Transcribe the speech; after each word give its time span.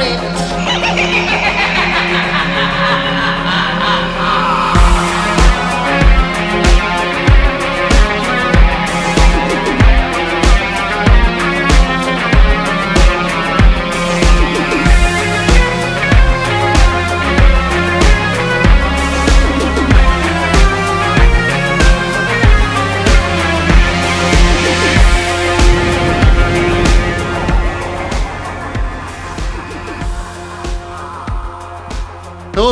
sorry. 0.00 1.30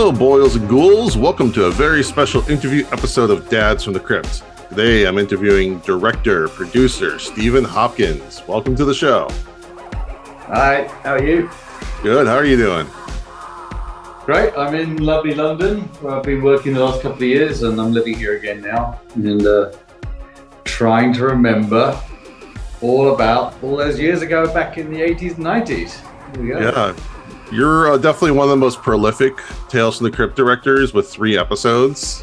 Hello, 0.08 0.18
boils 0.18 0.56
and 0.56 0.66
ghouls. 0.70 1.18
Welcome 1.18 1.52
to 1.52 1.66
a 1.66 1.70
very 1.70 2.02
special 2.02 2.40
interview 2.48 2.86
episode 2.92 3.28
of 3.28 3.46
Dads 3.50 3.84
from 3.84 3.92
the 3.92 4.00
Crypt. 4.00 4.42
Today, 4.70 5.06
I'm 5.06 5.18
interviewing 5.18 5.80
director, 5.80 6.48
producer 6.48 7.18
Stephen 7.18 7.62
Hopkins. 7.62 8.42
Welcome 8.48 8.74
to 8.76 8.86
the 8.86 8.94
show. 8.94 9.28
Hi, 10.46 10.88
how 11.02 11.16
are 11.16 11.22
you? 11.22 11.50
Good. 12.02 12.26
How 12.26 12.36
are 12.36 12.46
you 12.46 12.56
doing? 12.56 12.86
Great. 14.24 14.56
I'm 14.56 14.74
in 14.74 14.96
lovely 14.96 15.34
London, 15.34 15.80
where 16.00 16.14
I've 16.14 16.22
been 16.22 16.42
working 16.42 16.72
the 16.72 16.82
last 16.82 17.02
couple 17.02 17.18
of 17.18 17.28
years, 17.28 17.62
and 17.62 17.78
I'm 17.78 17.92
living 17.92 18.16
here 18.16 18.38
again 18.38 18.62
now, 18.62 18.98
and 19.14 19.46
uh, 19.46 19.72
trying 20.64 21.12
to 21.12 21.24
remember 21.24 22.00
all 22.80 23.12
about 23.12 23.62
all 23.62 23.76
those 23.76 24.00
years 24.00 24.22
ago 24.22 24.50
back 24.54 24.78
in 24.78 24.90
the 24.90 25.00
80s 25.00 25.36
and 25.36 25.44
90s. 25.44 26.00
Here 26.32 26.42
we 26.42 26.48
go. 26.48 26.60
Yeah. 26.60 27.17
You're 27.50 27.92
uh, 27.92 27.96
definitely 27.96 28.32
one 28.32 28.44
of 28.44 28.50
the 28.50 28.56
most 28.56 28.82
prolific 28.82 29.38
Tales 29.68 29.98
from 29.98 30.04
the 30.04 30.10
Crypt 30.10 30.36
directors 30.36 30.92
with 30.92 31.08
three 31.08 31.38
episodes. 31.38 32.22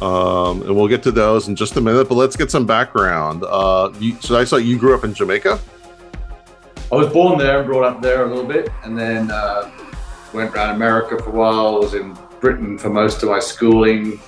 Um, 0.00 0.62
and 0.62 0.74
we'll 0.74 0.88
get 0.88 1.02
to 1.04 1.12
those 1.12 1.48
in 1.48 1.54
just 1.54 1.76
a 1.76 1.80
minute, 1.80 2.08
but 2.08 2.16
let's 2.16 2.34
get 2.34 2.50
some 2.50 2.66
background. 2.66 3.44
Uh, 3.44 3.92
you, 3.98 4.16
so 4.20 4.36
I 4.36 4.44
saw 4.44 4.56
you 4.56 4.78
grew 4.78 4.94
up 4.94 5.04
in 5.04 5.14
Jamaica. 5.14 5.60
I 6.90 6.96
was 6.96 7.12
born 7.12 7.38
there 7.38 7.62
brought 7.62 7.84
up 7.84 8.02
there 8.02 8.24
a 8.24 8.28
little 8.28 8.44
bit, 8.44 8.70
and 8.84 8.98
then 8.98 9.30
uh, 9.30 9.70
went 10.32 10.54
around 10.54 10.74
America 10.74 11.22
for 11.22 11.30
a 11.30 11.32
while. 11.32 11.76
I 11.76 11.78
Was 11.78 11.94
in 11.94 12.16
Britain 12.40 12.78
for 12.78 12.90
most 12.90 13.22
of 13.22 13.28
my 13.28 13.38
schooling. 13.38 14.18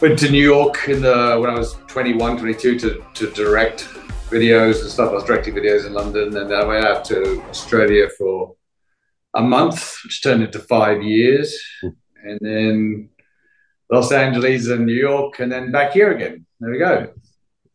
Went 0.00 0.18
to 0.20 0.30
New 0.30 0.42
York 0.42 0.88
in 0.88 1.02
the 1.02 1.36
when 1.40 1.50
I 1.50 1.58
was 1.58 1.76
21, 1.88 2.38
22 2.38 2.78
to, 2.78 3.04
to 3.14 3.30
direct 3.32 3.88
videos 4.30 4.80
and 4.80 4.90
stuff. 4.90 5.10
I 5.10 5.14
was 5.14 5.24
directing 5.24 5.54
videos 5.54 5.86
in 5.86 5.92
London, 5.92 6.36
and 6.36 6.50
then 6.50 6.52
I 6.52 6.64
went 6.64 6.84
out 6.84 7.04
to 7.06 7.42
Australia 7.50 8.08
for 8.16 8.54
a 9.34 9.42
month, 9.42 9.98
which 10.04 10.22
turned 10.22 10.42
into 10.42 10.58
five 10.58 11.02
years, 11.02 11.58
and 11.82 12.38
then 12.40 13.08
Los 13.90 14.12
Angeles 14.12 14.68
and 14.68 14.86
New 14.86 14.94
York, 14.94 15.38
and 15.40 15.50
then 15.50 15.70
back 15.72 15.92
here 15.92 16.12
again. 16.12 16.46
There 16.60 16.70
we 16.70 16.78
go. 16.78 17.12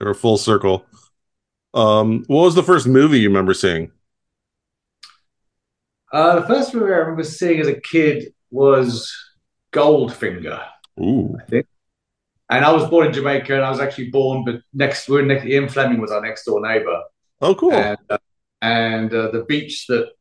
Or 0.02 0.14
full 0.14 0.38
circle. 0.38 0.86
Um, 1.74 2.24
what 2.28 2.44
was 2.44 2.56
the 2.56 2.64
first 2.64 2.88
movie 2.88 3.20
you 3.20 3.30
remember 3.30 3.54
seeing? 3.54 3.92
Uh, 6.12 6.40
the 6.40 6.48
first 6.48 6.74
movie 6.74 6.94
I 6.94 6.98
remember 6.98 7.24
seeing 7.24 7.60
as 7.60 7.68
a 7.68 7.80
kid 7.80 8.34
was 8.52 9.14
Goldfinger, 9.74 10.64
Ooh. 11.02 11.36
I 11.42 11.44
think. 11.46 11.66
And 12.50 12.64
I 12.64 12.72
was 12.72 12.88
born 12.90 13.08
in 13.08 13.14
Jamaica, 13.14 13.56
and 13.56 13.64
I 13.66 13.70
was 13.70 13.80
actually 13.80 14.12
born, 14.12 14.46
but 14.46 14.62
next, 14.74 15.10
we're 15.10 15.24
next. 15.26 15.46
Ian 15.46 15.68
Fleming 15.68 16.00
was 16.00 16.12
our 16.12 16.22
next 16.22 16.46
door 16.46 16.62
neighbor, 16.62 17.02
Oh, 17.42 17.56
cool. 17.56 17.74
and 17.74 17.98
uh, 18.10 18.18
and 18.62 19.12
uh, 19.14 19.32
the 19.32 19.44
beach 19.46 19.88
that 19.88 20.12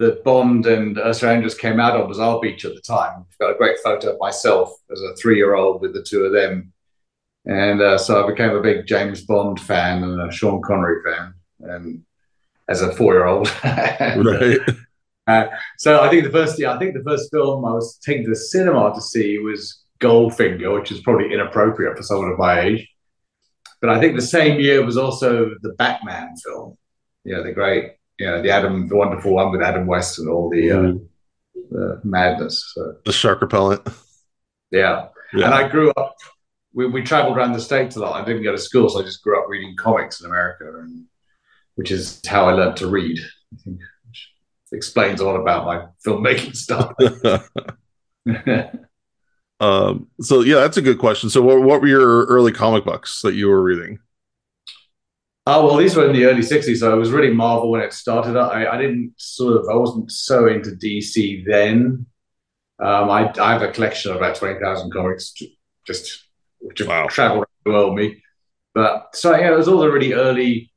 that 0.00 0.24
Bond 0.24 0.64
and 0.64 0.98
Ursula 0.98 1.34
Andress 1.34 1.56
came 1.56 1.78
out 1.78 1.94
of 1.94 2.08
was 2.08 2.18
our 2.18 2.40
beach 2.40 2.64
at 2.64 2.74
the 2.74 2.80
time. 2.80 3.26
I've 3.30 3.38
got 3.38 3.50
a 3.50 3.58
great 3.58 3.78
photo 3.84 4.14
of 4.14 4.18
myself 4.18 4.72
as 4.90 5.00
a 5.02 5.14
three-year-old 5.14 5.82
with 5.82 5.92
the 5.92 6.02
two 6.02 6.24
of 6.24 6.32
them, 6.32 6.72
and 7.44 7.82
uh, 7.82 7.98
so 7.98 8.24
I 8.24 8.30
became 8.30 8.56
a 8.56 8.62
big 8.62 8.86
James 8.86 9.22
Bond 9.22 9.60
fan 9.60 10.02
and 10.02 10.20
a 10.20 10.32
Sean 10.32 10.62
Connery 10.62 11.02
fan, 11.04 11.34
and 11.60 12.02
as 12.68 12.80
a 12.80 12.92
four-year-old. 12.92 13.48
Uh, 13.62 14.14
right. 14.24 14.58
uh, 15.26 15.46
so 15.76 16.00
I 16.00 16.08
think 16.08 16.24
the 16.24 16.30
first, 16.30 16.58
yeah, 16.58 16.72
I 16.72 16.78
think 16.78 16.94
the 16.94 17.04
first 17.04 17.30
film 17.30 17.64
I 17.66 17.72
was 17.72 17.98
taken 17.98 18.24
to 18.24 18.30
the 18.30 18.36
cinema 18.36 18.94
to 18.94 19.02
see 19.02 19.36
was 19.38 19.84
Goldfinger, 20.00 20.74
which 20.74 20.90
is 20.90 21.00
probably 21.02 21.32
inappropriate 21.32 21.96
for 21.96 22.02
someone 22.02 22.30
of 22.30 22.38
my 22.38 22.60
age. 22.60 22.88
But 23.82 23.90
I 23.90 24.00
think 24.00 24.16
the 24.16 24.22
same 24.22 24.60
year 24.60 24.82
was 24.84 24.96
also 24.96 25.50
the 25.60 25.74
Batman 25.74 26.36
film. 26.36 26.78
You 27.24 27.36
know, 27.36 27.42
the 27.42 27.52
great, 27.52 27.92
you 28.20 28.26
know, 28.26 28.42
the 28.42 28.50
Adam, 28.50 28.86
the 28.86 28.96
wonderful 28.96 29.32
one 29.32 29.50
with 29.50 29.62
Adam 29.62 29.86
West 29.86 30.18
and 30.18 30.28
all 30.28 30.50
the, 30.50 30.70
uh, 30.70 30.76
Mhm. 30.76 31.08
the 31.70 32.00
madness. 32.04 32.72
So, 32.74 32.96
The 33.06 33.12
shark 33.12 33.40
repellent. 33.40 33.80
yeah. 34.70 35.08
Yeah. 35.32 35.46
And 35.46 35.54
I 35.54 35.68
grew 35.68 35.90
up. 35.96 36.16
We, 36.74 36.86
we 36.86 37.02
traveled 37.02 37.36
around 37.36 37.52
the 37.52 37.60
states 37.60 37.96
a 37.96 38.00
lot. 38.00 38.20
I 38.20 38.24
didn't 38.24 38.42
go 38.42 38.52
to 38.52 38.58
school, 38.58 38.88
so 38.90 39.00
I 39.00 39.04
just 39.04 39.22
grew 39.22 39.40
up 39.40 39.48
reading 39.48 39.74
comics 39.76 40.20
in 40.20 40.26
America, 40.26 40.64
and 40.80 41.06
which 41.76 41.90
is 41.90 42.20
how 42.26 42.46
I 42.48 42.52
learned 42.52 42.76
to 42.78 42.88
read. 42.88 43.18
I 43.18 43.56
think, 43.64 43.80
which 44.06 44.28
explains 44.72 45.20
a 45.20 45.24
lot 45.24 45.40
about 45.40 45.64
my 45.66 45.86
filmmaking 46.04 46.54
stuff. 46.54 46.92
um, 49.60 50.08
so 50.20 50.40
yeah, 50.42 50.56
that's 50.56 50.76
a 50.76 50.82
good 50.82 50.98
question. 50.98 51.30
So 51.30 51.42
what, 51.42 51.62
what 51.62 51.80
were 51.80 51.88
your 51.88 52.26
early 52.26 52.52
comic 52.52 52.84
books 52.84 53.22
that 53.22 53.34
you 53.34 53.48
were 53.48 53.62
reading? 53.62 53.98
Oh 55.52 55.66
well, 55.66 55.76
these 55.76 55.96
were 55.96 56.06
in 56.06 56.12
the 56.14 56.24
early 56.26 56.42
'60s, 56.42 56.80
so 56.80 56.94
it 56.94 56.98
was 56.98 57.10
really 57.10 57.32
Marvel 57.32 57.70
when 57.70 57.80
it 57.80 57.92
started. 57.92 58.36
I, 58.36 58.72
I 58.72 58.78
didn't 58.78 59.14
sort 59.16 59.56
of, 59.56 59.68
I 59.70 59.74
wasn't 59.74 60.10
so 60.10 60.46
into 60.46 60.76
DC 60.76 61.44
then. 61.46 62.06
Um, 62.80 63.10
I, 63.10 63.32
I 63.40 63.52
have 63.52 63.62
a 63.62 63.72
collection 63.72 64.10
of 64.12 64.18
about 64.18 64.36
twenty 64.36 64.60
thousand 64.60 64.92
comics, 64.92 65.34
just 65.86 66.24
which 66.60 66.80
have 66.80 66.88
Wow. 66.88 67.06
traveled 67.08 67.40
around 67.44 67.46
the 67.66 67.72
world. 67.72 67.96
Me, 67.96 68.22
but 68.74 69.16
so 69.16 69.36
yeah, 69.36 69.52
it 69.52 69.56
was 69.56 69.68
all 69.68 69.80
the 69.80 69.90
really 69.90 70.14
early 70.14 70.72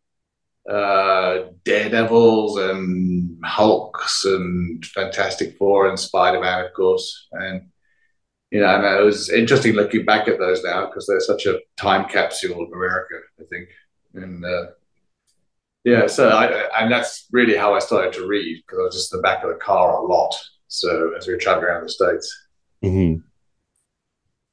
uh, 0.70 1.46
Daredevils 1.66 2.58
and 2.58 3.40
Hulks 3.46 4.26
and 4.26 4.86
Fantastic 4.86 5.58
Four 5.58 5.90
and 5.90 6.00
Spider 6.00 6.42
Man, 6.42 6.66
of 6.66 6.74
course, 6.74 7.28
and 7.34 7.64
you 8.52 8.60
know, 8.62 8.68
and 8.76 8.86
it 8.86 9.04
was 9.04 9.30
interesting 9.30 9.74
looking 9.74 10.06
back 10.06 10.28
at 10.28 10.40
those 10.40 10.64
now 10.64 10.86
because 10.88 11.08
they're 11.08 11.20
such 11.20 11.46
a 11.48 11.60
time 11.78 12.08
capsule 12.10 12.64
of 12.64 12.72
America. 12.72 13.16
I 13.40 13.44
think 13.50 13.70
and 14.14 14.46
uh, 14.46 14.68
yeah, 15.84 16.08
so 16.08 16.30
I, 16.30 16.70
and 16.82 16.92
that's 16.92 17.28
really 17.32 17.56
how 17.56 17.74
I 17.74 17.80
started 17.80 18.14
to 18.14 18.28
read 18.28 18.64
because 18.66 18.80
I 18.80 18.84
was 18.84 18.96
just 18.96 19.14
in 19.14 19.18
the 19.18 19.24
back 19.24 19.44
of 19.44 19.50
the 19.50 19.56
car 19.56 19.98
a 19.98 20.06
lot. 20.06 20.34
So 20.68 21.14
as 21.18 21.28
we 21.28 21.34
were 21.34 21.40
traveling 21.40 21.68
around 21.68 21.84
the 21.84 21.90
states, 21.90 22.34
Mm-hmm. 22.84 23.22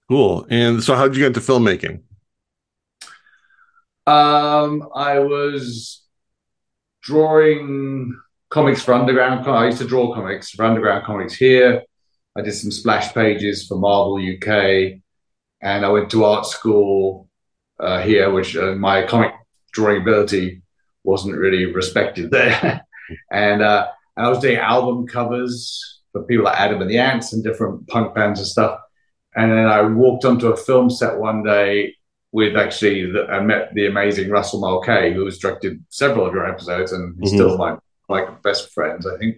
Cool. 0.09 0.47
And 0.51 0.83
so 0.83 0.95
how 0.95 1.09
did 1.09 1.17
you 1.17 1.23
get 1.23 1.37
into 1.37 1.41
filmmaking? 1.41 2.03
um, 4.07 4.89
I 4.95 5.19
was 5.19 6.03
drawing 7.03 8.19
comics 8.49 8.83
for 8.83 8.95
Underground. 8.95 9.47
I 9.49 9.67
used 9.67 9.79
to 9.79 9.87
draw 9.87 10.15
comics 10.15 10.51
for 10.51 10.65
Underground 10.65 11.05
Comics 11.05 11.35
here. 11.35 11.83
I 12.37 12.43
did 12.43 12.53
some 12.53 12.71
splash 12.71 13.13
pages 13.13 13.67
for 13.67 13.77
Marvel 13.77 14.17
UK, 14.17 15.01
and 15.61 15.85
I 15.85 15.89
went 15.89 16.11
to 16.11 16.25
art 16.25 16.47
school 16.47 17.29
uh, 17.79 18.01
here, 18.01 18.31
which 18.31 18.57
uh, 18.57 18.75
my 18.75 19.05
comic 19.05 19.33
drawing 19.73 20.03
ability 20.03 20.63
wasn't 21.05 21.37
really 21.37 21.67
respected 21.67 22.31
there. 22.31 22.85
and 23.33 23.63
uh, 23.63 23.89
and 24.17 24.27
I 24.27 24.29
was 24.29 24.41
doing 24.41 24.57
album 24.57 25.07
covers 25.07 26.01
for 26.13 26.23
people 26.25 26.45
like 26.45 26.59
Adam 26.59 26.81
and 26.83 26.91
the 26.91 26.99
Ants 26.99 27.33
and 27.33 27.43
different 27.43 27.87
punk 27.89 28.15
bands 28.15 28.41
and 28.41 28.47
stuff. 28.49 28.81
And 29.37 29.51
then 29.53 29.67
I 29.67 29.83
walked 29.83 30.25
onto 30.25 30.49
a 30.49 30.57
film 30.57 30.91
set 30.91 31.19
one 31.19 31.45
day 31.45 31.95
with 32.33 32.57
actually 32.57 33.11
the, 33.11 33.27
I 33.27 33.41
met 33.41 33.73
the 33.75 33.87
amazing 33.87 34.29
Russell 34.31 34.61
Mulcahy, 34.61 35.13
who 35.15 35.25
has 35.25 35.39
directed 35.39 35.85
several 35.89 36.27
of 36.27 36.35
your 36.35 36.49
episodes, 36.49 36.93
and 36.93 37.17
he's 37.21 37.33
Mhm. 37.33 37.37
still 37.37 37.59
my 37.59 37.77
my 38.09 38.29
best 38.43 38.73
friends, 38.73 39.07
I 39.07 39.17
think. 39.19 39.37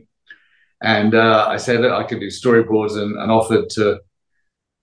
And 0.83 1.15
uh, 1.15 1.47
I 1.49 1.59
said 1.59 1.83
that 1.85 1.93
I 1.93 2.03
could 2.05 2.21
do 2.21 2.29
storyboards 2.29 2.97
and, 3.01 3.17
and 3.19 3.31
offered 3.31 3.69
to 3.71 4.01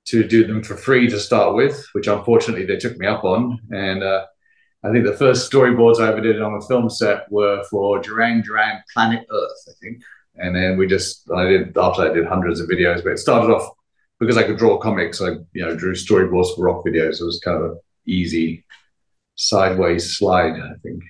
to 0.05 0.23
do 0.27 0.45
them 0.47 0.63
for 0.63 0.75
free 0.75 1.07
to 1.09 1.19
start 1.19 1.55
with, 1.55 1.85
which 1.93 2.07
unfortunately 2.07 2.65
they 2.65 2.77
took 2.77 2.97
me 2.97 3.05
up 3.05 3.23
on. 3.23 3.59
And 3.71 4.01
uh, 4.03 4.25
I 4.83 4.91
think 4.91 5.05
the 5.05 5.13
first 5.13 5.51
storyboards 5.51 5.99
I 5.99 6.09
ever 6.09 6.21
did 6.21 6.41
on 6.41 6.53
a 6.53 6.61
film 6.61 6.89
set 6.89 7.29
were 7.31 7.63
for 7.69 7.99
Duran 7.99 8.41
Duran 8.41 8.81
Planet 8.93 9.25
Earth, 9.29 9.65
I 9.67 9.71
think. 9.81 10.01
And 10.35 10.55
then 10.55 10.77
we 10.77 10.87
just, 10.87 11.29
I 11.31 11.43
did, 11.45 11.77
after 11.77 12.03
I 12.03 12.13
did 12.13 12.25
hundreds 12.25 12.61
of 12.61 12.69
videos, 12.69 13.03
but 13.03 13.11
it 13.11 13.19
started 13.19 13.53
off 13.53 13.69
because 14.19 14.37
I 14.37 14.43
could 14.43 14.57
draw 14.57 14.77
comics. 14.77 15.21
I, 15.21 15.31
you 15.53 15.65
know, 15.65 15.75
drew 15.75 15.93
storyboards 15.93 16.55
for 16.55 16.63
rock 16.63 16.85
videos. 16.85 17.19
It 17.19 17.25
was 17.25 17.41
kind 17.43 17.57
of 17.57 17.71
an 17.71 17.79
easy 18.05 18.63
sideways 19.35 20.17
slide, 20.17 20.53
I 20.53 20.73
think. 20.81 21.03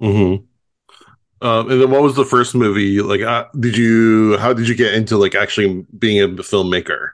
Mm-hmm. 0.00 1.46
Um, 1.46 1.70
and 1.70 1.80
then 1.80 1.90
what 1.90 2.02
was 2.02 2.14
the 2.14 2.24
first 2.24 2.54
movie? 2.54 3.00
Like, 3.00 3.22
uh, 3.22 3.46
did 3.58 3.76
you, 3.76 4.38
how 4.38 4.52
did 4.52 4.68
you 4.68 4.76
get 4.76 4.94
into 4.94 5.16
like 5.16 5.34
actually 5.34 5.84
being 5.98 6.22
a 6.22 6.28
filmmaker 6.28 7.10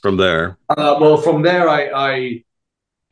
from 0.00 0.16
there? 0.16 0.58
Uh, 0.68 0.96
well, 1.00 1.16
from 1.16 1.42
there, 1.42 1.68
I, 1.68 1.90
I, 1.92 2.44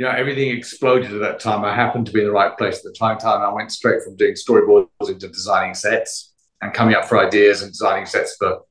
you 0.02 0.08
know, 0.08 0.14
everything 0.16 0.50
exploded 0.50 1.12
at 1.12 1.20
that 1.20 1.38
time. 1.38 1.64
I 1.64 1.72
happened 1.72 2.06
to 2.06 2.12
be 2.12 2.18
in 2.18 2.26
the 2.26 2.32
right 2.32 2.58
place 2.58 2.78
at 2.78 2.82
the 2.82 2.92
time. 2.98 3.18
Time 3.18 3.40
I 3.40 3.52
went 3.52 3.70
straight 3.70 4.02
from 4.02 4.16
doing 4.16 4.34
storyboards 4.34 4.88
into 5.06 5.28
designing 5.28 5.74
sets, 5.74 6.32
and 6.60 6.74
coming 6.74 6.96
up 6.96 7.04
for 7.04 7.24
ideas 7.24 7.62
and 7.62 7.70
designing 7.70 8.06
sets 8.06 8.34
for, 8.36 8.62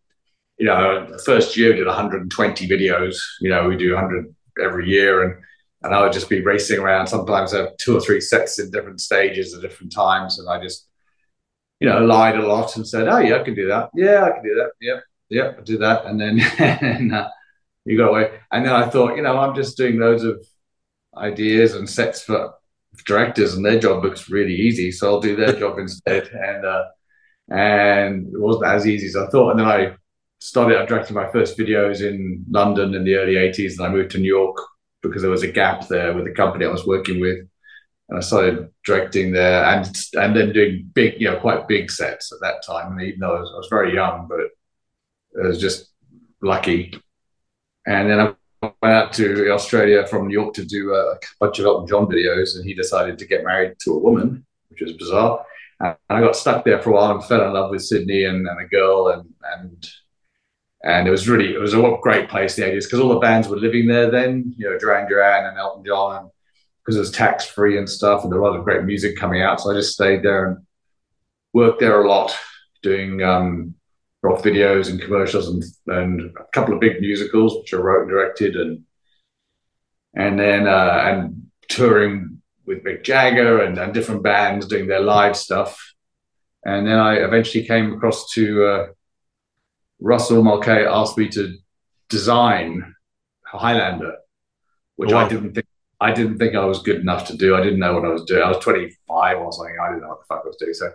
you 0.58 0.66
know, 0.66 1.08
the 1.10 1.20
first 1.20 1.56
year 1.56 1.70
we 1.70 1.78
did 1.78 1.88
120 1.88 2.68
videos. 2.68 3.16
You 3.40 3.50
know, 3.50 3.66
we 3.66 3.78
do 3.78 3.94
100 3.94 4.36
every 4.62 4.90
year, 4.90 5.24
and 5.24 5.42
and 5.84 5.96
I 5.96 6.02
would 6.02 6.12
just 6.12 6.28
be 6.28 6.42
racing 6.42 6.80
around. 6.82 7.08
Sometimes 7.08 7.54
I 7.54 7.60
have 7.60 7.78
two 7.78 7.96
or 7.96 8.02
three 8.02 8.20
sets 8.20 8.60
in 8.60 8.70
different 8.70 9.00
stages 9.00 9.54
at 9.54 9.62
different 9.62 9.94
times, 9.94 10.38
and 10.38 10.50
I 10.50 10.62
just, 10.62 10.90
you 11.80 11.88
know, 11.88 12.04
lied 12.04 12.36
a 12.36 12.46
lot 12.46 12.76
and 12.76 12.86
said, 12.86 13.08
"Oh 13.08 13.20
yeah, 13.20 13.38
I 13.38 13.44
can 13.44 13.56
do 13.56 13.70
that. 13.70 13.90
Yeah, 13.96 14.26
I 14.26 14.32
can 14.32 14.44
do 14.44 14.56
that. 14.56 14.72
Yeah, 14.82 15.00
yeah, 15.30 15.54
I 15.58 15.62
do 15.62 15.78
that." 15.78 16.08
And 16.08 16.20
then 16.20 16.42
and, 16.60 17.16
uh, 17.16 17.30
you 17.86 17.98
got 17.98 18.10
away. 18.10 18.38
And 18.52 18.66
then 18.66 18.74
I 18.74 18.90
thought, 18.90 19.16
you 19.16 19.22
know, 19.22 19.38
I'm 19.38 19.56
just 19.56 19.78
doing 19.78 19.98
loads 19.98 20.26
of 20.26 20.46
ideas 21.18 21.76
and 21.76 21.90
sets 21.90 22.24
for 22.24 22.54
directors, 23.06 23.56
and 23.56 23.66
their 23.66 23.80
job 23.80 24.04
looks 24.04 24.30
really 24.30 24.56
easy, 24.56 24.92
so 24.92 25.08
I'll 25.08 25.22
do 25.22 25.36
their 25.36 25.54
job 25.54 25.78
instead. 25.80 26.28
And 26.28 26.66
uh, 26.66 26.84
and 27.50 28.28
it 28.28 28.40
wasn't 28.40 28.66
as 28.66 28.88
easy 28.88 29.08
as 29.08 29.16
I 29.16 29.28
thought. 29.28 29.52
And 29.52 29.60
then 29.60 29.68
I 29.68 29.96
started 30.40 30.78
I 30.80 30.86
directed 30.86 31.14
my 31.14 31.30
first 31.32 31.58
videos 31.58 32.02
in 32.02 32.46
London 32.50 32.96
in 32.96 33.04
the 33.04 33.16
early 33.16 33.36
80s, 33.36 33.78
and 33.78 33.82
I 33.82 33.90
moved 33.90 34.12
to 34.12 34.20
New 34.20 34.28
York 34.28 34.58
because 35.02 35.22
there 35.22 35.32
was 35.32 35.44
a 35.44 35.52
gap 35.52 35.88
there 35.88 36.14
with 36.14 36.26
the 36.26 36.32
company 36.32 36.66
I 36.66 36.70
was 36.70 36.86
working 36.86 37.20
with. 37.20 37.40
And 38.10 38.18
I 38.18 38.22
started 38.22 38.70
directing 38.86 39.32
there 39.32 39.64
and 39.64 39.86
and 40.16 40.36
then 40.36 40.54
doing 40.54 40.90
big, 40.94 41.20
you 41.20 41.32
know, 41.32 41.40
quite 41.40 41.68
big 41.68 41.90
sets 41.90 42.32
at 42.34 42.40
that 42.42 42.64
time. 42.66 42.94
And 42.94 43.02
even 43.02 43.20
though 43.22 43.36
I 43.36 43.40
was, 43.40 43.52
I 43.54 43.58
was 43.58 43.68
very 43.70 43.94
young, 43.94 44.28
but 44.28 44.40
it 44.40 45.48
was 45.48 45.60
just 45.60 45.90
lucky. 46.42 46.94
And 47.86 48.10
then 48.10 48.20
I 48.20 48.34
out 48.84 49.14
to 49.14 49.50
Australia 49.52 50.06
from 50.06 50.28
New 50.28 50.34
York 50.34 50.54
to 50.56 50.66
do 50.66 50.94
a 50.94 51.18
bunch 51.40 51.60
of 51.60 51.66
Elton 51.66 51.88
John 51.88 52.06
videos, 52.06 52.56
and 52.56 52.66
he 52.66 52.74
decided 52.74 53.18
to 53.18 53.26
get 53.26 53.44
married 53.44 53.76
to 53.80 53.94
a 53.94 54.00
woman, 54.00 54.46
which 54.70 54.82
was 54.82 54.94
bizarre. 54.94 55.46
And 55.80 55.96
I 56.10 56.20
got 56.20 56.36
stuck 56.36 56.64
there 56.64 56.82
for 56.82 56.92
a 56.92 56.94
while 56.94 57.12
and 57.12 57.26
fell 57.26 57.46
in 57.46 57.54
love 57.54 57.72
with 57.72 57.84
Sydney 57.84 58.26
and, 58.26 58.48
and 58.48 58.62
a 58.62 58.68
girl, 58.68 59.08
and 59.10 59.34
and 59.56 59.90
and 60.84 61.08
it 61.08 61.12
was 61.12 61.28
really 61.28 61.54
it 61.54 61.60
was 61.60 61.74
a 61.74 61.98
great 62.02 62.30
place 62.30 62.56
the 62.56 62.64
80s 62.64 62.86
because 62.86 63.00
all 63.00 63.10
the 63.10 63.20
bands 63.20 63.48
were 63.48 63.58
living 63.58 63.88
there 63.88 64.10
then, 64.10 64.54
you 64.58 64.70
know, 64.70 64.78
Duran 64.78 65.08
Duran 65.08 65.46
and 65.46 65.58
Elton 65.58 65.84
John, 65.86 66.18
and 66.18 66.32
because 66.84 66.98
it 66.98 67.00
was 67.00 67.12
tax 67.12 67.46
free 67.46 67.78
and 67.78 67.90
stuff, 67.90 68.24
and 68.24 68.32
there 68.32 68.40
was 68.40 68.50
a 68.50 68.52
lot 68.52 68.60
of 68.60 68.66
great 68.66 68.84
music 68.84 69.18
coming 69.18 69.42
out. 69.42 69.60
So 69.60 69.72
I 69.72 69.76
just 69.76 69.94
stayed 69.94 70.24
there 70.24 70.46
and 70.48 70.58
worked 71.54 71.80
there 71.80 72.02
a 72.02 72.08
lot, 72.08 72.36
doing 72.84 73.24
um, 73.24 73.76
rock 74.24 74.42
videos 74.42 74.90
and 74.90 75.02
commercials 75.02 75.48
and, 75.48 75.64
and 75.88 76.36
a 76.38 76.44
couple 76.54 76.74
of 76.74 76.80
big 76.80 77.02
musicals 77.02 77.56
which 77.58 77.74
I 77.74 77.78
wrote 77.78 78.02
and 78.02 78.10
directed 78.10 78.56
and 78.56 78.84
and 80.14 80.40
then 80.40 80.68
uh, 80.68 81.02
and 81.06 81.48
touring 81.70 82.42
with 82.66 82.84
Mick 82.84 83.04
Jagger 83.04 83.62
and, 83.64 83.78
and 83.78 83.94
different 83.94 84.24
bands 84.24 84.68
doing 84.68 84.88
their 84.88 85.00
live 85.00 85.36
stuff. 85.36 85.94
And 86.64 86.86
then 86.86 87.00
I 87.00 87.16
eventually 87.16 87.66
came 87.66 87.94
across 87.94 88.32
to 88.34 88.66
uh, 88.66 88.88
Russell 90.00 90.44
Mulcahy 90.44 90.86
asked 90.86 91.18
me 91.18 91.30
to 91.30 91.58
design 92.10 92.96
Highlander, 93.46 94.18
which 94.98 95.12
wow. 95.12 95.26
I 95.26 95.30
didn't 95.30 95.54
think 95.54 95.68
I 96.00 96.12
didn't 96.12 96.40
think 96.40 96.56
I 96.56 96.66
was 96.66 96.82
good 96.82 97.00
enough 97.00 97.28
to 97.28 97.38
do. 97.38 97.56
I 97.56 97.62
didn't 97.62 97.80
know 97.80 97.94
what 97.94 98.06
I 98.06 98.10
was 98.10 98.24
doing. 98.26 98.42
I 98.42 98.50
was 98.50 98.58
25 98.58 99.38
or 99.38 99.54
something. 99.54 99.78
I 99.80 99.90
didn't 99.90 100.02
know 100.02 100.10
what 100.10 100.20
the 100.22 100.26
fuck 100.26 100.42
I 100.44 100.48
was 100.48 100.58
doing. 100.58 100.74
So 100.74 100.92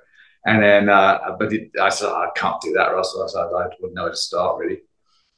and 0.46 0.62
then, 0.62 0.88
uh, 0.88 1.36
but 1.38 1.52
it, 1.52 1.72
I 1.80 1.88
said, 1.88 2.08
I 2.08 2.28
can't 2.36 2.60
do 2.60 2.72
that, 2.74 2.94
Russell. 2.94 3.24
I 3.24 3.26
said, 3.26 3.40
I 3.40 3.66
wouldn't 3.80 3.94
know 3.94 4.04
where 4.04 4.12
to 4.12 4.16
start 4.16 4.58
really. 4.58 4.80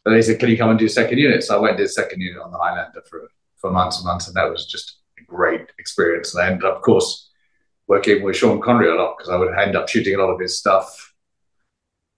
But 0.05 0.11
they 0.11 0.21
said, 0.23 0.39
can 0.39 0.51
you 0.51 0.59
come 0.59 0.69
and 0.69 0.79
do 0.79 0.87
second 0.87 1.19
unit? 1.19 1.43
So 1.43 1.57
I 1.57 1.61
went 1.61 1.73
and 1.73 1.79
did 1.79 1.91
second 1.91 2.21
unit 2.21 2.43
on 2.43 2.51
the 2.51 2.59
Highlander 2.59 3.03
for, 3.09 3.31
for 3.57 3.71
months 3.71 3.97
and 3.97 4.07
months. 4.07 4.27
And 4.27 4.37
that 4.37 4.51
was 4.51 4.67
just 4.67 4.99
a 5.19 5.25
great 5.25 5.67
experience. 5.79 6.35
And 6.35 6.45
I 6.45 6.49
ended 6.49 6.65
up, 6.65 6.77
of 6.77 6.83
course, 6.83 7.31
working 7.87 8.23
with 8.23 8.37
Sean 8.37 8.61
Connery 8.61 8.91
a 8.91 8.95
lot 8.95 9.17
because 9.17 9.31
I 9.31 9.37
would 9.37 9.53
end 9.59 9.77
up 9.77 9.89
shooting 9.89 10.15
a 10.15 10.19
lot 10.19 10.31
of 10.31 10.41
his 10.41 10.59
stuff 10.59 11.15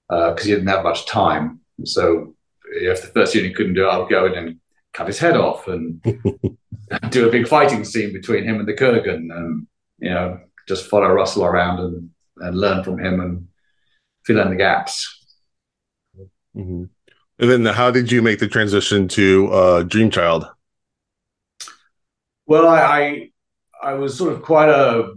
because 0.08 0.36
uh, 0.36 0.42
he 0.42 0.50
didn't 0.50 0.66
have 0.66 0.82
much 0.82 1.06
time. 1.06 1.60
So 1.84 2.34
if 2.72 3.02
the 3.02 3.08
first 3.08 3.36
unit 3.36 3.54
couldn't 3.54 3.74
do 3.74 3.86
it, 3.86 3.88
I 3.92 3.98
would 3.98 4.10
go 4.10 4.26
in 4.26 4.34
and 4.34 4.56
cut 4.92 5.06
his 5.06 5.20
head 5.20 5.36
off 5.36 5.68
and 5.68 6.02
do 7.10 7.28
a 7.28 7.32
big 7.32 7.46
fighting 7.46 7.84
scene 7.84 8.12
between 8.12 8.42
him 8.42 8.58
and 8.58 8.66
the 8.66 8.74
Kurgan 8.74 9.32
and, 9.32 9.68
you 10.00 10.10
know, 10.10 10.40
just 10.66 10.86
follow 10.86 11.08
Russell 11.08 11.44
around 11.44 11.78
and 11.78 12.10
and 12.40 12.56
learn 12.58 12.82
from 12.84 12.98
him 12.98 13.20
and 13.20 13.48
fill 14.24 14.40
in 14.40 14.50
the 14.50 14.56
gaps. 14.56 15.26
Mm-hmm. 16.56 16.84
And 17.38 17.50
then, 17.50 17.64
how 17.74 17.90
did 17.90 18.12
you 18.12 18.20
make 18.20 18.38
the 18.38 18.48
transition 18.48 19.08
to 19.08 19.52
uh, 19.52 19.82
Dream 19.82 20.10
Child? 20.10 20.46
Well, 22.46 22.66
I, 22.66 22.80
I, 22.80 23.30
I 23.82 23.94
was 23.94 24.18
sort 24.18 24.32
of 24.32 24.42
quite 24.42 24.68
a 24.68 25.14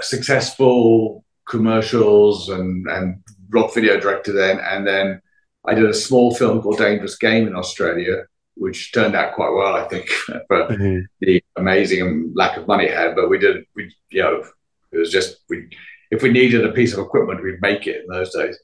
successful 0.00 1.24
commercials 1.48 2.50
and 2.50 2.86
and 2.88 3.22
rock 3.50 3.74
video 3.74 3.98
director 3.98 4.32
then, 4.32 4.60
and 4.60 4.86
then 4.86 5.20
I 5.64 5.74
did 5.74 5.86
a 5.86 5.94
small 5.94 6.34
film 6.34 6.62
called 6.62 6.78
Dangerous 6.78 7.16
Game 7.16 7.46
in 7.46 7.56
Australia, 7.56 8.24
which 8.54 8.92
turned 8.92 9.14
out 9.14 9.34
quite 9.34 9.50
well, 9.50 9.74
I 9.74 9.88
think, 9.88 10.08
for 10.46 10.68
mm-hmm. 10.68 11.00
the 11.20 11.42
amazing 11.56 12.32
lack 12.34 12.56
of 12.56 12.66
money 12.66 12.84
it 12.84 12.96
had. 12.96 13.16
But 13.16 13.28
we 13.28 13.38
did, 13.38 13.64
we 13.74 13.92
you 14.10 14.22
know, 14.22 14.44
it 14.92 14.98
was 14.98 15.10
just 15.10 15.38
we, 15.48 15.68
if 16.10 16.22
we 16.22 16.30
needed 16.30 16.64
a 16.64 16.72
piece 16.72 16.92
of 16.92 17.00
equipment, 17.00 17.42
we'd 17.42 17.60
make 17.60 17.86
it 17.86 18.02
in 18.02 18.06
those 18.08 18.32
days, 18.34 18.58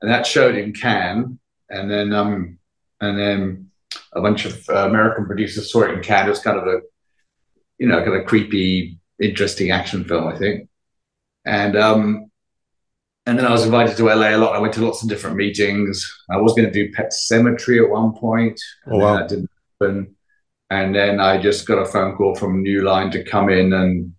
and 0.00 0.10
that 0.10 0.26
showed 0.26 0.56
in 0.56 0.72
Cannes, 0.72 1.38
and 1.70 1.90
then 1.90 2.12
um, 2.12 2.58
and 3.00 3.18
then 3.18 3.70
a 4.12 4.20
bunch 4.20 4.44
of 4.44 4.68
uh, 4.68 4.86
American 4.88 5.26
producers 5.26 5.72
saw 5.72 5.82
it 5.82 5.90
in 5.90 6.02
Cannes. 6.02 6.26
It 6.26 6.30
was 6.30 6.38
kind 6.40 6.58
of 6.58 6.66
a, 6.66 6.80
you 7.78 7.86
know, 7.86 8.02
kind 8.04 8.16
of 8.16 8.26
creepy, 8.26 8.98
interesting 9.20 9.70
action 9.70 10.04
film, 10.04 10.28
I 10.28 10.38
think, 10.38 10.68
and 11.44 11.76
um, 11.76 12.30
and 13.26 13.38
then 13.38 13.46
I 13.46 13.52
was 13.52 13.64
invited 13.64 13.96
to 13.96 14.04
LA 14.04 14.30
a 14.30 14.36
lot. 14.36 14.56
I 14.56 14.58
went 14.58 14.74
to 14.74 14.84
lots 14.84 15.02
of 15.02 15.08
different 15.08 15.36
meetings. 15.36 16.04
I 16.30 16.38
was 16.38 16.54
going 16.54 16.70
to 16.70 16.72
do 16.72 16.92
Pet 16.92 17.12
Sematary 17.12 17.82
at 17.82 17.90
one 17.90 18.12
point, 18.14 18.60
and 18.84 18.94
oh, 18.94 18.98
wow. 18.98 19.16
that 19.16 19.28
didn't 19.28 19.50
happen. 19.80 20.16
And 20.70 20.94
then 20.94 21.20
I 21.20 21.40
just 21.40 21.66
got 21.66 21.82
a 21.82 21.84
phone 21.84 22.16
call 22.16 22.34
from 22.34 22.62
New 22.62 22.82
Line 22.82 23.10
to 23.12 23.22
come 23.22 23.50
in 23.50 23.72
and 23.74 24.14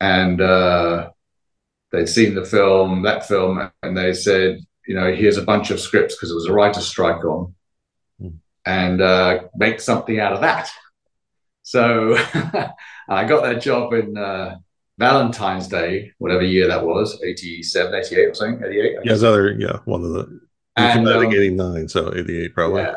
and 0.00 0.40
uh, 0.40 1.10
they'd 1.92 2.08
seen 2.08 2.34
the 2.34 2.44
film, 2.44 3.02
that 3.02 3.26
film, 3.26 3.70
and 3.82 3.96
they 3.96 4.14
said, 4.14 4.60
you 4.86 4.94
know, 4.94 5.12
here's 5.12 5.36
a 5.36 5.42
bunch 5.42 5.70
of 5.70 5.80
scripts 5.80 6.14
because 6.14 6.30
it 6.30 6.34
was 6.34 6.46
a 6.46 6.52
writer's 6.52 6.86
strike 6.86 7.24
on, 7.24 7.54
mm. 8.20 8.34
and 8.64 9.00
uh, 9.00 9.40
make 9.54 9.80
something 9.80 10.18
out 10.18 10.32
of 10.32 10.40
that. 10.40 10.70
So 11.62 12.16
I 13.08 13.24
got 13.24 13.42
that 13.42 13.60
job 13.60 13.92
in 13.92 14.16
uh, 14.16 14.56
Valentine's 14.96 15.68
Day, 15.68 16.12
whatever 16.18 16.42
year 16.42 16.68
that 16.68 16.84
was, 16.84 17.22
87, 17.22 17.94
88 17.94 18.24
or 18.24 18.34
something, 18.34 18.64
88. 18.66 18.96
Yeah, 19.04 19.12
it's 19.12 19.22
other, 19.22 19.52
yeah, 19.52 19.78
one 19.84 20.02
of 20.02 20.12
the, 20.12 20.40
and, 20.76 21.08
um, 21.08 21.26
89, 21.26 21.88
so 21.88 22.14
88 22.14 22.54
probably. 22.54 22.82
Yeah. 22.82 22.94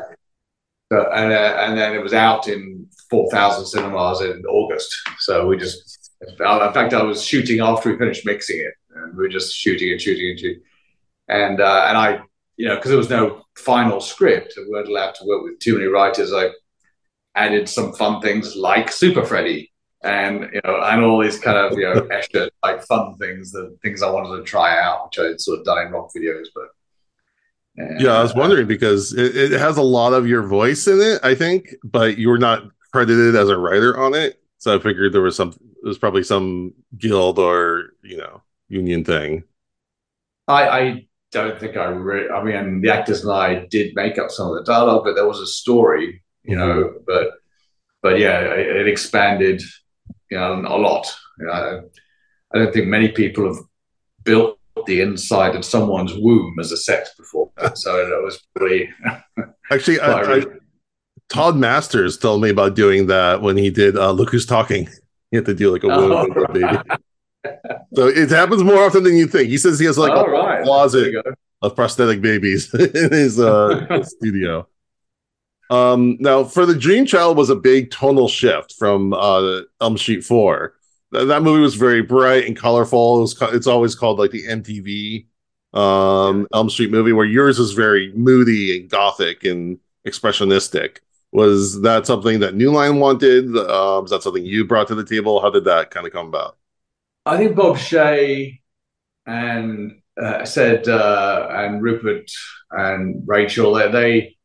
So, 0.91 1.10
and, 1.12 1.31
uh, 1.31 1.58
and 1.60 1.77
then 1.77 1.96
it 1.96 2.01
was 2.01 2.13
out 2.13 2.48
in 2.48 2.88
4,000 3.10 3.65
cinemas 3.65 4.22
in 4.22 4.46
August. 4.46 4.93
So 5.20 5.48
we 5.48 5.58
just 5.58 6.00
in 6.28 6.74
fact, 6.74 6.94
I 6.94 7.04
was 7.04 7.24
shooting 7.24 7.60
after 7.62 7.92
we 7.92 7.98
finished 7.98 8.25
mixing 8.25 8.60
it, 8.60 8.74
and 8.96 9.16
we 9.16 9.24
were 9.24 9.30
just 9.30 9.56
shooting 9.56 9.92
and 9.92 10.01
shooting 10.01 10.30
and 10.30 10.40
shooting. 10.40 10.62
And 11.28 11.62
uh, 11.62 11.86
and 11.88 11.98
I, 11.98 12.22
you 12.58 12.68
know, 12.68 12.75
because 12.75 12.90
there 12.90 12.98
was 12.98 13.10
no 13.10 13.44
final 13.56 14.01
script, 14.01 14.54
we 14.58 14.70
weren't 14.70 14.88
allowed 14.88 15.16
to 15.16 15.25
work 15.25 15.44
with 15.44 15.60
too 15.60 15.75
many 15.75 15.88
writers. 15.88 16.34
I 16.34 16.50
added 17.36 17.70
some 17.70 17.94
fun 17.94 18.22
things 18.22 18.56
like 18.56 18.92
Super 18.92 19.25
Freddy, 19.25 19.72
and 20.04 20.50
you 20.54 20.62
know, 20.63 20.82
and 20.82 21.04
all 21.04 21.22
these 21.22 21.40
kind 21.40 21.58
of 21.58 21.78
you 21.78 21.86
know 21.86 22.08
extra 22.12 22.50
like 22.63 22.84
fun 22.84 23.16
things, 23.18 23.51
the 23.51 23.78
things 23.82 24.04
I 24.04 24.10
wanted 24.10 24.38
to 24.38 24.44
try 24.44 24.80
out, 24.80 25.06
which 25.06 25.20
I 25.20 25.30
had 25.30 25.42
sort 25.42 25.60
of 25.60 25.66
done 25.66 25.88
in 25.88 25.92
rock 25.92 26.12
videos, 26.16 26.48
but. 26.54 26.68
And, 27.78 28.01
yeah, 28.01 28.18
I 28.18 28.22
was 28.22 28.36
wondering 28.36 28.68
because 28.68 29.13
it, 29.13 29.34
it 29.34 29.58
has 29.58 29.78
a 29.78 29.82
lot 29.82 30.12
of 30.12 30.28
your 30.28 30.44
voice 30.44 30.88
in 30.88 31.00
it, 31.00 31.22
I 31.24 31.36
think, 31.36 31.74
but 31.86 32.18
you're 32.18 32.38
not 32.38 32.63
credited 32.92 33.34
as 33.34 33.48
a 33.48 33.58
writer 33.58 33.98
on 33.98 34.13
it. 34.13 34.42
So 34.58 34.75
I 34.75 34.80
figured 34.80 35.13
there 35.13 35.22
was 35.22 35.38
some 35.38 35.54
there's 35.81 35.97
probably 35.97 36.23
some 36.23 36.73
guild 36.97 37.39
or 37.39 37.93
you 38.03 38.17
know 38.17 38.41
union 38.67 39.03
thing. 39.03 39.43
I, 40.47 40.69
I 40.69 41.07
don't 41.31 41.59
think 41.59 41.77
I 41.77 41.85
really. 41.85 42.29
I 42.29 42.43
mean, 42.43 42.81
the 42.81 42.93
actors 42.93 43.23
and 43.23 43.31
I 43.31 43.65
did 43.69 43.95
make 43.95 44.17
up 44.17 44.31
some 44.31 44.50
of 44.50 44.55
the 44.55 44.63
dialogue, 44.63 45.03
but 45.03 45.15
there 45.15 45.27
was 45.27 45.39
a 45.39 45.47
story, 45.47 46.23
you 46.43 46.57
mm-hmm. 46.57 46.67
know. 46.67 46.93
But 47.05 47.31
but 48.01 48.19
yeah, 48.19 48.39
it, 48.41 48.75
it, 48.77 48.88
expanded, 48.88 49.61
you 50.29 50.38
know, 50.38 50.53
a 50.53 50.77
lot. 50.77 51.07
You 51.39 51.45
know, 51.45 51.89
I 52.53 52.57
don't 52.57 52.73
think 52.73 52.88
many 52.88 53.09
people 53.09 53.47
have 53.47 53.63
built 54.23 54.59
the 54.88 55.01
inside 55.01 55.55
of 55.55 55.63
someone's 55.63 56.13
womb 56.15 56.57
as 56.59 56.71
a 56.71 56.77
sex 56.77 57.11
before, 57.17 57.51
so 57.75 57.97
it 57.97 58.23
was 58.23 58.41
pretty. 58.55 58.89
Actually, 59.71 60.00
I, 60.00 60.21
I, 60.21 60.43
Todd 61.29 61.55
Masters 61.55 62.17
told 62.17 62.41
me 62.41 62.50
about 62.50 62.75
doing 62.75 63.07
that 63.07 63.41
when 63.41 63.55
he 63.55 63.69
did 63.69 63.95
uh, 63.95 64.11
Look 64.11 64.31
Who's 64.31 64.45
Talking. 64.45 64.89
You 65.31 65.38
have 65.38 65.45
to 65.45 65.53
do 65.53 65.71
like 65.71 65.83
a 65.83 65.88
oh, 65.88 66.27
right. 66.27 66.53
baby. 66.53 66.77
so 67.95 68.07
it 68.07 68.29
happens 68.29 68.63
more 68.63 68.83
often 68.83 69.03
than 69.03 69.15
you 69.15 69.27
think. 69.27 69.50
He 69.50 69.57
says 69.57 69.79
he 69.79 69.85
has 69.85 69.97
like 69.97 70.11
oh, 70.11 70.25
a 70.25 70.29
right. 70.29 70.63
closet 70.63 71.15
of 71.61 71.75
prosthetic 71.75 72.21
babies 72.21 72.73
in 72.73 73.11
his 73.11 73.39
uh, 73.39 74.03
studio. 74.03 74.67
Um, 75.69 76.17
now, 76.19 76.43
for 76.43 76.65
the 76.65 76.75
Dream 76.75 77.05
Child 77.05 77.38
was 77.38 77.50
a 77.50 77.55
big 77.55 77.91
tonal 77.91 78.27
shift 78.27 78.75
from 78.77 79.13
uh, 79.13 79.61
Elm 79.79 79.97
Street 79.97 80.23
Four. 80.23 80.73
th- 81.13 81.27
that 81.27 81.43
movie 81.43 81.61
was 81.61 81.75
very 81.75 82.01
bright 82.01 82.45
and 82.45 82.57
colorful. 82.57 83.19
It 83.19 83.21
was 83.21 83.33
ca- 83.33 83.51
it's 83.53 83.67
always 83.67 83.95
called 83.95 84.19
like 84.19 84.31
the 84.31 84.45
MTV 84.47 85.27
um 85.73 86.45
Elm 86.53 86.69
Street 86.69 86.91
movie, 86.91 87.13
where 87.13 87.25
yours 87.25 87.57
is 87.57 87.71
very 87.71 88.11
moody 88.13 88.77
and 88.77 88.89
gothic 88.89 89.45
and 89.45 89.79
expressionistic. 90.05 90.97
Was 91.31 91.81
that 91.81 92.05
something 92.05 92.39
that 92.41 92.55
New 92.55 92.71
Line 92.71 93.00
wanted? 93.00 93.55
Um, 93.57 94.03
is 94.05 94.11
that 94.11 94.21
something 94.23 94.45
you 94.45 94.65
brought 94.65 94.88
to 94.89 94.95
the 94.95 95.05
table? 95.05 95.41
How 95.41 95.50
did 95.50 95.63
that 95.65 95.89
kind 95.91 96.05
of 96.05 96.11
come 96.11 96.27
about? 96.27 96.57
I 97.25 97.38
think 97.38 97.55
Bob 97.55 97.77
Shaye 97.77 98.59
and 99.25 100.01
uh, 100.21 100.45
said 100.45 100.88
uh, 100.88 101.47
and 101.51 101.81
Rupert 101.81 102.31
and 102.71 103.23
Rachel 103.25 103.73
they, 103.75 103.91
they 103.91 104.38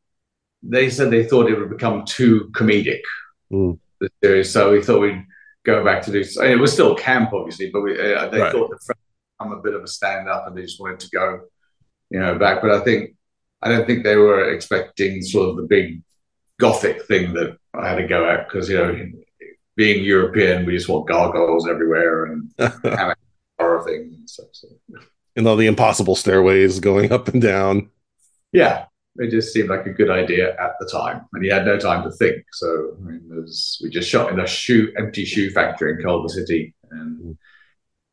they 0.63 0.91
said 0.91 1.11
they 1.11 1.25
thought 1.25 1.51
it 1.51 1.59
would 1.59 1.71
become 1.71 2.05
too 2.05 2.51
comedic 2.53 3.01
Mm. 3.53 3.79
the 4.01 4.11
series, 4.23 4.51
so 4.51 4.73
we 4.73 4.83
thought 4.83 5.01
we'd 5.01 5.25
go 5.65 5.85
back 5.85 6.03
to 6.03 6.11
this. 6.11 6.37
It 6.37 6.59
was 6.59 6.73
still 6.73 6.95
camp, 6.97 7.33
obviously, 7.33 7.71
but 7.71 7.83
we, 7.83 7.93
uh, 7.93 8.29
they 8.29 8.41
Right. 8.41 8.53
thought 8.53 8.71
the 8.71 8.79
would 8.89 8.97
become 9.39 9.53
a 9.59 9.63
bit 9.63 9.75
of 9.75 9.83
a 9.85 9.87
stand 9.87 10.29
up, 10.29 10.47
and 10.47 10.57
they 10.57 10.63
just 10.63 10.81
wanted 10.81 11.01
to 11.01 11.11
go, 11.11 11.41
you 12.11 12.21
know, 12.21 12.39
back. 12.39 12.61
But 12.63 12.73
I 12.73 12.81
think 12.81 13.15
I 13.63 13.69
don't 13.69 13.87
think 13.87 14.05
they 14.05 14.17
were 14.17 14.51
expecting 14.53 15.23
sort 15.23 15.51
of 15.51 15.57
the 15.57 15.63
big 15.63 16.03
gothic 16.59 17.03
thing 17.03 17.33
that 17.35 17.59
I 17.75 17.89
had 17.89 17.97
to 17.97 18.07
go 18.07 18.29
at 18.29 18.49
because 18.49 18.69
you 18.69 18.77
know, 18.77 19.13
being 19.77 20.05
European, 20.05 20.65
we 20.65 20.73
just 20.73 20.89
want 20.89 21.09
gargoyles 21.09 21.69
everywhere 21.69 22.27
and 22.27 22.51
horror 23.59 23.85
things 23.85 24.15
and 24.17 24.29
stuff. 24.29 24.49
So. 24.53 24.69
and 25.37 25.47
all 25.47 25.57
the 25.57 25.67
impossible 25.67 26.17
stairways 26.17 26.81
going 26.81 27.13
up 27.13 27.29
and 27.29 27.43
down. 27.43 27.91
Yeah, 28.53 28.87
it 29.17 29.31
just 29.31 29.53
seemed 29.53 29.69
like 29.69 29.87
a 29.87 29.91
good 29.91 30.11
idea 30.11 30.57
at 30.59 30.73
the 30.81 30.89
time, 30.91 31.27
and 31.33 31.45
he 31.45 31.51
had 31.51 31.67
no 31.67 31.79
time 31.79 32.03
to 32.05 32.11
think. 32.17 32.45
So 32.53 32.97
I 32.97 33.03
mean, 33.03 33.23
there's, 33.29 33.79
we 33.83 33.91
just 33.91 34.09
shot 34.09 34.33
in 34.33 34.41
a 34.41 34.47
shoe 34.47 34.93
empty 34.97 35.25
shoe 35.25 35.51
factory 35.51 35.93
in 35.93 36.03
Culver 36.03 36.29
City, 36.29 36.75
and 36.91 37.37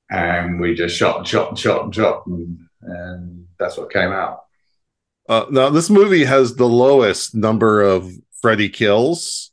and 0.09 0.59
we 0.59 0.75
just 0.75 0.97
shot 0.97 1.19
and 1.19 1.27
shot 1.27 1.49
and 1.49 1.59
shot 1.59 1.85
and 1.85 1.95
shot, 1.95 2.25
and, 2.27 2.59
and 2.81 3.47
that's 3.57 3.77
what 3.77 3.91
came 3.91 4.11
out. 4.11 4.41
Uh, 5.29 5.45
now, 5.49 5.69
this 5.69 5.89
movie 5.89 6.25
has 6.25 6.55
the 6.55 6.67
lowest 6.67 7.33
number 7.33 7.81
of 7.81 8.11
Freddy 8.43 8.67
kills, 8.67 9.51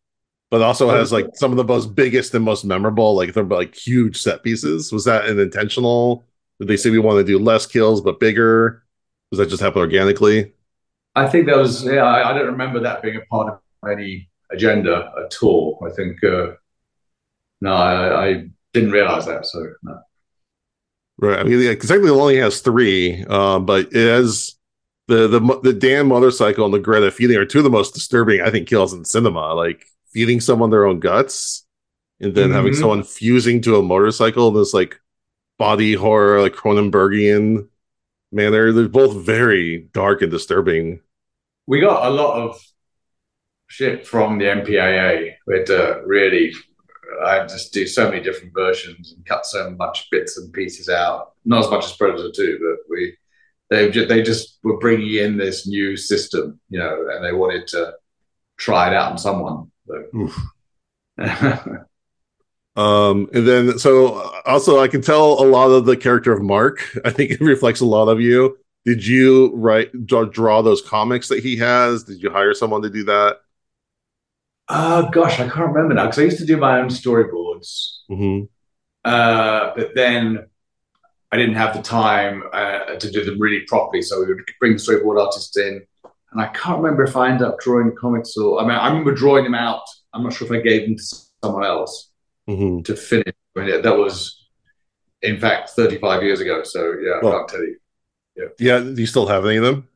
but 0.50 0.62
also 0.62 0.90
has 0.90 1.12
like 1.12 1.28
some 1.34 1.52
of 1.52 1.56
the 1.56 1.64
most 1.64 1.94
biggest 1.94 2.34
and 2.34 2.44
most 2.44 2.64
memorable, 2.64 3.14
like 3.14 3.32
they're 3.32 3.44
like 3.44 3.72
huge 3.72 4.20
set 4.20 4.42
pieces. 4.42 4.92
Was 4.92 5.04
that 5.04 5.26
an 5.26 5.38
intentional? 5.38 6.26
Did 6.58 6.66
they 6.66 6.76
say 6.76 6.90
we 6.90 6.98
want 6.98 7.18
to 7.18 7.24
do 7.24 7.38
less 7.38 7.66
kills 7.66 8.00
but 8.00 8.18
bigger? 8.18 8.82
Does 9.30 9.38
that 9.38 9.48
just 9.48 9.62
happen 9.62 9.78
organically? 9.78 10.52
I 11.14 11.28
think 11.28 11.46
that 11.46 11.56
was 11.56 11.84
yeah. 11.84 12.02
I, 12.02 12.30
I 12.30 12.32
don't 12.36 12.48
remember 12.48 12.80
that 12.80 13.00
being 13.00 13.14
a 13.14 13.20
part 13.26 13.52
of 13.52 13.88
any 13.88 14.28
agenda 14.50 15.12
at 15.24 15.36
all. 15.40 15.80
I 15.88 15.94
think 15.94 16.22
uh, 16.24 16.54
no, 17.60 17.72
I, 17.72 18.26
I 18.26 18.48
didn't 18.72 18.90
realize 18.90 19.26
that. 19.26 19.46
So 19.46 19.64
no. 19.84 20.00
Right. 21.18 21.38
I 21.38 21.44
mean, 21.44 21.60
yeah, 21.60 21.70
exactly. 21.70 22.08
It 22.08 22.12
only 22.12 22.38
has 22.38 22.60
three, 22.60 23.24
um, 23.26 23.66
but 23.66 23.86
it 23.92 24.08
has 24.08 24.56
the 25.10 25.28
the 25.28 25.60
the 25.62 25.72
Dan 25.72 26.06
motorcycle 26.08 26.64
and 26.64 26.72
the 26.72 26.78
Greta 26.78 27.10
feeding 27.10 27.36
are 27.36 27.44
two 27.44 27.58
of 27.58 27.64
the 27.64 27.70
most 27.70 27.92
disturbing, 27.94 28.40
I 28.40 28.50
think, 28.50 28.68
kills 28.68 28.92
in 28.94 29.04
cinema. 29.04 29.52
Like 29.54 29.86
feeding 30.12 30.40
someone 30.40 30.70
their 30.70 30.86
own 30.86 31.00
guts, 31.00 31.66
and 32.20 32.34
then 32.34 32.50
having 32.50 32.72
Mhm. 32.72 32.78
someone 32.80 33.02
fusing 33.02 33.60
to 33.62 33.76
a 33.76 33.82
motorcycle 33.82 34.48
in 34.48 34.54
this 34.54 34.72
like 34.74 35.00
body 35.58 35.94
horror, 35.94 36.40
like 36.40 36.54
Cronenbergian 36.54 37.68
manner. 38.32 38.72
They're 38.72 38.88
both 38.88 39.14
very 39.24 39.88
dark 39.92 40.22
and 40.22 40.30
disturbing. 40.30 41.00
we 41.66 41.78
got 41.80 42.04
a 42.06 42.10
lot 42.10 42.40
of 42.42 42.60
shit 43.68 44.04
from 44.06 44.38
the 44.38 44.46
MPAA. 44.46 45.36
We 45.46 45.56
had 45.58 45.66
to 45.66 46.02
really, 46.04 46.52
I 47.24 47.34
had 47.36 47.48
just 47.48 47.72
do 47.72 47.86
so 47.86 48.10
many 48.10 48.20
different 48.22 48.52
versions 48.54 49.12
and 49.14 49.24
cut 49.24 49.46
so 49.46 49.70
much 49.78 50.08
bits 50.10 50.36
and 50.38 50.52
pieces 50.52 50.88
out. 50.88 51.32
Not 51.44 51.64
as 51.64 51.70
much 51.70 51.84
as 51.84 51.96
Predator 51.96 52.30
Two, 52.34 52.58
but 52.60 52.78
we 52.90 53.16
they 53.70 53.90
just 53.90 54.08
they 54.08 54.22
just 54.22 54.58
were 54.62 54.78
bringing 54.78 55.14
in 55.14 55.36
this 55.36 55.66
new 55.66 55.96
system, 55.96 56.60
you 56.68 56.78
know, 56.78 57.08
and 57.10 57.24
they 57.24 57.32
wanted 57.32 57.66
to 57.68 57.94
try 58.56 58.88
it 58.88 58.94
out 58.94 59.12
on 59.12 59.18
someone. 59.18 59.70
So. 59.86 60.30
Um, 62.76 63.28
and 63.34 63.46
then 63.46 63.78
so 63.78 64.14
uh, 64.14 64.40
also 64.46 64.80
I 64.80 64.88
can 64.88 65.02
tell 65.02 65.42
a 65.42 65.44
lot 65.44 65.70
of 65.70 65.86
the 65.86 65.96
character 65.96 66.32
of 66.32 66.40
Mark. 66.40 66.82
I 67.04 67.10
think 67.10 67.32
it 67.32 67.40
reflects 67.40 67.80
a 67.80 67.84
lot 67.84 68.08
of 68.08 68.20
you. 68.20 68.56
Did 68.86 69.06
you 69.06 69.52
write 69.54 70.06
draw, 70.06 70.24
draw 70.24 70.62
those 70.62 70.80
comics 70.80 71.28
that 71.28 71.42
he 71.42 71.56
has? 71.56 72.04
Did 72.04 72.22
you 72.22 72.30
hire 72.30 72.54
someone 72.54 72.82
to 72.82 72.90
do 72.90 73.04
that? 73.04 73.40
Oh 74.68 75.10
gosh, 75.10 75.40
I 75.40 75.48
can't 75.48 75.74
remember 75.74 75.94
now 75.94 76.04
because 76.06 76.20
I 76.20 76.22
used 76.22 76.38
to 76.38 76.46
do 76.46 76.56
my 76.56 76.78
own 76.78 76.88
storyboards, 76.88 77.98
hmm 78.08 78.42
uh, 79.04 79.72
but 79.74 79.94
then 79.94 80.46
I 81.32 81.36
didn't 81.36 81.54
have 81.54 81.74
the 81.76 81.82
time 81.82 82.42
uh, 82.52 82.96
to 82.96 83.10
do 83.10 83.24
them 83.24 83.38
really 83.40 83.60
properly. 83.68 84.02
So 84.02 84.20
we 84.20 84.26
would 84.26 84.42
bring 84.58 84.72
the 84.72 84.78
storyboard 84.78 85.20
artists 85.24 85.56
in, 85.56 85.80
and 86.32 86.40
I 86.40 86.46
can't 86.48 86.78
remember 86.82 87.04
if 87.04 87.16
I 87.16 87.28
ended 87.30 87.46
up 87.46 87.58
drawing 87.60 87.86
the 87.90 87.96
comics 87.96 88.36
or 88.36 88.60
I 88.60 88.62
mean 88.62 88.72
I 88.72 88.88
remember 88.88 89.14
drawing 89.14 89.44
them 89.44 89.54
out. 89.54 89.82
I'm 90.12 90.22
not 90.24 90.32
sure 90.32 90.46
if 90.46 90.52
I 90.52 90.60
gave 90.60 90.82
them 90.88 90.96
to 90.96 91.04
someone 91.42 91.64
else 91.64 92.10
hmm 92.46 92.80
to 92.82 92.96
finish. 92.96 93.32
I 93.56 93.60
mean, 93.60 93.82
that 93.82 93.96
was 93.96 94.48
in 95.22 95.38
fact 95.38 95.70
35 95.70 96.22
years 96.22 96.40
ago. 96.40 96.62
So 96.64 96.94
yeah, 97.00 97.12
I 97.12 97.20
Well- 97.22 97.32
can't 97.38 97.48
tell 97.48 97.60
you. 97.62 97.76
Yeah. 98.58 98.78
Do 98.80 98.94
you 98.94 99.06
still 99.06 99.26
have 99.26 99.44
any 99.44 99.56
of 99.56 99.64
them? 99.64 99.86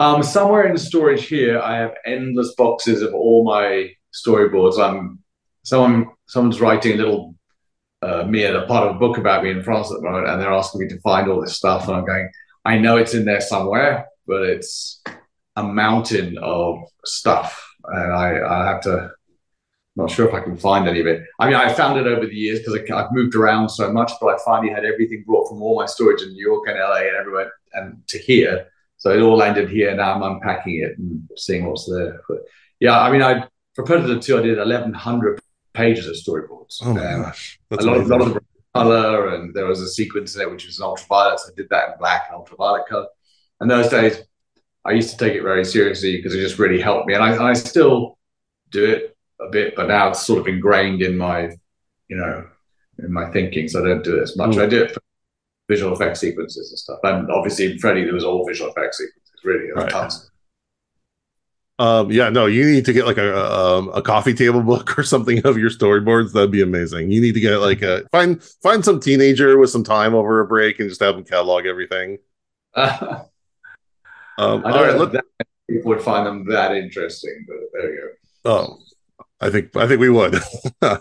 Um, 0.00 0.22
somewhere 0.24 0.64
in 0.66 0.72
the 0.72 0.80
storage 0.80 1.28
here, 1.28 1.60
I 1.60 1.76
have 1.76 1.94
endless 2.04 2.54
boxes 2.56 3.02
of 3.02 3.14
all 3.14 3.44
my 3.44 3.90
storyboards. 4.12 4.80
I'm 4.82 5.20
someone 5.64 6.08
someone's 6.26 6.60
writing 6.60 6.94
a 6.94 6.96
little 6.96 7.31
uh, 8.02 8.24
me 8.24 8.44
and 8.44 8.56
a 8.56 8.66
part 8.66 8.88
of 8.88 8.96
a 8.96 8.98
book 8.98 9.18
about 9.18 9.44
me 9.44 9.50
in 9.50 9.62
France 9.62 9.90
at 9.90 9.98
the 9.98 10.02
moment, 10.02 10.28
and 10.28 10.40
they're 10.40 10.52
asking 10.52 10.80
me 10.80 10.88
to 10.88 11.00
find 11.00 11.28
all 11.28 11.40
this 11.40 11.56
stuff, 11.56 11.88
and 11.88 11.96
I'm 11.96 12.04
going, 12.04 12.28
I 12.64 12.78
know 12.78 12.96
it's 12.96 13.14
in 13.14 13.24
there 13.24 13.40
somewhere, 13.40 14.06
but 14.26 14.42
it's 14.42 15.02
a 15.56 15.62
mountain 15.62 16.38
of 16.38 16.78
stuff, 17.04 17.64
and 17.84 18.12
I 18.12 18.40
I 18.40 18.66
have 18.66 18.80
to. 18.82 19.10
Not 19.94 20.10
sure 20.10 20.26
if 20.26 20.32
I 20.32 20.40
can 20.40 20.56
find 20.56 20.88
any 20.88 21.00
of 21.00 21.06
it. 21.06 21.22
I 21.38 21.44
mean, 21.44 21.54
I 21.54 21.70
found 21.70 22.00
it 22.00 22.06
over 22.06 22.24
the 22.24 22.34
years 22.34 22.60
because 22.60 22.80
I've 22.90 23.12
moved 23.12 23.34
around 23.34 23.68
so 23.68 23.92
much, 23.92 24.10
but 24.22 24.28
I 24.28 24.38
finally 24.42 24.72
had 24.72 24.86
everything 24.86 25.22
brought 25.26 25.50
from 25.50 25.60
all 25.60 25.78
my 25.78 25.84
storage 25.84 26.22
in 26.22 26.32
New 26.32 26.42
York 26.42 26.66
and 26.66 26.78
LA 26.78 27.08
and 27.08 27.16
everywhere 27.16 27.52
and 27.74 28.02
to 28.08 28.18
here. 28.18 28.68
So 28.96 29.10
it 29.10 29.20
all 29.20 29.36
landed 29.36 29.68
here. 29.68 29.94
Now 29.94 30.14
I'm 30.14 30.22
unpacking 30.22 30.76
it 30.82 30.98
and 30.98 31.28
seeing 31.36 31.66
what's 31.66 31.86
there. 31.86 32.22
But 32.26 32.38
yeah, 32.80 32.98
I 33.00 33.10
mean, 33.10 33.20
I 33.20 33.46
for 33.74 33.84
Predator 33.84 34.18
2, 34.18 34.38
I 34.38 34.42
did 34.42 34.58
1,100 34.58 35.40
pages 35.74 36.06
of 36.06 36.14
storyboards. 36.14 36.78
Oh 36.82 36.94
my 36.94 37.02
And 37.02 37.24
gosh, 37.24 37.60
that's 37.70 37.84
a 37.84 37.90
lot 37.90 38.06
lot 38.06 38.20
of 38.22 38.38
color, 38.74 39.34
and 39.34 39.54
there 39.54 39.66
was 39.66 39.80
a 39.80 39.88
sequence 39.88 40.34
in 40.36 40.42
it 40.42 40.50
which 40.50 40.66
was 40.66 40.80
ultraviolet. 40.80 41.40
So 41.40 41.52
I 41.52 41.54
did 41.56 41.68
that 41.70 41.90
in 41.92 41.98
black 41.98 42.26
and 42.28 42.36
ultraviolet 42.36 42.86
color. 42.88 43.06
And 43.60 43.70
those 43.70 43.88
days, 43.88 44.18
I 44.84 44.92
used 44.92 45.10
to 45.10 45.16
take 45.16 45.34
it 45.34 45.42
very 45.42 45.64
seriously 45.64 46.16
because 46.16 46.34
it 46.34 46.40
just 46.40 46.58
really 46.58 46.80
helped 46.80 47.06
me. 47.08 47.14
And 47.14 47.22
I, 47.22 47.50
I 47.50 47.52
still 47.54 48.18
do 48.70 48.84
it 48.84 49.16
a 49.40 49.48
bit, 49.50 49.76
but 49.76 49.88
now 49.88 50.10
it's 50.10 50.22
sort 50.26 50.40
of 50.40 50.48
ingrained 50.48 51.02
in 51.02 51.16
my, 51.18 51.50
you 52.08 52.16
know, 52.16 52.46
in 52.98 53.12
my 53.12 53.30
thinking. 53.32 53.68
So 53.68 53.84
I 53.84 53.88
don't 53.88 54.04
do 54.04 54.18
it 54.18 54.22
as 54.22 54.36
much. 54.36 54.56
Mm. 54.56 54.64
I 54.64 54.66
do 54.66 54.82
it 54.84 54.92
for 54.92 55.00
visual 55.68 55.94
effects 55.94 56.20
sequences 56.20 56.70
and 56.72 56.78
stuff. 56.78 57.00
And 57.04 57.30
obviously 57.30 57.72
in 57.72 57.78
Freddy, 57.80 58.04
there 58.04 58.14
was 58.14 58.24
all 58.24 58.46
visual 58.46 58.70
effects 58.72 58.98
sequences, 58.98 59.44
really. 59.44 59.68
There 59.74 59.76
Right. 59.76 59.90
tons. 59.90 60.31
Um, 61.82 62.12
yeah, 62.12 62.28
no, 62.28 62.46
you 62.46 62.64
need 62.64 62.84
to 62.84 62.92
get 62.92 63.06
like 63.06 63.18
a 63.18 63.36
um, 63.36 63.90
a 63.92 64.00
coffee 64.00 64.34
table 64.34 64.62
book 64.62 64.96
or 64.96 65.02
something 65.02 65.44
of 65.44 65.58
your 65.58 65.68
storyboards. 65.68 66.32
That'd 66.32 66.52
be 66.52 66.62
amazing. 66.62 67.10
You 67.10 67.20
need 67.20 67.34
to 67.34 67.40
get 67.40 67.56
like 67.56 67.82
a 67.82 68.04
find 68.12 68.40
find 68.62 68.84
some 68.84 69.00
teenager 69.00 69.58
with 69.58 69.70
some 69.70 69.82
time 69.82 70.14
over 70.14 70.38
a 70.38 70.46
break 70.46 70.78
and 70.78 70.88
just 70.88 71.00
have 71.00 71.16
them 71.16 71.24
catalog 71.24 71.66
everything. 71.66 72.18
I 72.76 73.24
Um, 74.38 74.64
all 74.64 74.84
right, 74.84 74.96
let, 74.96 75.12
that 75.12 75.24
people 75.68 75.90
would 75.90 76.00
find 76.00 76.24
them 76.24 76.46
that 76.48 76.72
interesting, 76.74 77.44
but 77.48 77.56
there 77.72 77.92
you 77.92 78.12
go. 78.44 78.50
Oh, 78.50 78.78
I 79.40 79.50
think 79.50 79.76
I 79.76 79.88
think 79.88 80.00
we 80.00 80.08
would. 80.08 80.36
um, 80.82 81.00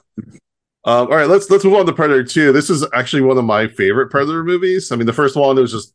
all 0.83 1.07
right, 1.07 1.29
let's 1.29 1.47
let's 1.51 1.63
move 1.63 1.75
on 1.75 1.85
to 1.85 1.93
Predator 1.93 2.23
Two. 2.23 2.51
This 2.51 2.71
is 2.71 2.83
actually 2.91 3.21
one 3.21 3.38
of 3.38 3.45
my 3.45 3.67
favorite 3.67 4.09
Predator 4.09 4.43
movies. 4.43 4.91
I 4.91 4.95
mean, 4.95 5.05
the 5.05 5.13
first 5.13 5.35
one 5.35 5.57
was 5.57 5.71
just 5.71 5.93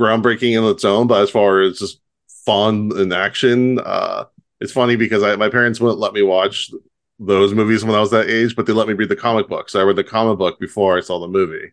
groundbreaking 0.00 0.56
in 0.56 0.64
its 0.64 0.84
own, 0.84 1.08
but 1.08 1.22
as 1.22 1.30
far 1.30 1.60
as 1.60 1.80
just 1.80 2.00
fun 2.48 2.90
and 2.96 3.12
action, 3.12 3.78
uh, 3.80 4.24
it's 4.58 4.72
funny 4.72 4.96
because 4.96 5.22
I, 5.22 5.36
my 5.36 5.50
parents 5.50 5.80
wouldn't 5.80 6.00
let 6.00 6.14
me 6.14 6.22
watch 6.22 6.70
those 7.18 7.52
movies 7.52 7.84
when 7.84 7.94
I 7.94 8.00
was 8.00 8.10
that 8.12 8.30
age, 8.30 8.56
but 8.56 8.64
they 8.64 8.72
let 8.72 8.88
me 8.88 8.94
read 8.94 9.10
the 9.10 9.16
comic 9.16 9.48
book. 9.48 9.68
So 9.68 9.78
I 9.78 9.82
read 9.82 9.96
the 9.96 10.04
comic 10.04 10.38
book 10.38 10.58
before 10.58 10.96
I 10.96 11.02
saw 11.02 11.18
the 11.18 11.28
movie. 11.28 11.72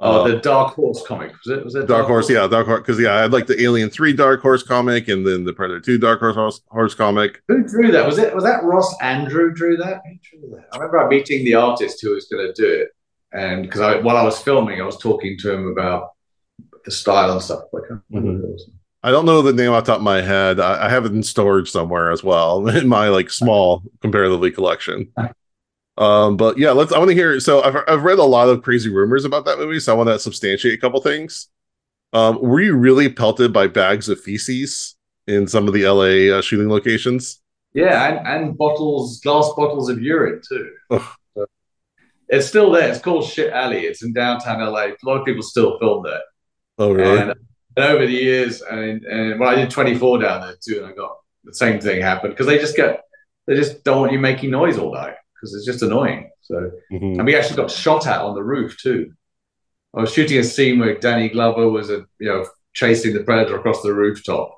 Oh, 0.00 0.26
the 0.28 0.38
Dark 0.38 0.74
Horse 0.74 1.04
comic 1.06 1.30
was 1.30 1.56
it? 1.56 1.64
Was 1.64 1.74
it 1.76 1.86
Dark 1.86 2.08
Horse, 2.08 2.28
yeah, 2.28 2.48
Dark 2.48 2.66
Horse, 2.66 2.80
because 2.80 2.98
yeah, 2.98 3.14
I 3.14 3.20
had 3.20 3.32
like 3.32 3.46
the 3.46 3.62
Alien 3.62 3.88
Three 3.88 4.12
Dark 4.12 4.42
Horse 4.42 4.64
comic, 4.64 5.06
and 5.06 5.24
then 5.24 5.44
the 5.44 5.52
Predator 5.52 5.78
Two 5.78 5.96
Dark 5.96 6.18
Horse 6.18 6.34
Horse, 6.34 6.60
Horse 6.70 6.94
comic. 6.94 7.40
Who 7.46 7.62
drew 7.62 7.92
that? 7.92 8.04
Was 8.04 8.18
it? 8.18 8.34
Was 8.34 8.42
that 8.42 8.64
Ross 8.64 8.92
Andrew 9.00 9.54
drew 9.54 9.76
that? 9.76 10.02
Who 10.04 10.40
drew 10.40 10.56
that? 10.56 10.66
I 10.72 10.78
remember 10.78 11.06
meeting 11.08 11.44
the 11.44 11.54
artist 11.54 12.00
who 12.02 12.14
was 12.14 12.26
going 12.26 12.44
to 12.44 12.52
do 12.52 12.68
it, 12.82 12.88
and 13.32 13.62
because 13.62 13.80
I, 13.80 14.00
while 14.00 14.16
I 14.16 14.24
was 14.24 14.40
filming, 14.40 14.80
I 14.80 14.84
was 14.84 14.98
talking 14.98 15.38
to 15.38 15.52
him 15.52 15.68
about 15.68 16.10
the 16.84 16.90
style 16.90 17.30
and 17.30 17.40
stuff. 17.40 17.64
Like, 17.72 17.84
can't 17.88 18.02
remember 19.02 19.32
who 19.32 19.38
it 19.38 19.42
was. 19.42 19.42
I 19.42 19.42
don't 19.42 19.42
know 19.42 19.42
the 19.42 19.52
name 19.52 19.72
off 19.72 19.84
the 19.84 19.92
top 19.92 19.98
of 19.98 20.04
my 20.04 20.20
head. 20.22 20.60
I, 20.60 20.86
I 20.86 20.88
have 20.88 21.04
it 21.04 21.12
in 21.12 21.22
storage 21.22 21.70
somewhere 21.70 22.10
as 22.10 22.22
well 22.22 22.68
in 22.76 22.88
my 22.88 23.08
like 23.08 23.30
small 23.30 23.82
comparatively 24.00 24.50
collection. 24.50 25.12
Um, 25.98 26.36
but 26.36 26.58
yeah, 26.58 26.70
let's. 26.70 26.92
I 26.92 26.98
want 26.98 27.10
to 27.10 27.14
hear. 27.14 27.38
So 27.40 27.62
I've 27.62 27.76
I've 27.86 28.02
read 28.04 28.18
a 28.18 28.24
lot 28.24 28.48
of 28.48 28.62
crazy 28.62 28.90
rumors 28.90 29.24
about 29.24 29.44
that 29.44 29.58
movie, 29.58 29.80
so 29.80 29.92
I 29.92 29.96
want 29.96 30.08
to 30.08 30.18
substantiate 30.18 30.74
a 30.74 30.80
couple 30.80 31.00
things. 31.00 31.48
Um, 32.12 32.40
were 32.40 32.60
you 32.60 32.76
really 32.76 33.08
pelted 33.08 33.52
by 33.52 33.66
bags 33.66 34.08
of 34.08 34.20
feces 34.20 34.96
in 35.26 35.46
some 35.46 35.66
of 35.66 35.74
the 35.74 35.86
LA 35.86 36.36
uh, 36.36 36.42
shooting 36.42 36.68
locations? 36.68 37.40
Yeah, 37.74 38.06
and, 38.06 38.26
and 38.26 38.58
bottles, 38.58 39.20
glass 39.20 39.50
bottles 39.56 39.88
of 39.88 40.00
urine 40.00 40.40
too. 40.46 40.70
So 41.34 41.46
it's 42.28 42.46
still 42.46 42.70
there. 42.70 42.90
It's 42.90 43.00
called 43.00 43.24
Shit 43.24 43.52
Alley. 43.52 43.80
It's 43.80 44.02
in 44.02 44.12
downtown 44.12 44.60
LA. 44.60 44.86
A 44.86 44.96
lot 45.04 45.20
of 45.20 45.24
people 45.24 45.42
still 45.42 45.78
film 45.78 46.02
there. 46.02 46.20
Oh, 46.78 46.92
really? 46.92 47.18
And, 47.18 47.34
and 47.76 47.84
over 47.86 48.06
the 48.06 48.12
years, 48.12 48.62
and, 48.62 49.04
and 49.04 49.40
well, 49.40 49.50
I 49.50 49.54
did 49.56 49.70
24 49.70 50.18
down 50.18 50.40
there 50.42 50.56
too, 50.60 50.78
and 50.78 50.86
I 50.86 50.92
got 50.94 51.16
the 51.44 51.54
same 51.54 51.80
thing 51.80 52.00
happened 52.00 52.32
because 52.34 52.46
they 52.46 52.58
just 52.58 52.76
get 52.76 53.02
they 53.46 53.54
just 53.56 53.82
don't 53.84 54.00
want 54.00 54.12
you 54.12 54.18
making 54.20 54.50
noise 54.50 54.78
all 54.78 54.94
night 54.94 55.14
because 55.34 55.54
it's 55.54 55.66
just 55.66 55.82
annoying. 55.82 56.30
So, 56.42 56.70
Mhm. 56.92 57.18
and 57.18 57.24
we 57.26 57.34
actually 57.34 57.56
got 57.56 57.70
shot 57.70 58.06
at 58.06 58.20
on 58.20 58.34
the 58.34 58.42
roof 58.42 58.76
too. 58.80 59.12
I 59.94 60.00
was 60.00 60.12
shooting 60.12 60.38
a 60.38 60.44
scene 60.44 60.78
where 60.78 60.96
Danny 60.98 61.28
Glover 61.28 61.68
was 61.68 61.90
a 61.90 62.04
you 62.20 62.28
know 62.28 62.46
chasing 62.74 63.14
the 63.14 63.24
predator 63.24 63.56
across 63.56 63.82
the 63.82 63.92
rooftop, 63.92 64.56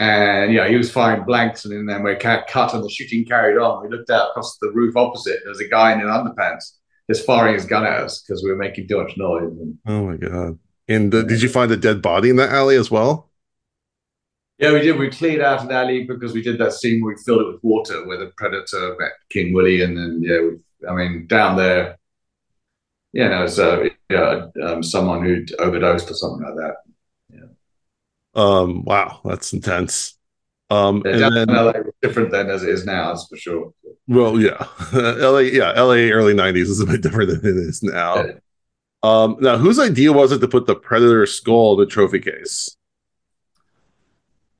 and 0.00 0.52
yeah, 0.52 0.68
he 0.68 0.76
was 0.76 0.90
firing 0.90 1.24
blanks, 1.24 1.64
and 1.64 1.88
then 1.88 2.02
we 2.02 2.14
cut 2.16 2.46
cut 2.48 2.74
and 2.74 2.84
the 2.84 2.88
shooting 2.90 3.24
carried 3.24 3.58
on. 3.58 3.82
We 3.82 3.88
looked 3.96 4.10
out 4.10 4.30
across 4.30 4.58
the 4.58 4.70
roof 4.72 4.96
opposite. 4.96 5.40
There's 5.44 5.60
a 5.60 5.68
guy 5.68 5.92
in 5.92 6.00
an 6.00 6.06
underpants 6.06 6.72
just 7.10 7.24
firing 7.24 7.54
his 7.54 7.64
gun 7.64 7.86
at 7.86 8.00
us 8.00 8.22
because 8.22 8.42
we 8.44 8.50
were 8.50 8.56
making 8.56 8.86
too 8.86 9.02
much 9.02 9.16
noise. 9.16 9.50
And, 9.60 9.78
Oh 9.86 10.06
my 10.06 10.16
god! 10.16 10.58
And 10.88 11.14
uh, 11.14 11.22
did 11.22 11.42
you 11.42 11.48
find 11.48 11.70
a 11.70 11.76
dead 11.76 12.02
body 12.02 12.30
in 12.30 12.36
that 12.36 12.50
alley 12.50 12.76
as 12.76 12.90
well? 12.90 13.30
yeah, 14.58 14.72
we 14.72 14.80
did. 14.80 14.98
We 14.98 15.10
cleared 15.10 15.40
out 15.40 15.62
an 15.62 15.70
alley 15.70 16.04
because 16.04 16.32
we 16.32 16.42
did 16.42 16.58
that 16.58 16.72
scene 16.72 17.00
where 17.00 17.14
we 17.14 17.22
filled 17.24 17.42
it 17.42 17.52
with 17.52 17.62
water 17.64 18.06
where 18.06 18.18
the 18.18 18.32
predator 18.36 18.96
met 18.98 19.12
King 19.30 19.52
Willie, 19.52 19.82
and 19.82 19.96
then 19.96 20.20
yeah, 20.22 20.40
we, 20.40 20.88
I 20.88 20.94
mean 20.94 21.26
down 21.28 21.56
there, 21.56 21.96
yeah, 23.12 23.28
no, 23.28 23.44
uh, 23.44 23.88
yeah, 24.10 24.46
um, 24.64 24.82
someone 24.82 25.24
who'd 25.24 25.54
overdosed 25.60 26.10
or 26.10 26.14
something 26.14 26.44
like 26.44 26.56
that. 26.56 26.74
Um, 28.34 28.84
wow, 28.84 29.20
that's 29.24 29.52
intense. 29.52 30.16
Um, 30.70 31.02
Yeah, 31.04 31.26
and 31.26 31.36
then 31.36 31.48
LA 31.48 31.72
was 31.72 31.94
different 32.02 32.30
then 32.30 32.50
as 32.50 32.62
it 32.62 32.68
is 32.68 32.84
now, 32.84 33.08
that's 33.08 33.26
for 33.26 33.36
sure. 33.36 33.72
Well, 34.06 34.40
yeah, 34.40 34.66
LA, 34.92 35.38
yeah, 35.38 35.72
LA 35.72 36.10
early 36.10 36.34
'90s 36.34 36.68
is 36.68 36.80
a 36.80 36.86
bit 36.86 37.00
different 37.00 37.30
than 37.30 37.38
it 37.40 37.56
is 37.56 37.82
now. 37.82 38.26
Um, 39.02 39.36
now, 39.40 39.56
whose 39.56 39.78
idea 39.78 40.12
was 40.12 40.32
it 40.32 40.40
to 40.40 40.48
put 40.48 40.66
the 40.66 40.74
Predator 40.74 41.24
skull 41.26 41.74
in 41.74 41.80
the 41.80 41.86
trophy 41.86 42.18
case? 42.18 42.76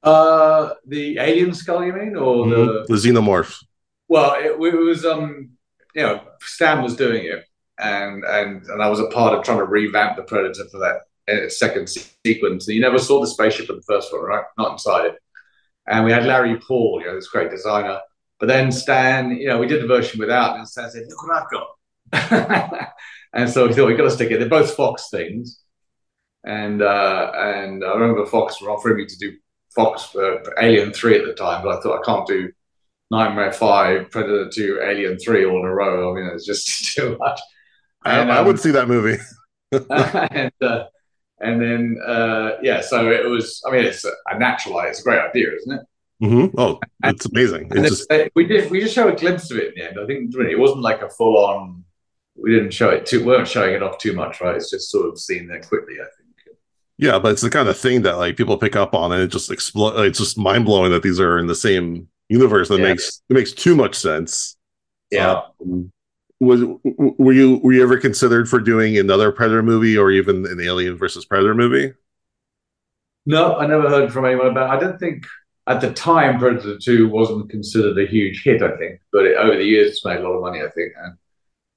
Uh, 0.03 0.75
the 0.87 1.19
alien 1.19 1.53
skull, 1.55 1.85
you 1.85 1.93
mean, 1.93 2.15
or 2.17 2.47
Mhm. 2.47 2.51
the 2.89 2.95
The 2.95 3.01
xenomorph. 3.01 3.65
Well, 4.09 4.35
it, 4.35 4.53
it 4.53 4.77
was 4.77 5.05
um, 5.05 5.51
you 5.95 6.03
know, 6.03 6.21
Stan 6.41 6.83
was 6.83 6.95
doing 6.95 7.25
it, 7.25 7.45
and 7.79 8.25
and 8.25 8.65
and 8.67 8.81
I 8.83 8.89
was 8.89 9.01
a 9.01 9.09
part 9.09 9.35
of 9.37 9.45
trying 9.45 9.59
to 9.59 9.65
revamp 9.65 10.17
the 10.17 10.23
Predator 10.23 10.65
for 10.71 10.79
that 10.79 11.01
uh, 11.29 11.49
second 11.49 11.89
sequence. 12.25 12.69
You 12.69 12.81
never 12.81 12.99
saw 12.99 13.21
the 13.21 13.27
spaceship 13.27 13.69
in 13.69 13.77
the 13.77 13.83
first 13.83 14.13
one, 14.13 14.23
right? 14.23 14.45
Not 14.57 14.73
inside 14.73 15.07
it. 15.07 15.17
And 15.87 16.05
we 16.05 16.13
had 16.13 16.25
Larry 16.27 16.57
Paul, 16.59 17.01
you 17.01 17.09
know, 17.09 17.15
this 17.17 17.29
great 17.29 17.51
designer. 17.51 18.01
But 18.39 18.47
then 18.47 18.71
Stan, 18.71 19.33
you 19.33 19.49
know, 19.49 19.59
we 19.59 19.67
did 19.67 19.83
the 19.83 19.87
version 19.89 20.21
without, 20.21 20.57
and 20.57 20.69
Stan 20.69 20.91
said, 20.91 21.07
"Look 21.09 21.27
what 21.27 21.43
I've 21.43 21.51
got." 21.51 21.67
and 23.33 23.51
so 23.51 23.67
we 23.67 23.75
thought 23.75 23.87
we 23.87 23.95
got 23.95 24.05
to 24.05 24.11
stick 24.11 24.31
it. 24.31 24.39
They're 24.39 24.49
both 24.49 24.75
Fox 24.75 25.09
things, 25.11 25.61
and 26.45 26.83
uh, 26.83 27.33
and 27.35 27.85
I 27.85 27.95
remember 27.95 28.27
Fox 28.27 28.61
were 28.61 28.71
offering 28.71 28.97
me 28.97 29.07
to 29.07 29.19
do 29.19 29.33
Fox 29.75 30.05
for, 30.05 30.43
Alien 30.61 30.93
Three 30.93 31.19
at 31.19 31.27
the 31.27 31.35
time, 31.35 31.63
but 31.63 31.77
I 31.77 31.81
thought 31.81 32.01
I 32.01 32.05
can't 32.05 32.27
do 32.27 32.51
Nightmare 33.11 33.53
Five, 33.53 34.11
Predator 34.11 34.51
Two, 34.51 34.81
Alien 34.83 35.19
Three 35.19 35.45
all 35.45 35.59
in 35.59 35.65
a 35.65 35.75
row. 35.75 36.13
I 36.13 36.21
mean, 36.21 36.31
it's 36.35 36.47
just 36.47 36.95
too 36.97 37.17
much. 37.19 37.41
I, 38.03 38.19
And, 38.21 38.33
I 38.33 38.39
um, 38.39 38.47
would 38.47 38.61
see 38.61 38.71
that 38.71 38.89
movie. 38.89 39.23
and 39.73 40.53
uh, 40.63 40.85
and 41.41 41.61
then 41.61 41.99
uh, 42.05 42.53
yeah, 42.63 42.81
so 42.81 43.11
it 43.11 43.29
was. 43.29 43.63
I 43.67 43.71
mean, 43.71 43.85
it's 43.85 44.05
a, 44.05 44.13
a 44.29 44.39
natural. 44.39 44.81
It's 44.81 45.01
a 45.01 45.03
great 45.03 45.21
idea, 45.21 45.55
isn't 45.55 45.79
it? 45.79 45.83
Mhm. 46.23 46.55
Oh, 46.59 46.81
it's 47.05 47.27
amazing. 47.27 47.69
It's 47.71 48.07
just 48.07 48.13
we 48.35 48.45
did 48.45 48.71
we 48.71 48.81
just 48.81 48.95
show 48.95 49.09
a 49.09 49.15
glimpse 49.15 49.51
of 49.51 49.59
it 49.59 49.69
in 49.69 49.75
the 49.77 49.89
end. 49.89 49.99
I 50.01 50.07
think 50.07 50.35
really, 50.35 50.53
it 50.53 50.59
wasn't 50.59 50.83
like 50.83 51.03
a 51.03 51.11
full 51.11 51.37
on. 51.37 51.85
We 52.41 52.51
didn't 52.55 52.71
show 52.73 52.91
it 52.91 53.07
too. 53.07 53.21
We 53.21 53.27
weren't 53.27 53.49
showing 53.49 53.75
it 53.75 53.83
off 53.83 53.99
too 53.99 54.13
much, 54.13 54.41
right? 54.41 54.55
It's 54.57 54.71
just 54.71 54.91
sort 54.91 55.09
of 55.09 55.19
seen 55.19 55.49
there 55.49 55.61
quickly. 55.61 55.95
I 55.95 56.05
think. 56.17 56.57
yeah, 56.99 57.19
but 57.19 57.33
it's 57.33 57.43
the 57.43 57.51
kind 57.51 57.69
of 57.69 57.77
thing 57.79 58.03
that 58.03 58.17
like 58.19 58.37
people 58.37 58.57
pick 58.59 58.77
up 58.77 58.95
on, 58.95 59.13
and 59.13 59.23
it 59.23 59.29
just 59.29 59.51
explode. 59.51 60.01
It's 60.07 60.19
just 60.19 60.39
mind 60.39 60.65
blowing 60.65 60.93
that 60.93 61.03
these 61.03 61.19
are 61.21 61.39
in 61.39 61.47
the 61.47 61.55
same 61.55 62.09
universe. 62.29 62.69
That 62.69 62.79
Yeah. 62.79 62.89
makes 62.91 63.23
it 63.29 63.35
makes 63.35 63.53
too 63.53 63.75
much 63.75 63.95
sense. 63.97 64.57
Yeah. 65.11 65.43
Um, 65.61 65.91
was 66.41 66.61
were 66.85 67.33
you 67.33 67.57
were 67.65 67.73
you 67.73 67.83
ever 67.83 67.99
considered 67.99 68.49
for 68.49 68.61
doing 68.61 68.97
another 68.99 69.33
Predator 69.33 69.63
movie 69.63 69.99
or 69.99 70.11
even 70.13 70.47
an 70.47 70.61
Alien 70.61 70.97
versus 70.97 71.25
Predator 71.25 71.55
movie? 71.55 71.95
No, 73.27 73.57
I 73.57 73.67
never 73.67 73.89
heard 73.89 74.13
from 74.13 74.25
anyone 74.25 74.47
about. 74.49 74.71
I 74.71 74.79
don't 74.81 74.99
think 74.99 75.27
at 75.67 75.81
the 75.81 75.93
time 75.93 76.39
Predator 76.39 76.79
Two 76.79 77.09
wasn't 77.09 77.51
considered 77.51 77.99
a 77.99 78.07
huge 78.07 78.43
hit. 78.45 78.63
I 78.63 78.77
think, 78.77 79.01
but 79.13 79.27
it, 79.27 79.37
over 79.37 79.57
the 79.57 79.65
years 79.65 79.91
it's 79.91 80.05
made 80.05 80.19
a 80.19 80.23
lot 80.23 80.35
of 80.37 80.43
money. 80.43 80.61
I 80.61 80.69
think, 80.71 80.93
and 81.03 81.17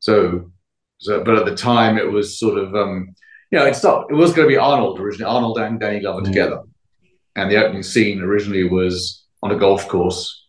so, 0.02 0.52
so 0.98 1.24
but 1.24 1.38
at 1.38 1.46
the 1.46 1.56
time 1.56 1.98
it 1.98 2.12
was 2.12 2.38
sort 2.38 2.58
of, 2.58 2.76
um, 2.76 3.16
you 3.50 3.58
know, 3.58 3.66
it's 3.66 3.84
not. 3.84 4.12
It 4.12 4.16
was 4.16 4.34
going 4.34 4.48
to 4.48 4.54
be 4.54 4.58
Arnold 4.58 5.00
originally, 5.00 5.32
Arnold 5.32 5.58
and 5.58 5.80
Danny 5.80 6.02
Glover 6.02 6.22
Mm. 6.22 6.26
together, 6.26 6.60
and 7.38 7.50
the 7.50 7.58
opening 7.64 7.84
scene 7.84 8.22
originally 8.22 8.68
was 8.68 9.26
on 9.42 9.52
a 9.52 9.58
golf 9.58 9.88
course. 9.88 10.46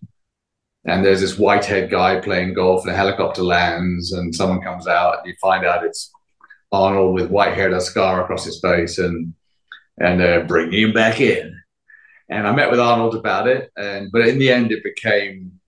And 0.85 1.05
there's 1.05 1.21
this 1.21 1.39
white-haired 1.39 1.91
guy 1.91 2.21
playing 2.21 2.55
golf, 2.55 2.83
and 2.83 2.93
a 2.93 2.97
helicopter 2.97 3.43
lands, 3.43 4.13
and 4.13 4.35
someone 4.35 4.61
comes 4.61 4.89
out, 4.89 5.19
and 5.19 5.29
you 5.29 5.35
find 5.41 5.65
out 5.65 5.85
it's 5.85 6.11
Arnold 6.73 7.15
with 7.15 7.31
white-haired 7.31 7.73
a 7.73 7.81
scar 7.81 8.23
across 8.23 8.45
his 8.45 8.61
face, 8.61 8.99
and 8.99 9.35
and 9.99 10.21
uh, 10.23 10.41
bring 10.41 10.73
him 10.73 10.93
back 10.93 11.21
in. 11.21 11.55
And 12.29 12.47
I 12.49 12.53
met 12.53 12.71
with 12.71 12.81
Arnold 12.81 13.15
about 13.15 13.47
it, 13.47 13.71
and 13.77 14.11
but 14.13 14.27
in 14.27 14.39
the 14.39 14.51
end, 14.51 14.73
it 14.73 14.83
became 14.83 15.61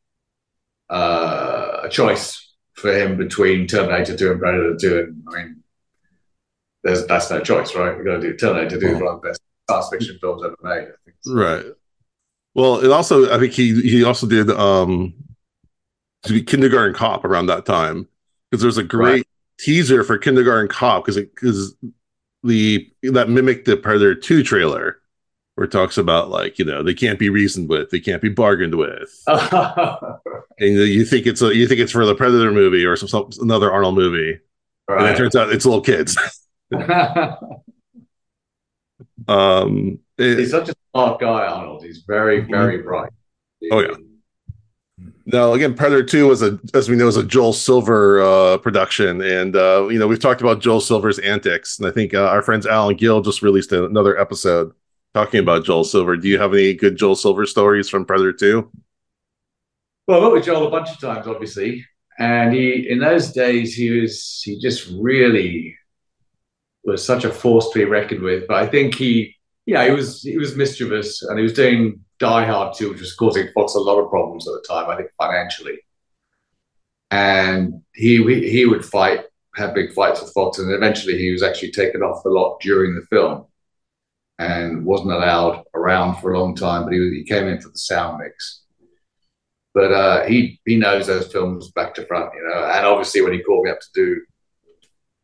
uh, 0.90 1.80
a 1.82 1.88
choice 1.88 2.43
for 2.74 2.92
him 2.92 3.16
between 3.16 3.66
Terminator 3.66 4.16
2 4.16 4.32
and 4.32 4.40
Predator 4.40 4.76
2. 4.76 4.98
And 4.98 5.22
I 5.28 5.36
mean, 5.36 5.62
there's 6.82 7.06
that's 7.06 7.30
no 7.30 7.40
choice, 7.40 7.74
right? 7.74 7.96
We've 7.96 8.04
got 8.04 8.16
to 8.16 8.20
do 8.20 8.36
Terminator 8.36 8.78
2 8.78 8.86
is 8.86 9.00
one 9.00 9.14
of 9.14 9.22
the 9.22 9.28
best 9.28 9.40
science 9.70 9.88
fiction 9.90 10.18
films 10.20 10.42
ever 10.44 10.56
made. 10.62 10.88
I 10.88 10.92
think. 11.04 11.16
Right. 11.26 11.64
Well, 12.54 12.84
it 12.84 12.90
also 12.90 13.34
I 13.34 13.38
think 13.38 13.52
he 13.52 13.80
he 13.82 14.04
also 14.04 14.26
did 14.26 14.50
um 14.50 15.14
Kindergarten 16.24 16.94
Cop 16.94 17.24
around 17.24 17.46
that 17.46 17.66
time 17.66 18.08
because 18.50 18.62
there's 18.62 18.78
a 18.78 18.82
great 18.84 19.12
Right. 19.12 19.26
teaser 19.58 20.02
for 20.04 20.18
Kindergarten 20.18 20.68
Cop 20.68 21.04
because 21.04 21.16
it 21.16 21.34
because 21.34 21.74
the 22.42 22.90
that 23.02 23.28
mimicked 23.28 23.64
the 23.66 23.76
Predator 23.76 24.14
2 24.14 24.42
trailer 24.42 25.00
where 25.54 25.64
it 25.66 25.70
talks 25.70 25.96
about 25.98 26.30
like 26.30 26.58
you 26.58 26.64
know 26.64 26.82
they 26.82 26.94
can't 26.94 27.18
be 27.18 27.28
reasoned 27.28 27.68
with 27.68 27.90
they 27.90 28.00
can't 28.00 28.22
be 28.22 28.28
bargained 28.28 28.74
with 28.74 29.22
and 29.26 30.18
you 30.58 31.04
think 31.04 31.26
it's 31.26 31.42
a 31.42 31.54
you 31.54 31.66
think 31.68 31.80
it's 31.80 31.92
for 31.92 32.04
the 32.06 32.14
Predator 32.14 32.50
movie 32.52 32.84
or 32.84 32.96
some, 32.96 33.08
some 33.08 33.28
another 33.40 33.70
Arnold 33.72 33.94
movie 33.94 34.38
and 34.88 35.06
it 35.06 35.16
turns 35.16 35.36
out 35.36 35.50
it's 35.52 35.64
little 35.64 35.80
kids 35.80 36.16
um 39.28 39.98
it- 40.18 40.38
He's 40.38 40.50
such 40.50 40.68
a 40.68 40.74
smart 40.92 41.20
guy, 41.20 41.46
Arnold. 41.46 41.82
He's 41.84 42.04
very, 42.06 42.40
very 42.40 42.78
bright. 42.82 43.10
Oh, 43.72 43.80
yeah. 43.80 43.94
Now, 45.26 45.54
again, 45.54 45.74
Predator 45.74 46.04
2 46.04 46.28
was 46.28 46.40
a, 46.42 46.60
as 46.72 46.88
we 46.88 46.94
know, 46.94 47.08
is 47.08 47.16
a 47.16 47.24
Joel 47.24 47.52
Silver 47.52 48.22
uh, 48.22 48.58
production. 48.58 49.20
And, 49.22 49.56
uh, 49.56 49.88
you 49.90 49.98
know, 49.98 50.06
we've 50.06 50.20
talked 50.20 50.40
about 50.40 50.60
Joel 50.60 50.80
Silver's 50.80 51.18
antics. 51.18 51.78
And 51.80 51.88
I 51.88 51.90
think 51.90 52.14
uh, 52.14 52.28
our 52.28 52.42
friends 52.42 52.64
Alan 52.64 52.94
Gill 52.94 53.22
just 53.22 53.42
released 53.42 53.72
another 53.72 54.16
episode 54.16 54.72
talking 55.14 55.40
about 55.40 55.64
Joel 55.64 55.84
Silver. 55.84 56.16
Do 56.16 56.28
you 56.28 56.38
have 56.38 56.52
any 56.52 56.74
good 56.74 56.96
Joel 56.96 57.16
Silver 57.16 57.46
stories 57.46 57.88
from 57.88 58.04
Predator 58.04 58.32
2? 58.32 58.70
Well, 60.06 60.20
I 60.20 60.22
worked 60.22 60.34
with 60.34 60.44
Joel 60.44 60.66
a 60.66 60.70
bunch 60.70 60.90
of 60.90 61.00
times, 61.00 61.26
obviously, 61.26 61.86
and 62.18 62.52
he 62.52 62.86
in 62.90 62.98
those 62.98 63.32
days 63.32 63.74
he 63.74 63.90
was 63.90 64.42
he 64.44 64.60
just 64.60 64.90
really 65.00 65.76
was 66.84 67.04
such 67.04 67.24
a 67.24 67.30
force 67.30 67.70
to 67.70 67.78
be 67.78 67.84
reckoned 67.84 68.20
with. 68.20 68.46
But 68.46 68.62
I 68.62 68.66
think 68.66 68.94
he, 68.94 69.34
yeah, 69.64 69.84
he 69.86 69.92
was 69.92 70.20
he 70.22 70.36
was 70.36 70.56
mischievous, 70.56 71.22
and 71.22 71.38
he 71.38 71.42
was 71.42 71.54
doing 71.54 72.00
Die 72.18 72.44
Hard 72.44 72.76
too, 72.76 72.90
which 72.90 73.00
was 73.00 73.14
causing 73.14 73.48
Fox 73.54 73.74
a 73.74 73.80
lot 73.80 73.98
of 73.98 74.10
problems 74.10 74.46
at 74.46 74.52
the 74.52 74.64
time. 74.68 74.90
I 74.90 74.96
think 74.96 75.10
financially, 75.16 75.78
and 77.10 77.80
he 77.94 78.22
he 78.50 78.66
would 78.66 78.84
fight, 78.84 79.20
have 79.54 79.74
big 79.74 79.94
fights 79.94 80.20
with 80.20 80.34
Fox, 80.34 80.58
and 80.58 80.70
eventually 80.70 81.16
he 81.16 81.30
was 81.30 81.42
actually 81.42 81.70
taken 81.70 82.02
off 82.02 82.22
the 82.24 82.30
lot 82.30 82.60
during 82.60 82.94
the 82.94 83.06
film, 83.06 83.46
and 84.38 84.84
wasn't 84.84 85.12
allowed 85.12 85.64
around 85.74 86.16
for 86.16 86.32
a 86.32 86.38
long 86.38 86.54
time. 86.54 86.84
But 86.84 86.92
he 86.92 86.98
he 87.18 87.24
came 87.24 87.46
in 87.46 87.60
for 87.60 87.68
the 87.68 87.78
sound 87.78 88.18
mix 88.18 88.64
but 89.74 89.92
uh, 89.92 90.24
he 90.24 90.60
he 90.64 90.76
knows 90.76 91.08
those 91.08 91.30
films 91.30 91.72
back 91.72 91.94
to 91.94 92.06
front, 92.06 92.32
you 92.34 92.48
know. 92.48 92.64
And 92.64 92.86
obviously, 92.86 93.20
when 93.20 93.32
he 93.32 93.42
called 93.42 93.64
me 93.64 93.72
up 93.72 93.80
to 93.80 93.88
do 93.92 94.20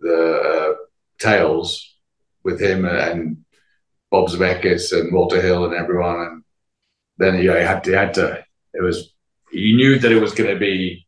the 0.01 0.41
uh, 0.41 0.75
tales 1.19 1.97
with 2.43 2.61
him 2.61 2.85
and 2.85 3.39
Bob 4.11 4.29
Zemeckis 4.29 4.93
and 4.93 5.15
Walter 5.15 5.41
Hill 5.41 5.67
and 5.67 5.75
everyone, 5.75 6.21
and 6.21 6.43
then 7.19 7.37
yeah, 7.37 7.59
he 7.59 7.65
had 7.65 7.85
to, 7.85 7.91
he 7.91 7.97
had 7.97 8.15
to. 8.15 8.45
It 8.75 8.83
was 8.83 9.15
he 9.53 9.75
knew 9.77 10.01
that 10.01 10.13
it 10.13 10.21
was 10.21 10.35
going 10.35 10.53
to 10.53 10.59
be 10.59 11.07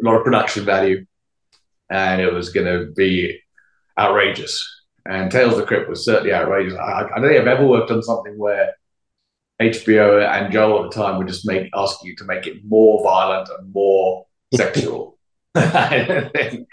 a 0.00 0.04
lot 0.04 0.16
of 0.16 0.24
production 0.24 0.64
value, 0.64 1.04
and 1.90 2.20
it 2.20 2.32
was 2.32 2.50
going 2.50 2.66
to 2.66 2.92
be 2.92 3.40
outrageous. 3.98 4.73
And 5.06 5.30
Tales 5.30 5.52
of 5.52 5.58
the 5.58 5.66
Crypt 5.66 5.88
was 5.88 6.04
certainly 6.04 6.32
outrageous. 6.32 6.78
I, 6.78 7.02
I 7.02 7.20
don't 7.20 7.28
think 7.28 7.40
I've 7.40 7.46
ever 7.46 7.66
worked 7.66 7.90
on 7.90 8.02
something 8.02 8.38
where 8.38 8.74
HBO 9.60 10.26
and 10.26 10.52
Joel 10.52 10.84
at 10.84 10.90
the 10.90 10.96
time 10.96 11.18
would 11.18 11.28
just 11.28 11.46
make 11.46 11.70
ask 11.74 12.02
you 12.02 12.16
to 12.16 12.24
make 12.24 12.46
it 12.46 12.64
more 12.64 13.02
violent 13.02 13.48
and 13.58 13.72
more 13.72 14.26
sexual. 14.54 15.18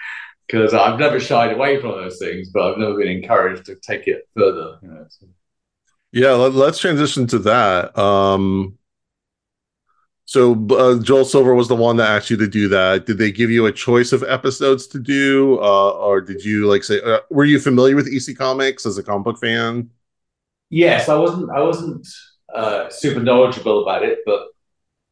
Because 0.47 0.73
I've 0.73 0.99
never 0.99 1.17
shied 1.17 1.53
away 1.53 1.79
from 1.79 1.91
those 1.91 2.19
things, 2.19 2.49
but 2.49 2.73
I've 2.73 2.77
never 2.77 2.97
been 2.97 3.07
encouraged 3.07 3.67
to 3.67 3.75
take 3.75 4.05
it 4.07 4.27
further. 4.35 4.79
You 4.81 4.89
know, 4.89 5.05
so. 5.07 5.27
Yeah, 6.11 6.31
let, 6.31 6.53
us 6.53 6.77
transition 6.77 7.25
to 7.27 7.39
that. 7.39 7.97
Um, 7.97 8.77
so 10.31 10.53
uh, 10.69 10.97
Joel 11.03 11.25
Silver 11.25 11.53
was 11.53 11.67
the 11.67 11.75
one 11.75 11.97
that 11.97 12.09
asked 12.09 12.29
you 12.29 12.37
to 12.37 12.47
do 12.47 12.69
that. 12.69 13.05
Did 13.05 13.17
they 13.17 13.33
give 13.33 13.51
you 13.51 13.65
a 13.65 13.71
choice 13.73 14.13
of 14.13 14.23
episodes 14.23 14.87
to 14.87 14.97
do, 14.97 15.59
uh, 15.59 15.89
or 15.89 16.21
did 16.21 16.45
you 16.45 16.67
like 16.67 16.85
say? 16.85 17.01
Uh, 17.01 17.19
were 17.29 17.43
you 17.43 17.59
familiar 17.59 17.97
with 17.97 18.07
EC 18.07 18.37
Comics 18.37 18.85
as 18.85 18.97
a 18.97 19.03
comic 19.03 19.25
book 19.25 19.39
fan? 19.39 19.89
Yes, 20.69 21.09
I 21.09 21.15
wasn't. 21.15 21.49
I 21.51 21.59
wasn't 21.59 22.07
uh, 22.55 22.87
super 22.87 23.19
knowledgeable 23.19 23.83
about 23.83 24.03
it, 24.03 24.19
but 24.25 24.47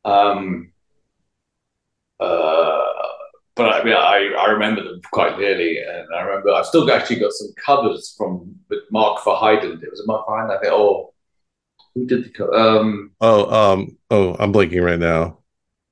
um, 0.10 0.71
uh, 2.21 2.82
but 3.58 3.73
I 3.73 3.84
mean, 3.84 3.95
I, 3.95 4.34
I 4.39 4.51
remember 4.51 4.86
them 4.86 5.01
quite 5.12 5.36
clearly, 5.36 5.79
and 5.79 6.08
I 6.15 6.21
remember 6.21 6.51
I've 6.51 6.65
still 6.65 6.89
actually 6.89 7.19
got 7.19 7.34
some 7.34 7.49
covers 7.65 8.15
from 8.17 8.55
with 8.69 8.84
Mark 8.89 9.19
Verheiden. 9.23 9.84
It 9.84 9.91
was 9.91 9.99
a 9.99 10.05
Mark 10.05 10.25
Verheiden. 10.25 10.55
I 10.55 10.62
think. 10.62 10.71
Oh, 10.71 11.13
who 11.99 12.05
did 12.05 12.25
the 12.25 12.29
cover? 12.29 12.55
Um, 12.55 13.12
oh, 13.19 13.73
um, 13.73 13.97
oh, 14.09 14.35
I'm 14.39 14.51
blinking 14.51 14.81
right 14.81 14.99
now. 14.99 15.39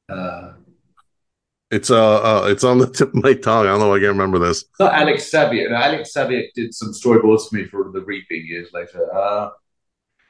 Uh, 0.09 0.53
it's 1.69 1.91
uh, 1.91 2.43
uh, 2.43 2.47
it's 2.47 2.63
on 2.63 2.77
the 2.77 2.89
tip 2.91 3.09
of 3.09 3.23
my 3.23 3.33
tongue. 3.33 3.65
I 3.65 3.69
don't 3.69 3.79
know. 3.79 3.93
I 3.93 3.99
can't 3.99 4.09
remember 4.09 4.39
this. 4.39 4.65
Not 4.79 4.93
Alex 4.93 5.29
Saviuk. 5.29 5.69
No, 5.69 5.75
Alex 5.75 6.13
Saviuk 6.15 6.53
did 6.55 6.73
some 6.73 6.93
storyboards 6.93 7.49
for 7.49 7.55
me 7.55 7.65
for 7.65 7.91
the 7.91 8.01
Reaping 8.01 8.45
years 8.45 8.69
later. 8.73 9.13
Uh, 9.13 9.49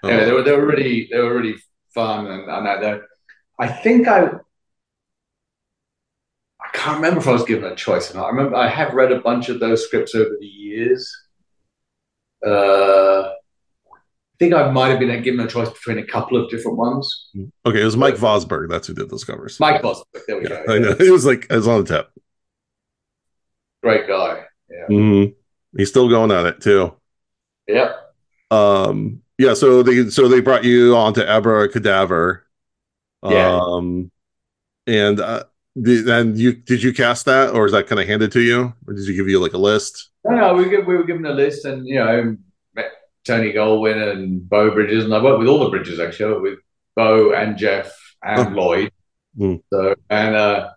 oh. 0.04 0.10
anyway, 0.10 0.26
they 0.26 0.32
were 0.32 0.44
they 0.44 0.52
were 0.54 0.66
really 0.66 1.08
they 1.12 1.20
were 1.20 1.36
really 1.36 1.56
fun, 1.94 2.28
and, 2.28 2.50
and 2.50 2.68
I, 2.68 3.00
I 3.60 3.68
think 3.68 4.08
I 4.08 4.24
I 6.60 6.70
can't 6.74 6.98
remember 6.98 7.20
if 7.20 7.28
I 7.28 7.34
was 7.34 7.46
given 7.46 7.72
a 7.72 7.76
choice 7.76 8.12
or 8.12 8.18
not. 8.18 8.26
I 8.26 8.30
remember 8.30 8.56
I 8.56 8.68
have 8.68 8.94
read 8.94 9.12
a 9.12 9.22
bunch 9.22 9.50
of 9.50 9.60
those 9.60 9.86
scripts 9.86 10.16
over 10.16 10.36
the 10.40 10.48
years. 10.48 11.16
Uh, 12.46 13.30
think 14.40 14.54
I 14.54 14.72
might 14.72 14.90
have 14.90 15.00
been 15.00 15.22
given 15.24 15.40
a 15.40 15.48
choice 15.48 15.70
between 15.70 15.98
a 16.00 16.06
couple 16.06 16.42
of 16.42 16.50
different 16.50 16.78
ones. 16.78 17.30
Okay, 17.66 17.82
it 17.82 17.86
was 17.86 17.98
Mike 17.98 18.16
Vosburg. 18.16 18.70
That's 18.70 18.88
who 18.88 18.94
did 18.94 19.10
those 19.10 19.24
covers. 19.24 19.60
Mike 19.60 19.82
Vosburg. 19.82 20.04
There 20.28 20.38
we 20.38 20.44
yeah, 20.44 20.66
go. 20.66 20.74
I 20.74 20.80
know. 20.80 20.96
It 21.00 21.12
was 21.12 21.26
like 21.26 21.48
it 21.50 21.56
was 21.56 21.68
on 21.68 21.84
the 21.84 21.98
tap. 21.98 22.10
Great 23.84 24.08
guy. 24.08 24.44
Yeah. 24.70 24.96
Mm-hmm. 24.96 25.34
He's 25.78 25.90
still 25.90 26.10
going 26.10 26.32
at 26.32 26.46
it 26.46 26.62
too. 26.62 26.94
Yeah. 27.68 27.94
Um. 28.52 29.22
Yeah. 29.38 29.54
So 29.54 29.84
they 29.84 30.10
so 30.10 30.28
they 30.28 30.42
brought 30.42 30.64
you 30.64 30.96
on 30.96 31.14
to 31.16 31.30
Abra 31.30 31.70
Cadaver. 31.70 32.46
Yeah. 33.24 33.60
Um. 33.62 34.12
And 34.86 35.20
uh, 35.20 35.44
and 35.76 36.38
you 36.38 36.54
did 36.54 36.82
you 36.82 36.94
cast 36.94 37.26
that, 37.26 37.54
or 37.54 37.66
is 37.66 37.72
that 37.74 37.88
kind 37.88 38.00
of 38.00 38.08
handed 38.08 38.32
to 38.32 38.42
you, 38.42 38.74
or 38.88 38.94
did 38.94 39.06
you 39.06 39.16
give 39.16 39.28
you 39.28 39.42
like 39.42 39.54
a 39.54 39.58
list? 39.58 40.10
No, 40.24 40.36
no, 40.36 40.54
we, 40.54 40.68
we 40.68 40.96
were 40.96 41.04
given 41.04 41.26
a 41.26 41.34
list, 41.34 41.66
and 41.66 41.86
you 41.86 41.96
know 41.96 42.38
Tony 43.28 43.54
Goldwyn 43.54 44.12
and 44.12 44.48
Beau 44.50 44.72
Bridges, 44.72 45.04
and 45.04 45.14
I 45.14 45.22
worked 45.22 45.40
with 45.40 45.48
all 45.48 45.60
the 45.60 45.70
Bridges 45.70 46.00
actually. 46.00 46.26
I 46.26 46.32
worked 46.32 46.44
with 46.44 46.60
Beau 46.96 47.34
and 47.34 47.58
Jeff 47.58 47.94
and 48.24 48.48
oh. 48.48 48.62
Lloyd. 48.62 48.92
Mm. 49.38 49.62
So 49.72 49.96
and 50.10 50.36
uh, 50.36 50.72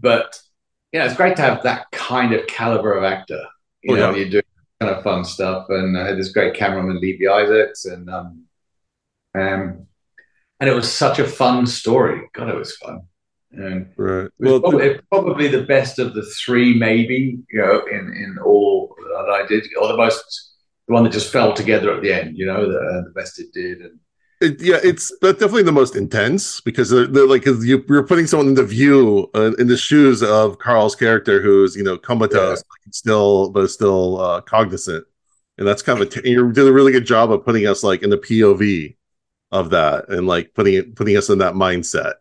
but 0.00 0.40
yeah, 0.92 1.04
it's 1.04 1.16
great 1.16 1.36
to 1.36 1.42
have 1.42 1.62
that 1.62 1.90
kind 1.92 2.32
of 2.32 2.46
caliber 2.46 2.94
of 2.94 3.04
actor. 3.04 3.42
You 3.82 3.94
oh, 3.94 3.98
know, 3.98 4.10
yeah. 4.10 4.16
you're 4.16 4.30
doing 4.30 4.44
kind 4.80 4.94
of 4.94 5.02
fun 5.04 5.24
stuff, 5.24 5.66
and 5.68 5.96
I 5.96 6.08
had 6.08 6.18
this 6.18 6.32
great 6.32 6.54
cameraman, 6.54 7.00
Levie 7.00 7.28
Isaacks, 7.28 7.84
and 7.84 8.10
um, 8.10 8.44
um, 9.34 9.86
and 10.58 10.70
it 10.70 10.74
was 10.74 10.90
such 10.90 11.18
a 11.18 11.26
fun 11.26 11.66
story. 11.66 12.22
God, 12.32 12.48
it 12.48 12.56
was 12.56 12.76
fun. 12.76 13.02
And 13.52 13.88
right. 13.96 14.28
well, 14.38 14.60
probably, 14.60 14.88
the- 14.88 15.02
probably 15.10 15.48
the 15.48 15.64
best 15.64 15.98
of 15.98 16.14
the 16.14 16.24
three, 16.44 16.74
maybe 16.74 17.38
you 17.50 17.60
know, 17.60 17.84
in 17.90 18.12
in 18.12 18.38
all 18.44 18.94
that 18.98 19.30
I 19.30 19.46
did, 19.46 19.66
or 19.80 19.88
the 19.88 19.96
most 19.96 20.45
the 20.86 20.94
one 20.94 21.04
that 21.04 21.12
just 21.12 21.32
fell 21.32 21.52
together 21.52 21.92
at 21.92 22.02
the 22.02 22.12
end, 22.12 22.36
you 22.36 22.46
know, 22.46 22.70
the, 22.70 22.78
uh, 22.78 23.04
the 23.04 23.12
best 23.14 23.38
it 23.40 23.52
did. 23.52 23.80
And 23.80 23.98
it, 24.40 24.60
yeah, 24.60 24.78
it's 24.82 25.12
that's 25.22 25.38
definitely 25.38 25.62
the 25.62 25.72
most 25.72 25.96
intense 25.96 26.60
because 26.60 26.90
they're, 26.90 27.06
they're 27.06 27.26
like 27.26 27.46
you, 27.46 27.84
are 27.90 28.02
putting 28.02 28.26
someone 28.26 28.48
in 28.48 28.54
the 28.54 28.64
view 28.64 29.30
uh, 29.34 29.52
in 29.58 29.66
the 29.66 29.78
shoes 29.78 30.22
of 30.22 30.58
Carl's 30.58 30.94
character, 30.94 31.40
who's 31.40 31.74
you 31.74 31.82
know 31.82 31.96
comatose, 31.96 32.62
yeah. 32.62 32.90
still 32.92 33.50
but 33.50 33.68
still 33.68 34.20
uh, 34.20 34.40
cognizant, 34.42 35.06
and 35.56 35.66
that's 35.66 35.80
kind 35.80 36.00
of 36.00 36.06
a 36.06 36.10
t- 36.10 36.30
you 36.30 36.52
did 36.52 36.68
a 36.68 36.72
really 36.72 36.92
good 36.92 37.06
job 37.06 37.32
of 37.32 37.46
putting 37.46 37.66
us 37.66 37.82
like 37.82 38.02
in 38.02 38.10
the 38.10 38.18
POV 38.18 38.96
of 39.52 39.70
that 39.70 40.10
and 40.10 40.26
like 40.26 40.52
putting 40.52 40.74
it 40.74 40.94
putting 40.96 41.16
us 41.16 41.30
in 41.30 41.38
that 41.38 41.54
mindset. 41.54 42.14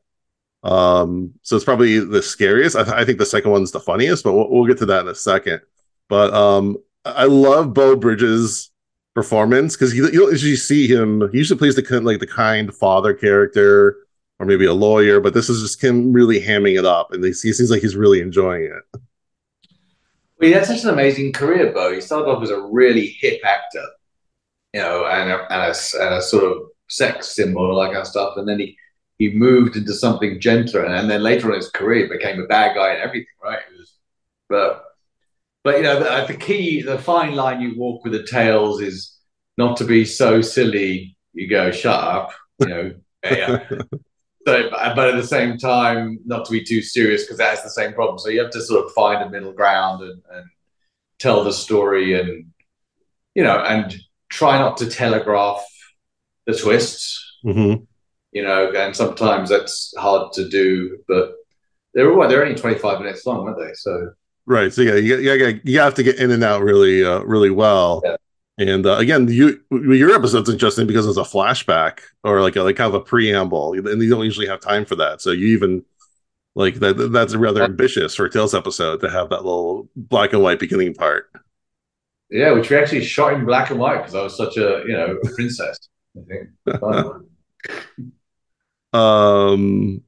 Um, 0.63 1.34
so 1.41 1.58
it's 1.58 1.65
probably 1.65 1.99
the 1.99 2.23
scariest. 2.23 2.78
I, 2.78 2.84
th- 2.84 2.95
I 2.95 3.04
think 3.04 3.19
the 3.19 3.25
second 3.25 3.51
one's 3.51 3.71
the 3.71 3.80
funniest, 3.82 4.23
but 4.23 4.34
we'll, 4.34 4.49
we'll 4.49 4.65
get 4.65 4.78
to 4.80 4.86
that 4.88 5.01
in 5.01 5.10
a 5.10 5.15
second. 5.15 5.62
But 6.08 6.34
um, 6.34 6.78
I 7.05 7.25
love 7.25 7.73
Beau 7.73 7.95
Bridges' 7.95 8.71
performance 9.13 9.75
because 9.75 9.95
you, 9.95 10.09
you 10.11 10.55
see 10.55 10.87
him. 10.87 11.29
He 11.31 11.37
usually 11.37 11.57
plays 11.57 11.75
the 11.75 11.83
kind 11.83 12.03
like 12.05 12.19
the 12.19 12.27
kind 12.27 12.73
father 12.73 13.13
character 13.13 13.97
or 14.39 14.45
maybe 14.45 14.65
a 14.65 14.73
lawyer, 14.73 15.19
but 15.19 15.33
this 15.33 15.49
is 15.49 15.61
just 15.61 15.83
him 15.83 16.11
really 16.11 16.41
hamming 16.41 16.77
it 16.77 16.85
up, 16.85 17.13
and 17.13 17.23
he, 17.23 17.31
seems 17.31 17.71
like 17.71 17.81
he's 17.81 17.95
really 17.95 18.19
enjoying 18.19 18.63
it. 18.63 18.99
Well, 20.37 20.49
he 20.49 20.51
had 20.51 20.65
such 20.65 20.83
an 20.83 20.89
amazing 20.89 21.31
career, 21.31 21.71
Beau. 21.71 21.93
He 21.93 22.01
started 22.01 22.29
off 22.29 22.43
as 22.43 22.49
a 22.49 22.61
really 22.61 23.15
hip 23.19 23.39
actor, 23.45 23.85
you 24.73 24.81
know, 24.81 25.05
and 25.05 25.31
a, 25.31 25.53
and 25.53 25.61
a, 25.61 26.03
and 26.03 26.15
a 26.15 26.21
sort 26.21 26.43
of 26.43 26.63
sex 26.89 27.33
symbol 27.33 27.63
and 27.63 27.71
all 27.71 27.81
that 27.81 27.87
kind 27.87 27.99
of 27.99 28.07
stuff, 28.07 28.35
and 28.37 28.47
then 28.47 28.59
he 28.59 28.77
he 29.17 29.29
moved 29.29 29.77
into 29.77 29.93
something 29.93 30.41
gentler, 30.41 30.83
and 30.83 31.09
then 31.09 31.23
later 31.23 31.49
in 31.49 31.55
his 31.55 31.69
career 31.69 32.09
became 32.09 32.41
a 32.41 32.47
bad 32.47 32.75
guy 32.75 32.91
and 32.91 33.01
everything, 33.01 33.27
right? 33.41 33.59
It 33.59 33.79
was, 33.79 33.93
but 34.49 34.85
but 35.65 35.78
you 35.78 35.82
know, 35.82 35.99
the, 35.99 36.08
uh, 36.08 36.28
the 36.28 36.38
key, 36.38 36.84
the 36.84 36.99
fine 36.99 37.34
line 37.34 37.60
you 37.60 37.75
walk 37.75 38.04
with 38.04 38.13
the 38.13 38.23
tales 38.23 38.82
is 38.82 39.17
not 39.58 39.78
to 39.78 39.84
be 39.84 40.06
so 40.06 40.39
silly. 40.39 41.17
You 41.34 41.49
go, 41.49 41.71
shut 41.71 41.99
up, 41.99 42.34
you 42.60 42.67
know. 42.67 42.93
yeah. 43.23 43.67
So, 44.45 44.69
but 44.69 45.10
at 45.10 45.15
the 45.15 45.25
same 45.25 45.58
time, 45.58 46.19
not 46.23 46.45
to 46.45 46.51
be 46.51 46.63
too 46.63 46.84
serious 46.84 47.23
because 47.23 47.39
that 47.39 47.49
has 47.49 47.63
the 47.63 47.71
same 47.71 47.93
problem. 47.93 48.19
So 48.19 48.30
you 48.30 48.43
have 48.43 48.51
to 48.51 48.62
sort 48.62 48.86
of 48.86 48.91
find 48.91 49.23
a 49.23 49.30
middle 49.32 49.54
ground 49.54 50.04
and, 50.04 50.21
and 50.32 50.45
tell 51.17 51.43
the 51.43 51.51
story, 51.51 52.13
and 52.13 52.45
you 53.34 53.43
know, 53.43 53.58
and 53.58 53.95
try 54.30 54.60
not 54.60 54.78
to 54.78 54.86
telegraph 54.88 55.65
the 56.45 56.54
twists. 56.54 57.39
Mm-hmm. 57.43 57.84
You 58.34 58.43
know, 58.43 58.71
and 58.71 58.95
sometimes 58.95 59.49
that's 59.49 59.95
hard 59.97 60.32
to 60.34 60.47
do, 60.47 60.99
but 61.08 61.34
they're 61.95 62.15
they're 62.28 62.43
only 62.43 62.54
twenty 62.54 62.78
five 62.78 62.99
minutes 62.99 63.25
long, 63.25 63.47
aren't 63.47 63.58
they? 63.58 63.73
So 63.73 64.12
Right. 64.45 64.71
So 64.71 64.81
yeah, 64.81 64.95
you, 64.95 65.17
you, 65.17 65.62
you 65.63 65.79
have 65.79 65.95
to 65.95 66.03
get 66.03 66.17
in 66.17 66.31
and 66.31 66.43
out 66.43 66.62
really, 66.62 67.03
uh, 67.03 67.21
really 67.21 67.49
well. 67.49 68.01
Yeah. 68.03 68.15
And 68.58 68.86
uh, 68.86 68.97
again, 68.97 69.27
you 69.27 69.60
your 69.69 70.12
episode's 70.12 70.49
interesting 70.49 70.88
because 70.88 71.05
it's 71.08 71.17
a 71.17 71.21
flashback 71.21 71.99
or 72.23 72.41
like 72.41 72.55
a 72.55 72.63
like 72.63 72.77
kind 72.77 72.88
of 72.88 73.01
a 73.01 73.03
preamble, 73.03 73.73
and 73.73 74.01
you 74.01 74.10
don't 74.10 74.23
usually 74.23 74.47
have 74.47 74.62
time 74.62 74.86
for 74.86 74.95
that. 74.95 75.19
So 75.19 75.31
you 75.31 75.47
even 75.47 75.84
like 76.55 76.75
that 76.75 76.93
that's 77.12 77.36
rather 77.36 77.63
ambitious 77.63 78.15
for 78.15 78.25
a 78.25 78.29
Tales 78.29 78.55
episode 78.55 79.01
to 79.01 79.10
have 79.10 79.29
that 79.29 79.43
little 79.43 79.89
black 79.97 80.31
and 80.31 80.41
white 80.41 80.60
beginning 80.60 80.93
part. 80.93 81.29
Yeah, 82.29 82.53
which 82.53 82.69
we 82.69 82.77
actually 82.77 83.03
shot 83.03 83.34
in 83.34 83.45
black 83.45 83.71
and 83.71 83.79
white 83.79 83.97
because 83.97 84.15
I 84.15 84.21
was 84.21 84.38
such 84.38 84.55
a 84.55 84.84
you 84.88 84.93
know 84.93 85.17
a 85.21 85.36
princess. 85.36 85.77
I 86.17 86.21
think. 86.23 86.49
um 88.93 90.01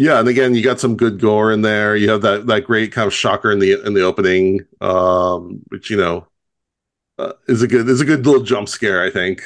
yeah, 0.00 0.20
and 0.20 0.28
again, 0.28 0.54
you 0.54 0.62
got 0.62 0.78
some 0.78 0.96
good 0.96 1.18
gore 1.18 1.50
in 1.50 1.62
there. 1.62 1.96
You 1.96 2.10
have 2.10 2.22
that 2.22 2.46
that 2.46 2.64
great 2.64 2.92
kind 2.92 3.08
of 3.08 3.12
shocker 3.12 3.50
in 3.50 3.58
the 3.58 3.84
in 3.84 3.94
the 3.94 4.02
opening, 4.02 4.60
um, 4.80 5.60
which 5.70 5.90
you 5.90 5.96
know 5.96 6.28
uh, 7.18 7.32
is 7.48 7.62
a 7.62 7.66
good 7.66 7.88
is 7.88 8.00
a 8.00 8.04
good 8.04 8.24
little 8.24 8.44
jump 8.44 8.68
scare. 8.68 9.02
I 9.02 9.10
think. 9.10 9.42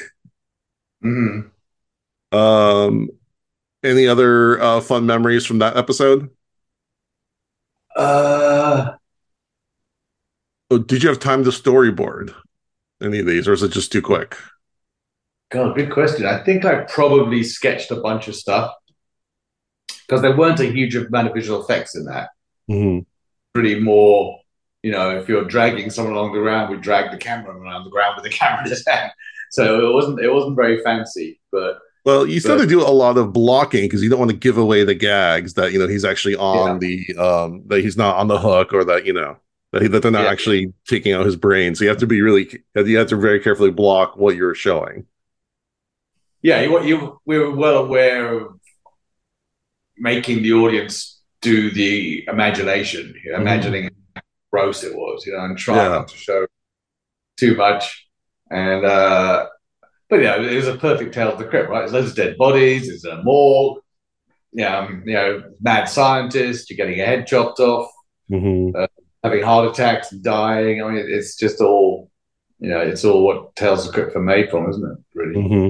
Mm-hmm. 1.03 2.37
Um, 2.37 3.09
any 3.83 4.07
other 4.07 4.61
uh, 4.61 4.79
fun 4.79 5.07
memories 5.07 5.43
from 5.43 5.57
that 5.57 5.75
episode? 5.75 6.29
Uh, 7.95 8.91
oh, 10.69 10.77
did 10.77 11.01
you 11.01 11.09
have 11.09 11.19
time 11.19 11.43
to 11.45 11.49
storyboard 11.49 12.31
any 13.01 13.19
of 13.19 13.25
these, 13.25 13.47
or 13.47 13.53
is 13.53 13.63
it 13.63 13.71
just 13.71 13.91
too 13.91 14.03
quick? 14.03 14.37
God, 15.49 15.75
good 15.75 15.91
question. 15.91 16.27
I 16.27 16.43
think 16.43 16.63
I 16.63 16.81
probably 16.83 17.43
sketched 17.43 17.89
a 17.89 18.01
bunch 18.01 18.27
of 18.27 18.35
stuff 18.35 18.71
because 20.07 20.21
there 20.21 20.35
weren't 20.35 20.59
a 20.59 20.65
huge 20.71 20.95
amount 20.95 21.27
of 21.27 21.33
visual 21.33 21.61
effects 21.63 21.95
in 21.95 22.05
that. 22.05 22.29
Mm-hmm. 22.69 22.99
Pretty 23.53 23.79
more, 23.79 24.39
you 24.81 24.91
know, 24.91 25.17
if 25.19 25.29
you're 25.29 25.45
dragging 25.45 25.89
someone 25.89 26.15
along 26.15 26.33
the 26.33 26.39
ground, 26.39 26.71
we 26.71 26.77
drag 26.81 27.11
the 27.11 27.17
camera 27.17 27.55
around 27.55 27.83
the 27.85 27.89
ground 27.91 28.15
with 28.15 28.23
the 28.23 28.29
camera 28.37 28.63
in 28.63 28.69
his 28.69 28.83
hand. 28.87 29.11
So 29.51 29.89
it 29.89 29.93
wasn't 29.93 30.19
it 30.19 30.33
wasn't 30.33 30.55
very 30.55 30.81
fancy, 30.83 31.39
but 31.51 31.77
Well, 32.05 32.25
you 32.27 32.39
still 32.39 32.53
have 32.57 32.61
to 32.61 32.67
do 32.67 32.81
a 32.81 32.89
lot 32.89 33.17
of 33.17 33.31
blocking 33.33 33.83
because 33.85 34.01
you 34.03 34.09
don't 34.09 34.19
want 34.19 34.31
to 34.31 34.37
give 34.37 34.57
away 34.57 34.83
the 34.83 34.95
gags 34.95 35.53
that 35.53 35.71
you 35.71 35.79
know 35.79 35.87
he's 35.87 36.03
actually 36.05 36.35
on 36.35 36.79
the 36.79 37.05
um 37.17 37.63
that 37.67 37.81
he's 37.81 37.95
not 37.97 38.17
on 38.17 38.27
the 38.27 38.39
hook 38.39 38.73
or 38.73 38.83
that 38.85 39.05
you 39.05 39.13
know 39.13 39.37
that, 39.71 39.81
he, 39.83 39.87
that 39.89 40.01
they're 40.01 40.11
not 40.11 40.23
Yeah. 40.23 40.31
actually 40.31 40.73
taking 40.87 41.13
out 41.13 41.25
his 41.25 41.35
brain. 41.35 41.75
So 41.75 41.83
you 41.83 41.89
have 41.89 41.99
to 41.99 42.07
be 42.07 42.21
really 42.21 42.49
you 42.75 42.97
have 42.97 43.07
to 43.09 43.15
very 43.15 43.39
carefully 43.39 43.71
block 43.71 44.17
what 44.17 44.35
you're 44.35 44.55
showing. 44.55 45.05
yeah, 46.41 46.61
you, 46.61 46.83
you 46.83 47.19
we 47.25 47.37
were 47.39 47.51
well 47.55 47.77
aware 47.85 48.33
of 48.37 48.59
making 49.97 50.43
the 50.43 50.53
audience 50.53 51.21
do 51.41 51.69
the 51.71 52.23
imagination, 52.27 53.13
you 53.23 53.31
know, 53.31 53.37
Mhm. 53.37 53.41
imagining 53.41 53.89
how 54.15 54.21
gross 54.51 54.83
it 54.83 54.95
was, 54.95 55.25
you 55.25 55.33
know, 55.33 55.39
and 55.45 55.57
trying 55.57 55.77
Yeah. 55.91 55.97
not 55.99 56.07
to 56.09 56.17
show 56.17 56.45
too 57.37 57.55
much. 57.55 58.07
And 58.49 58.85
uh, 58.85 59.47
but 60.09 60.21
yeah, 60.21 60.39
it 60.41 60.55
was 60.55 60.67
a 60.67 60.77
perfect 60.77 61.13
tale 61.13 61.29
of 61.31 61.37
the 61.39 61.45
crypt, 61.45 61.69
right? 61.69 61.79
There's 61.79 61.93
loads 61.93 62.11
of 62.11 62.15
dead 62.15 62.37
bodies. 62.37 62.87
There's 62.87 63.05
a 63.05 63.21
morgue. 63.23 63.79
Yeah, 64.51 64.77
um, 64.79 65.03
you 65.05 65.13
know, 65.13 65.43
mad 65.61 65.85
scientist. 65.89 66.69
You're 66.69 66.77
getting 66.77 66.97
your 66.97 67.07
head 67.07 67.25
chopped 67.27 67.59
off. 67.59 67.89
Mm-hmm. 68.31 68.83
having 69.23 69.41
heart 69.43 69.69
attacks 69.69 70.11
and 70.11 70.21
dying. 70.23 70.83
I 70.83 70.89
mean, 70.89 71.05
it's 71.07 71.37
just 71.37 71.61
all, 71.61 72.09
you 72.59 72.69
know, 72.69 72.79
it's 72.79 73.05
all 73.05 73.23
what 73.23 73.55
Tales 73.55 73.85
of 73.87 73.93
the 73.93 74.01
Crypt 74.01 74.15
are 74.17 74.21
made 74.21 74.49
from, 74.51 74.69
isn't 74.69 74.83
it? 74.91 74.97
Really. 75.15 75.35
Mm-hmm. 75.35 75.69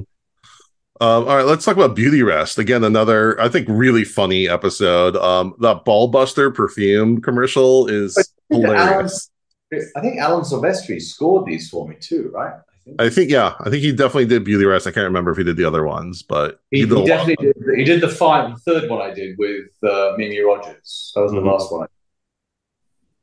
Um, 1.04 1.28
all 1.28 1.36
right, 1.36 1.46
let's 1.46 1.66
talk 1.66 1.76
about 1.76 1.98
Beauty 1.98 2.24
Rest 2.24 2.58
again. 2.58 2.82
Another, 2.86 3.40
I 3.42 3.50
think, 3.50 3.68
really 3.70 4.06
funny 4.06 4.48
episode. 4.48 5.18
Um, 5.18 5.54
that 5.60 5.84
Ballbuster 5.84 6.54
perfume 6.56 7.20
commercial 7.22 7.88
is 7.88 8.18
I 8.18 8.24
hilarious. 8.56 9.30
Alan, 9.74 9.90
I 9.98 10.00
think 10.00 10.18
Alan 10.20 10.46
Silvestri 10.46 11.02
scored 11.02 11.46
these 11.46 11.70
for 11.70 11.86
me 11.90 11.98
too, 12.00 12.32
right? 12.34 12.54
I 12.54 12.62
think. 12.86 13.02
I 13.02 13.10
think, 13.10 13.32
yeah, 13.32 13.54
I 13.60 13.70
think 13.70 13.84
he 13.84 13.92
definitely 13.92 14.28
did 14.28 14.46
Beauty 14.46 14.64
Rest. 14.64 14.88
I 14.88 14.92
can't 14.92 15.04
remember 15.04 15.32
if 15.32 15.38
he 15.38 15.44
did 15.44 15.58
the 15.58 15.66
other 15.66 15.84
ones, 15.86 16.24
but 16.24 16.62
He, 16.72 16.86
did 16.86 16.98
he 16.98 17.06
definitely 17.06 17.48
did. 17.48 17.56
He 17.76 17.84
did 17.84 18.00
the 18.00 18.08
five, 18.08 18.54
the 18.54 18.60
third 18.62 18.90
one 18.90 19.02
I 19.02 19.14
did 19.14 19.38
with 19.38 19.72
uh, 19.84 20.14
Mimi 20.18 20.40
Rogers. 20.40 21.12
That 21.16 21.22
was 21.24 21.34
the 21.34 21.40
Mhm. 21.42 21.52
last 21.52 21.70
one. 21.70 21.88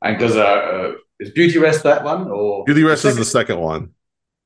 And 0.03 0.17
because 0.19 0.35
uh, 0.35 0.41
uh, 0.43 0.91
is 1.19 1.31
Beauty 1.31 1.57
Rest 1.57 1.81
that 1.83 2.03
one 2.03 2.29
or 2.29 2.63
Beauty 2.63 2.83
Rest 2.83 3.05
is 3.05 3.15
the 3.17 3.25
second 3.25 3.59
one. 3.59 3.89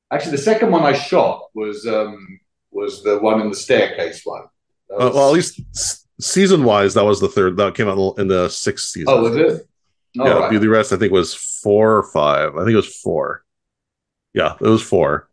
actually 0.10 0.32
the 0.32 0.38
second 0.38 0.72
one 0.72 0.84
I 0.84 0.94
shot 0.94 1.50
was 1.54 1.86
um 1.86 2.40
was 2.76 3.02
the 3.04 3.18
one 3.20 3.42
in 3.42 3.50
the 3.50 3.56
staircase 3.56 4.22
one. 4.24 4.44
That 4.90 4.96
Uh, 4.98 5.12
well, 5.14 5.30
at 5.30 5.34
least 5.34 5.62
season 6.22 6.64
wise, 6.64 6.94
that 6.94 7.04
was 7.06 7.20
the 7.20 7.28
third. 7.30 7.58
That 7.58 7.74
came 7.76 7.88
out 7.88 8.20
in 8.20 8.28
the 8.28 8.50
sixth 8.50 8.90
season. 8.90 9.08
oh, 9.10 9.22
was 9.24 9.36
it? 9.36 9.68
Oh, 10.20 10.26
yeah, 10.26 10.34
right. 10.34 10.50
Beauty 10.50 10.68
Rest, 10.68 10.94
I 10.94 10.98
think 10.98 11.12
was 11.12 11.34
four 11.34 11.98
or 11.98 12.04
five. 12.04 12.56
I 12.56 12.60
think 12.60 12.72
it 12.72 12.76
was 12.76 12.96
four. 12.96 13.44
Yeah, 14.34 14.56
it 14.62 14.68
was 14.68 14.82
four. 14.82 15.30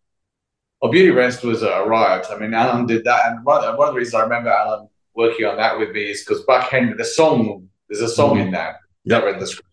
Well, 0.80 0.90
Beauty 0.90 1.10
Rest 1.10 1.44
was 1.44 1.62
a 1.62 1.84
riot. 1.84 2.26
I 2.30 2.38
mean, 2.38 2.54
Alan 2.54 2.86
did 2.86 3.04
that, 3.04 3.26
and 3.26 3.44
one, 3.44 3.62
one 3.76 3.88
of 3.88 3.94
the 3.94 3.98
reasons 3.98 4.14
I 4.14 4.22
remember 4.22 4.50
Alan 4.50 4.88
working 5.14 5.46
on 5.46 5.56
that 5.58 5.78
with 5.78 5.90
me 5.90 6.10
is 6.10 6.24
because 6.24 6.42
Buck 6.44 6.68
Henry, 6.70 6.94
the 6.96 7.04
song, 7.04 7.68
there's 7.88 8.00
a 8.02 8.08
song 8.08 8.38
in 8.40 8.50
that, 8.52 8.76
Yep. 9.04 9.22
never 9.22 9.34
in 9.34 9.38
the 9.40 9.46
script. 9.46 9.68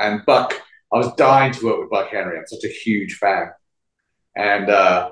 And 0.00 0.24
Buck, 0.26 0.60
I 0.92 0.96
was 0.96 1.12
dying 1.14 1.52
to 1.52 1.66
work 1.66 1.78
with 1.80 1.90
Buck 1.90 2.08
Henry. 2.10 2.38
I'm 2.38 2.46
such 2.46 2.64
a 2.64 2.68
huge 2.72 3.14
fan, 3.18 3.50
and 4.34 4.68
uh, 4.70 5.10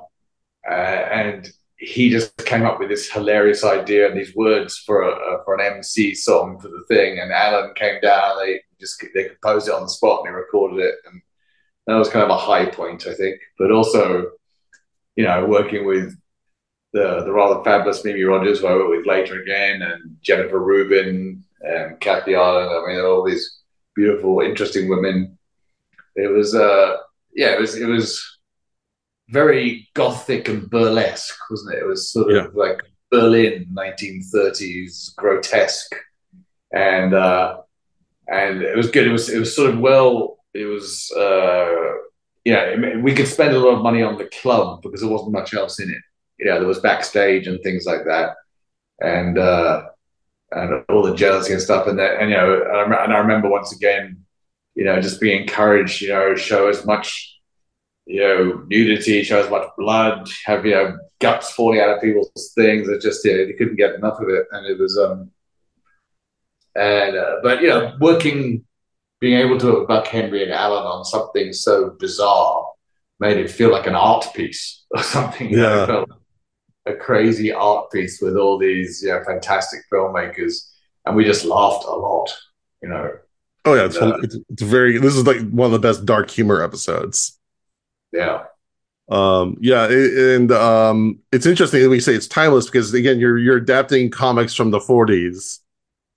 uh, 0.70 0.74
and 0.74 1.50
he 1.76 2.10
just 2.10 2.36
came 2.38 2.64
up 2.64 2.80
with 2.80 2.88
this 2.88 3.10
hilarious 3.10 3.64
idea 3.64 4.08
and 4.08 4.18
these 4.18 4.34
words 4.34 4.78
for 4.78 5.02
a, 5.02 5.44
for 5.44 5.54
an 5.54 5.76
MC 5.76 6.14
song 6.14 6.58
for 6.58 6.68
the 6.68 6.84
thing. 6.88 7.20
And 7.20 7.30
Alan 7.30 7.72
came 7.74 8.00
down. 8.00 8.38
And 8.38 8.48
they 8.48 8.60
just 8.80 9.02
they 9.14 9.24
composed 9.24 9.68
it 9.68 9.74
on 9.74 9.82
the 9.82 9.88
spot 9.88 10.20
and 10.20 10.28
they 10.28 10.36
recorded 10.36 10.84
it, 10.84 10.94
and 11.06 11.20
that 11.86 11.94
was 11.94 12.08
kind 12.08 12.24
of 12.24 12.30
a 12.30 12.36
high 12.36 12.66
point, 12.66 13.06
I 13.06 13.14
think. 13.14 13.40
But 13.58 13.72
also, 13.72 14.32
you 15.16 15.24
know, 15.24 15.46
working 15.46 15.86
with 15.86 16.16
the 16.92 17.24
the 17.24 17.32
rather 17.32 17.62
fabulous 17.64 18.04
Mimi 18.04 18.22
Rogers, 18.22 18.60
who 18.60 18.66
I 18.66 18.74
worked 18.74 18.90
with 18.90 19.06
later 19.06 19.40
again, 19.40 19.82
and 19.82 20.16
Jennifer 20.20 20.58
Rubin 20.58 21.44
and 21.60 22.00
Kathy 22.00 22.34
Ireland. 22.34 22.70
I 22.70 22.88
mean, 22.88 23.04
all 23.04 23.24
these 23.24 23.60
beautiful, 23.94 24.40
interesting 24.40 24.88
women. 24.88 25.38
It 26.14 26.28
was, 26.32 26.54
uh, 26.54 26.96
yeah, 27.34 27.48
it 27.48 27.60
was, 27.60 27.76
it 27.76 27.86
was 27.86 28.37
very 29.28 29.88
gothic 29.94 30.48
and 30.48 30.68
burlesque, 30.70 31.38
wasn't 31.50 31.74
it? 31.74 31.82
It 31.82 31.86
was 31.86 32.10
sort 32.10 32.32
of 32.32 32.54
like 32.54 32.80
Berlin, 33.10 33.66
1930s, 33.72 35.14
grotesque, 35.16 35.94
and 36.72 37.14
uh, 37.14 37.58
and 38.28 38.62
it 38.62 38.76
was 38.76 38.90
good. 38.90 39.06
It 39.06 39.12
was, 39.12 39.30
it 39.30 39.38
was 39.38 39.54
sort 39.54 39.70
of 39.70 39.80
well. 39.80 40.38
It 40.54 40.64
was, 40.64 41.10
uh, 41.12 41.94
know, 42.52 43.00
we 43.02 43.14
could 43.14 43.28
spend 43.28 43.54
a 43.54 43.58
lot 43.58 43.76
of 43.76 43.82
money 43.82 44.02
on 44.02 44.18
the 44.18 44.26
club 44.26 44.82
because 44.82 45.00
there 45.00 45.10
wasn't 45.10 45.32
much 45.32 45.54
else 45.54 45.80
in 45.80 45.90
it. 45.90 46.02
You 46.38 46.46
know, 46.46 46.58
there 46.58 46.68
was 46.68 46.80
backstage 46.80 47.46
and 47.46 47.60
things 47.62 47.86
like 47.86 48.04
that, 48.04 48.34
and 49.00 49.38
uh, 49.38 49.84
and 50.52 50.84
all 50.88 51.02
the 51.02 51.14
jealousy 51.14 51.52
and 51.52 51.62
stuff. 51.62 51.86
And 51.86 51.98
that, 51.98 52.20
and 52.20 52.30
you 52.30 52.36
know, 52.36 52.62
and 52.62 52.94
I, 52.94 53.04
and 53.04 53.12
I 53.12 53.18
remember 53.18 53.48
once 53.48 53.74
again, 53.74 54.24
you 54.74 54.84
know, 54.84 55.00
just 55.00 55.20
being 55.20 55.42
encouraged. 55.42 56.00
You 56.02 56.10
know, 56.10 56.34
show 56.34 56.68
as 56.68 56.84
much, 56.84 57.37
you 58.10 58.20
know, 58.22 58.64
nudity, 58.68 59.22
show 59.22 59.38
as 59.44 59.50
much 59.50 59.68
blood, 59.76 60.26
have 60.46 60.64
you 60.64 60.72
know, 60.72 60.96
guts 61.20 61.52
falling 61.52 61.78
out 61.80 61.90
of 61.90 62.00
people's 62.00 62.52
things. 62.54 62.88
It 62.88 63.02
just, 63.02 63.22
yeah, 63.24 63.34
you 63.34 63.54
couldn't 63.56 63.76
get 63.76 63.94
enough 63.96 64.18
of 64.18 64.28
it, 64.30 64.46
and 64.50 64.66
it 64.66 64.78
was, 64.78 64.96
um, 64.96 65.30
and 66.74 67.16
uh, 67.16 67.36
but 67.42 67.60
you 67.60 67.68
know, 67.68 67.94
working, 68.00 68.64
being 69.20 69.38
able 69.38 69.58
to 69.58 69.80
with 69.80 69.88
Buck 69.88 70.06
Henry 70.06 70.42
and 70.42 70.52
Alan 70.52 70.84
on 70.84 71.04
something 71.04 71.52
so 71.52 71.96
bizarre 71.98 72.66
made 73.20 73.36
it 73.36 73.50
feel 73.50 73.70
like 73.72 73.86
an 73.86 73.94
art 73.96 74.26
piece 74.34 74.84
or 74.92 75.02
something. 75.02 75.50
you 75.50 75.56
know, 75.56 75.74
Yeah. 75.76 75.82
it 75.82 75.86
felt 75.86 76.10
a 76.86 76.94
crazy 76.94 77.52
art 77.52 77.90
piece 77.90 78.22
with 78.22 78.36
all 78.36 78.56
these 78.58 79.02
you 79.02 79.08
know, 79.10 79.22
fantastic 79.24 79.80
filmmakers, 79.92 80.70
and 81.04 81.14
we 81.14 81.24
just 81.24 81.44
laughed 81.44 81.84
a 81.84 81.90
lot. 81.90 82.30
You 82.82 82.88
know, 82.88 83.10
Oh 83.64 83.74
yeah, 83.74 83.84
it's, 83.86 83.96
Yeah. 83.96 84.16
it's, 84.22 84.36
it's 84.48 84.62
very. 84.62 84.98
This 84.98 85.14
is 85.16 85.26
like 85.26 85.40
one 85.50 85.66
of 85.66 85.72
the 85.72 85.78
best 85.86 86.06
dark 86.06 86.30
humor 86.30 86.62
episodes. 86.62 87.37
Yeah, 88.12 88.44
Um, 89.08 89.56
yeah, 89.60 89.86
and 89.88 90.52
um, 90.52 91.18
it's 91.32 91.46
interesting 91.46 91.82
that 91.82 91.88
we 91.88 92.00
say 92.00 92.14
it's 92.14 92.26
timeless 92.28 92.66
because 92.66 92.92
again, 92.92 93.18
you're 93.18 93.38
you're 93.38 93.56
adapting 93.56 94.10
comics 94.10 94.54
from 94.54 94.70
the 94.70 94.80
40s 94.80 95.60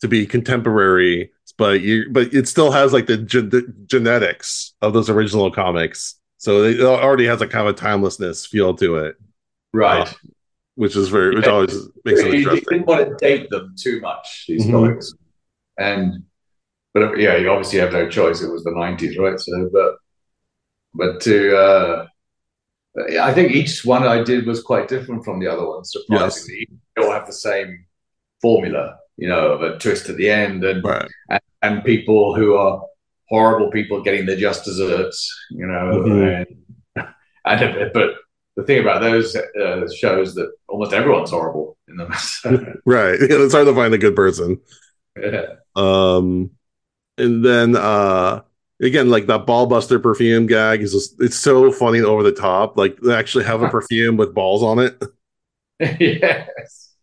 to 0.01 0.08
be 0.10 0.25
contemporary, 0.25 1.32
but 1.58 1.82
you 1.82 2.10
but 2.12 2.34
it 2.34 2.47
still 2.49 2.71
has 2.71 2.91
like 2.91 3.08
the, 3.08 3.17
gen- 3.17 3.49
the 3.49 3.73
genetics 3.88 4.73
of 4.82 4.93
those 4.93 5.10
original 5.10 5.51
comics. 5.51 6.15
So 6.38 6.63
it 6.63 6.82
already 6.82 7.25
has 7.27 7.41
a 7.41 7.47
kind 7.47 7.67
of 7.67 7.75
a 7.75 7.77
timelessness 7.77 8.45
feel 8.45 8.73
to 8.75 8.97
it, 8.97 9.15
right. 9.73 10.08
Uh, 10.08 10.12
which 10.75 10.95
is 10.95 11.10
very 11.10 11.36
which 11.36 11.47
Yeah. 11.47 11.51
always 11.54 11.88
makes 12.06 12.23
it 12.23 12.32
he, 12.32 12.43
he 12.43 12.45
didn't 12.62 12.88
want 12.88 13.08
to 13.08 13.15
date 13.17 13.49
them 13.49 13.75
too 13.77 14.01
much, 14.01 14.45
these 14.47 14.65
Mhm. 14.65 14.71
comics. 14.71 15.13
And 15.80 16.23
but 16.93 17.19
yeah, 17.19 17.38
you 17.38 17.49
obviously 17.51 17.80
have 17.80 17.93
no 17.93 18.10
choice. 18.10 18.41
It 18.41 18.51
was 18.51 18.63
the 18.63 18.71
nineties, 18.75 19.17
right? 19.17 19.39
So 19.39 19.69
but 19.73 19.95
but 20.93 21.21
to 21.21 21.58
uh 21.58 22.08
I 23.21 23.34
think 23.34 23.51
each 23.54 23.86
one 23.86 24.04
I 24.04 24.21
did 24.23 24.45
was 24.45 24.62
quite 24.62 24.89
different 24.89 25.23
from 25.23 25.39
the 25.39 25.47
other 25.47 25.65
ones, 25.65 25.91
surprisingly. 25.93 26.67
They 26.95 27.04
all 27.04 27.12
have 27.13 27.25
the 27.25 27.32
same 27.34 27.86
formula, 28.41 28.97
you 29.15 29.30
know, 29.30 29.54
of 29.54 29.62
a 29.62 29.77
twist 29.80 30.10
at 30.10 30.17
the 30.17 30.30
end 30.30 30.63
and 30.65 30.84
Right. 30.84 31.10
and 31.62 31.84
people 31.86 32.36
who 32.36 32.56
are 32.56 32.84
horrible 33.30 33.71
people 33.71 34.01
getting 34.01 34.25
their 34.25 34.36
just 34.36 34.65
desserts, 34.65 35.19
you 35.51 35.65
know, 35.65 36.04
Mhm. 36.06 36.45
and 36.95 37.08
and 37.62 37.91
but 37.93 38.15
the 38.58 38.63
thing 38.63 38.80
about 38.82 38.99
those 39.01 39.36
uh, 39.38 39.88
shows 39.95 40.36
that 40.36 40.51
almost 40.67 40.91
everyone's 40.91 41.32
horrible 41.32 41.77
in 41.88 41.95
them. 41.95 42.12
Right. 42.86 43.15
it's 43.21 43.54
hard 43.54 43.67
to 43.67 43.73
find 43.75 43.93
a 43.93 43.97
good 43.97 44.15
person. 44.17 44.60
yeah. 45.17 45.56
Um, 45.77 46.51
and 47.17 47.45
then 47.45 47.77
uh, 47.77 48.41
again, 48.82 49.10
like 49.10 49.28
that 49.28 49.46
ballbuster 49.46 50.02
perfume 50.02 50.48
gag 50.48 50.82
is 50.82 50.94
just, 50.94 51.22
it's 51.22 51.38
so 51.38 51.72
funny 51.72 52.00
and 52.00 52.08
over 52.08 52.24
the 52.24 52.32
top. 52.32 52.78
Like 52.78 52.98
they 52.98 53.13
actually 53.13 53.46
have 53.46 53.62
a 53.62 53.70
perfume 53.78 54.17
with 54.17 54.34
balls 54.34 54.63
on 54.63 54.80
it. 54.80 55.02
yes. 56.00 56.94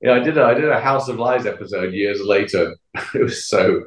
Yeah, 0.00 0.12
I 0.12 0.20
did. 0.20 0.38
A, 0.38 0.44
I 0.44 0.54
did 0.54 0.68
a 0.68 0.80
House 0.80 1.08
of 1.08 1.18
Lies 1.18 1.44
episode 1.44 1.92
years 1.92 2.22
later. 2.22 2.74
it 3.14 3.22
was 3.22 3.46
so. 3.46 3.84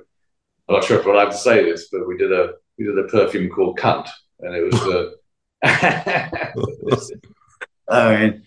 I'm 0.70 0.76
not 0.76 0.84
sure 0.84 1.00
if 1.00 1.06
I'm 1.06 1.12
allowed 1.12 1.32
to 1.32 1.38
say 1.38 1.64
this, 1.64 1.90
but 1.92 2.08
we 2.08 2.18
did 2.18 2.32
a 2.32 2.54
we 2.78 2.86
did 2.86 2.98
a 2.98 3.04
perfume 3.08 3.50
called 3.50 3.80
Cunt, 3.80 4.08
and 4.40 4.56
it 4.56 4.64
was 4.64 4.82
a. 4.84 5.12
I 7.90 8.16
mean, 8.16 8.44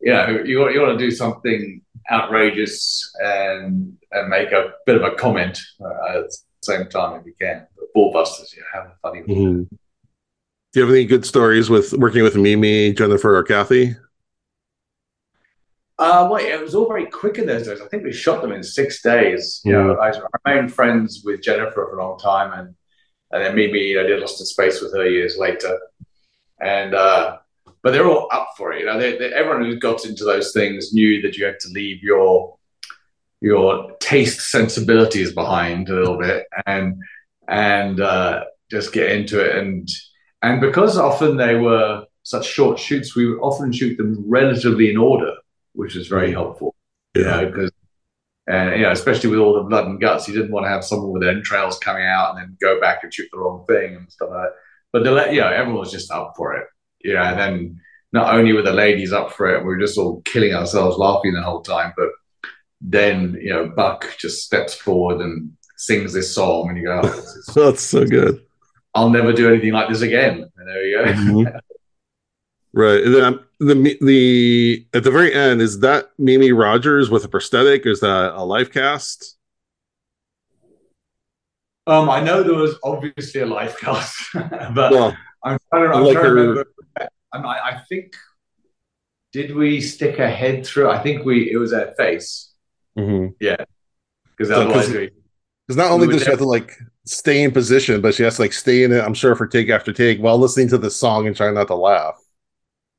you 0.00 0.12
know, 0.12 0.42
you 0.44 0.60
want 0.60 0.74
you 0.74 0.80
want 0.80 0.98
to 0.98 1.04
do 1.04 1.10
something 1.10 1.82
outrageous 2.10 3.14
and 3.22 3.96
and 4.12 4.28
make 4.28 4.52
a 4.52 4.72
bit 4.86 4.96
of 4.96 5.02
a 5.02 5.14
comment 5.14 5.60
uh, 5.80 6.18
at 6.18 6.24
the 6.24 6.36
same 6.62 6.88
time 6.88 7.20
if 7.20 7.26
you 7.26 7.34
can. 7.40 7.66
But 7.94 8.00
Ballbusters, 8.00 8.56
yeah, 8.56 8.62
have 8.72 8.86
a 8.86 8.94
funny. 9.02 9.22
Mhm. 9.22 9.68
Do 10.72 10.80
you 10.80 10.86
have 10.86 10.94
any 10.94 11.04
good 11.04 11.26
stories 11.26 11.68
with 11.68 11.92
working 11.94 12.22
with 12.22 12.36
Mimi, 12.36 12.92
Jennifer, 12.92 13.36
or 13.36 13.42
Kathy? 13.42 13.96
Uh, 15.98 16.28
well, 16.30 16.42
it 16.42 16.60
was 16.62 16.74
all 16.74 16.88
very 16.88 17.06
quick 17.06 17.38
in 17.38 17.46
those 17.46 17.66
days. 17.66 17.80
I 17.80 17.88
think 17.88 18.04
we 18.04 18.12
shot 18.12 18.40
them 18.40 18.52
in 18.52 18.62
six 18.62 19.02
days. 19.02 19.60
You 19.64 19.72
know, 19.72 19.96
I, 19.96 20.10
I 20.10 20.20
remained 20.46 20.72
friends 20.72 21.22
with 21.24 21.42
Jennifer 21.42 21.72
for 21.72 21.98
a 21.98 22.02
long 22.02 22.18
time, 22.18 22.58
and 22.58 22.74
and 23.32 23.44
then 23.44 23.54
Mimi, 23.54 23.98
I 23.98 24.04
did 24.04 24.20
Lost 24.20 24.40
in 24.40 24.46
Space 24.46 24.80
with 24.80 24.94
her 24.94 25.06
years 25.06 25.36
later, 25.36 25.78
and 26.60 26.94
uh, 26.94 27.38
but 27.82 27.90
they're 27.90 28.08
all 28.08 28.28
up 28.32 28.50
for 28.56 28.72
it. 28.72 28.80
You 28.80 28.86
know, 28.86 28.98
they, 28.98 29.18
they, 29.18 29.32
everyone 29.32 29.64
who 29.64 29.78
got 29.78 30.04
into 30.04 30.24
those 30.24 30.52
things 30.52 30.92
knew 30.92 31.20
that 31.22 31.36
you 31.36 31.44
had 31.44 31.60
to 31.60 31.68
leave 31.68 32.02
your 32.02 32.56
your 33.40 33.92
taste 34.00 34.50
sensibilities 34.50 35.32
behind 35.32 35.88
a 35.88 35.94
little 35.94 36.18
bit 36.18 36.46
and 36.66 37.02
and 37.50 38.00
uh, 38.00 38.44
just 38.70 38.92
get 38.92 39.10
into 39.10 39.44
it. 39.44 39.56
And 39.56 39.88
and 40.42 40.60
because 40.60 40.96
often 40.96 41.36
they 41.36 41.56
were 41.56 42.06
such 42.22 42.46
short 42.46 42.78
shoots, 42.78 43.14
we 43.14 43.26
would 43.26 43.40
often 43.40 43.72
shoot 43.72 43.96
them 43.96 44.24
relatively 44.26 44.90
in 44.90 44.96
order, 44.96 45.34
which 45.72 45.94
was 45.94 46.06
very 46.08 46.32
helpful. 46.32 46.74
Yeah. 47.14 47.22
You 47.22 47.26
know, 47.26 47.46
because 47.46 47.70
and 48.48 48.76
you 48.76 48.82
know, 48.82 48.92
especially 48.92 49.30
with 49.30 49.40
all 49.40 49.54
the 49.54 49.68
blood 49.68 49.86
and 49.86 50.00
guts, 50.00 50.26
you 50.26 50.34
didn't 50.34 50.52
want 50.52 50.64
to 50.64 50.70
have 50.70 50.84
someone 50.84 51.10
with 51.10 51.28
entrails 51.28 51.78
coming 51.78 52.04
out 52.04 52.30
and 52.30 52.38
then 52.38 52.56
go 52.60 52.80
back 52.80 53.02
and 53.02 53.12
shoot 53.12 53.28
the 53.32 53.38
wrong 53.38 53.64
thing 53.68 53.96
and 53.96 54.10
stuff 54.10 54.30
like 54.30 54.44
that. 54.44 54.52
But 54.92 55.04
the 55.04 55.32
you 55.32 55.40
know, 55.40 55.48
everyone 55.48 55.80
was 55.80 55.92
just 55.92 56.10
up 56.10 56.34
for 56.36 56.54
it. 56.56 56.66
You 57.02 57.14
know, 57.14 57.22
and 57.22 57.38
then 57.38 57.80
not 58.12 58.34
only 58.34 58.52
were 58.52 58.62
the 58.62 58.72
ladies 58.72 59.12
up 59.12 59.32
for 59.32 59.54
it, 59.54 59.60
we 59.60 59.66
were 59.66 59.78
just 59.78 59.98
all 59.98 60.20
killing 60.22 60.54
ourselves 60.54 60.98
laughing 60.98 61.34
the 61.34 61.42
whole 61.42 61.62
time, 61.62 61.92
but 61.96 62.08
then 62.80 63.36
you 63.40 63.50
know, 63.50 63.68
Buck 63.68 64.16
just 64.18 64.44
steps 64.44 64.74
forward 64.74 65.20
and 65.20 65.52
sings 65.80 66.12
this 66.12 66.34
song, 66.34 66.68
and 66.68 66.76
you 66.76 66.84
go, 66.84 67.00
oh, 67.02 67.52
"That's 67.54 67.82
so 67.82 68.04
good." 68.04 68.44
I'll 68.94 69.10
never 69.10 69.32
do 69.32 69.48
anything 69.48 69.72
like 69.72 69.88
this 69.88 70.02
again. 70.02 70.50
And 70.56 70.68
there 70.68 70.84
you 70.84 70.96
go. 70.98 71.12
Mm-hmm. 71.12 71.58
right, 72.74 73.02
and 73.02 73.14
then 73.14 73.24
um, 73.24 73.44
the 73.58 73.98
the 74.00 74.86
at 74.92 75.04
the 75.04 75.10
very 75.10 75.32
end 75.32 75.62
is 75.62 75.80
that 75.80 76.10
Mimi 76.18 76.52
Rogers 76.52 77.08
with 77.10 77.24
a 77.24 77.28
prosthetic? 77.28 77.86
Is 77.86 78.00
that 78.00 78.32
a 78.34 78.44
life 78.44 78.72
cast? 78.72 79.36
Um, 81.86 82.10
I 82.10 82.20
know 82.20 82.42
there 82.42 82.54
was 82.54 82.76
obviously 82.84 83.40
a 83.40 83.46
life 83.46 83.78
cast, 83.78 84.28
but 84.34 84.92
well, 84.92 85.16
I'm 85.42 85.58
trying 85.72 85.90
to, 85.90 85.96
I'm 85.96 86.04
like 86.04 86.12
trying 86.12 86.24
to 86.24 86.30
remember. 86.30 86.66
I, 87.32 87.38
I 87.38 87.80
think 87.88 88.14
did 89.32 89.54
we 89.54 89.80
stick 89.80 90.18
a 90.18 90.28
head 90.28 90.66
through? 90.66 90.90
I 90.90 90.98
think 90.98 91.24
we 91.24 91.50
it 91.50 91.56
was 91.56 91.72
a 91.72 91.94
face. 91.94 92.52
Mm-hmm. 92.98 93.32
Yeah, 93.40 93.64
because 94.36 94.50
otherwise, 94.50 95.10
because 95.70 95.76
not 95.88 95.92
only 95.92 96.08
does 96.08 96.24
she 96.24 96.30
have 96.30 96.40
to 96.40 96.44
like 96.44 96.76
stay 97.06 97.44
in 97.44 97.52
position, 97.52 98.00
but 98.00 98.12
she 98.12 98.24
has 98.24 98.34
to 98.34 98.42
like 98.42 98.52
stay 98.52 98.82
in 98.82 98.90
it. 98.90 99.04
I'm 99.04 99.14
sure 99.14 99.36
for 99.36 99.46
take 99.46 99.70
after 99.70 99.92
take 99.92 100.18
while 100.18 100.36
listening 100.36 100.66
to 100.70 100.78
the 100.78 100.90
song 100.90 101.28
and 101.28 101.36
trying 101.36 101.54
not 101.54 101.68
to 101.68 101.76
laugh. 101.76 102.20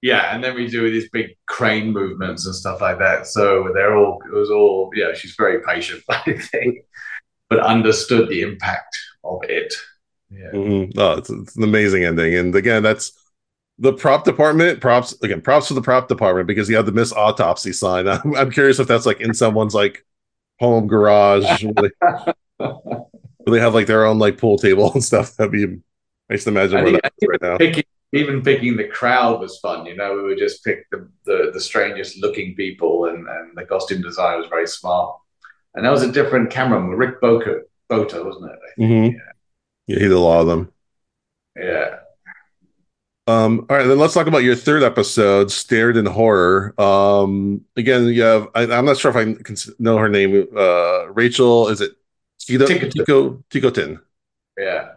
Yeah, 0.01 0.33
and 0.33 0.41
then 0.41 0.55
we 0.55 0.67
do 0.67 0.89
these 0.89 1.09
big 1.09 1.31
crane 1.47 1.91
movements 1.91 2.45
and 2.45 2.55
stuff 2.55 2.79
like 2.79 2.97
that. 2.99 3.27
So 3.27 3.71
they're 3.73 3.93
all 3.93 4.21
it 4.25 4.33
was 4.33 4.49
all 4.49 4.89
yeah. 4.95 5.13
She's 5.13 5.35
very 5.35 5.61
patient, 5.63 6.01
I 6.09 6.31
think, 6.31 6.85
but 7.49 7.59
understood 7.59 8.29
the 8.29 8.41
impact 8.41 8.97
of 9.25 9.41
it. 9.43 9.73
Yeah. 10.29 10.51
Mm-hmm. 10.53 10.97
Oh, 10.97 11.17
it's, 11.17 11.29
it's 11.29 11.57
an 11.57 11.63
amazing 11.63 12.05
ending, 12.05 12.35
and 12.35 12.55
again, 12.55 12.83
that's 12.83 13.11
the 13.79 13.91
prop 13.91 14.23
department. 14.23 14.79
Props 14.79 15.21
again. 15.21 15.41
Props 15.41 15.67
to 15.67 15.73
the 15.73 15.81
prop 15.81 16.07
department 16.07 16.47
because 16.47 16.69
you 16.69 16.77
have 16.77 16.85
the 16.85 16.93
Miss 16.93 17.11
Autopsy 17.11 17.73
sign. 17.73 18.07
I'm, 18.07 18.33
I'm 18.33 18.49
curious 18.49 18.79
if 18.79 18.87
that's 18.87 19.05
like 19.05 19.19
in 19.19 19.33
someone's 19.33 19.75
like 19.75 20.05
home 20.61 20.87
garage. 20.87 21.65
they, 23.47 23.59
have 23.59 23.73
like 23.73 23.87
their 23.87 24.05
own 24.05 24.19
like 24.19 24.37
pool 24.37 24.57
table 24.57 24.91
and 24.93 25.03
stuff. 25.03 25.35
That'd 25.37 25.51
be 25.51 25.79
nice 26.29 26.43
to 26.45 26.49
imagine 26.49 26.77
I 26.77 26.83
where 26.83 26.91
think, 26.91 27.31
right 27.31 27.41
now. 27.41 27.57
Picking, 27.57 27.83
even 28.13 28.41
picking 28.41 28.77
the 28.77 28.87
crowd 28.87 29.39
was 29.39 29.59
fun. 29.59 29.85
You 29.85 29.95
know, 29.95 30.15
we 30.15 30.23
would 30.23 30.37
just 30.37 30.63
pick 30.63 30.89
the, 30.89 31.09
the, 31.25 31.51
the 31.53 31.61
strangest 31.61 32.21
looking 32.21 32.55
people, 32.55 33.05
and, 33.05 33.27
and 33.27 33.55
the 33.55 33.65
costume 33.65 34.01
design 34.01 34.39
was 34.39 34.47
very 34.47 34.67
smart. 34.67 35.17
And 35.75 35.85
that 35.85 35.91
was 35.91 36.03
a 36.03 36.11
different 36.11 36.49
cameraman, 36.49 36.97
Rick 36.97 37.21
Boca, 37.21 37.61
Bota, 37.87 38.23
wasn't 38.23 38.51
it? 38.51 38.81
Mm-hmm. 38.81 39.15
Yeah. 39.15 39.31
yeah, 39.87 39.95
he 39.95 40.01
did 40.01 40.11
a 40.11 40.19
lot 40.19 40.41
of 40.41 40.47
them. 40.47 40.71
Yeah. 41.55 41.97
Um, 43.27 43.65
all 43.69 43.77
right, 43.77 43.85
then 43.85 43.99
let's 43.99 44.13
talk 44.13 44.27
about 44.27 44.43
your 44.43 44.55
third 44.55 44.83
episode, 44.83 45.51
Staired 45.51 45.95
in 45.95 46.05
Horror. 46.05 46.73
Um, 46.81 47.61
again, 47.77 48.07
you 48.07 48.23
have 48.23 48.49
I, 48.55 48.63
am 48.63 48.85
not 48.85 48.97
sure 48.97 49.11
if 49.11 49.17
I 49.17 49.41
can 49.41 49.55
know 49.79 49.97
her 49.97 50.09
name. 50.09 50.47
Uh, 50.55 51.09
Rachel, 51.11 51.69
is 51.69 51.81
it 51.81 51.91
Tico 52.45 52.89
Tico 52.89 53.43
Ticotin? 53.49 53.99
Yeah, 54.57 54.93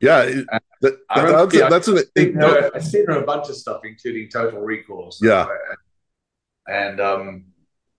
yeah. 0.00 0.42
That, 0.80 0.98
that's, 1.14 1.54
yeah, 1.54 1.68
that's 1.68 1.88
an, 1.88 1.98
I've, 2.16 2.34
her, 2.34 2.70
I've 2.74 2.84
seen 2.84 3.06
her 3.06 3.22
a 3.22 3.26
bunch 3.26 3.50
of 3.50 3.56
stuff, 3.56 3.82
including 3.84 4.30
Total 4.30 4.58
Recall. 4.58 5.14
Yeah. 5.20 5.46
And 6.66 7.00
um, 7.00 7.44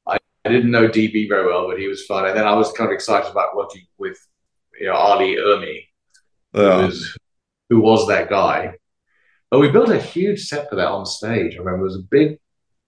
I, 0.07 0.17
I, 0.45 0.49
didn't 0.49 0.71
know 0.71 0.87
DB 0.87 1.29
very 1.29 1.45
well, 1.45 1.67
but 1.67 1.77
he 1.77 1.87
was 1.87 2.05
fun. 2.05 2.25
And 2.25 2.35
then 2.35 2.47
I 2.47 2.55
was 2.55 2.71
kind 2.71 2.89
of 2.89 2.93
excited 2.93 3.29
about 3.29 3.55
working 3.55 3.85
with 3.99 4.17
you 4.79 4.87
know. 4.87 5.17
Lee 5.17 5.37
Ermey, 5.37 5.85
yeah. 6.53 6.77
who, 6.77 6.85
was, 6.87 7.17
who 7.69 7.81
was 7.81 8.07
that 8.07 8.29
guy. 8.29 8.73
But 9.51 9.59
we 9.59 9.69
built 9.69 9.89
a 9.89 9.99
huge 9.99 10.47
set 10.47 10.69
for 10.69 10.77
that 10.77 10.87
on 10.87 11.05
stage. 11.05 11.55
I 11.55 11.59
remember 11.59 11.81
it 11.81 11.89
was 11.89 11.97
a 11.97 12.07
big, 12.09 12.39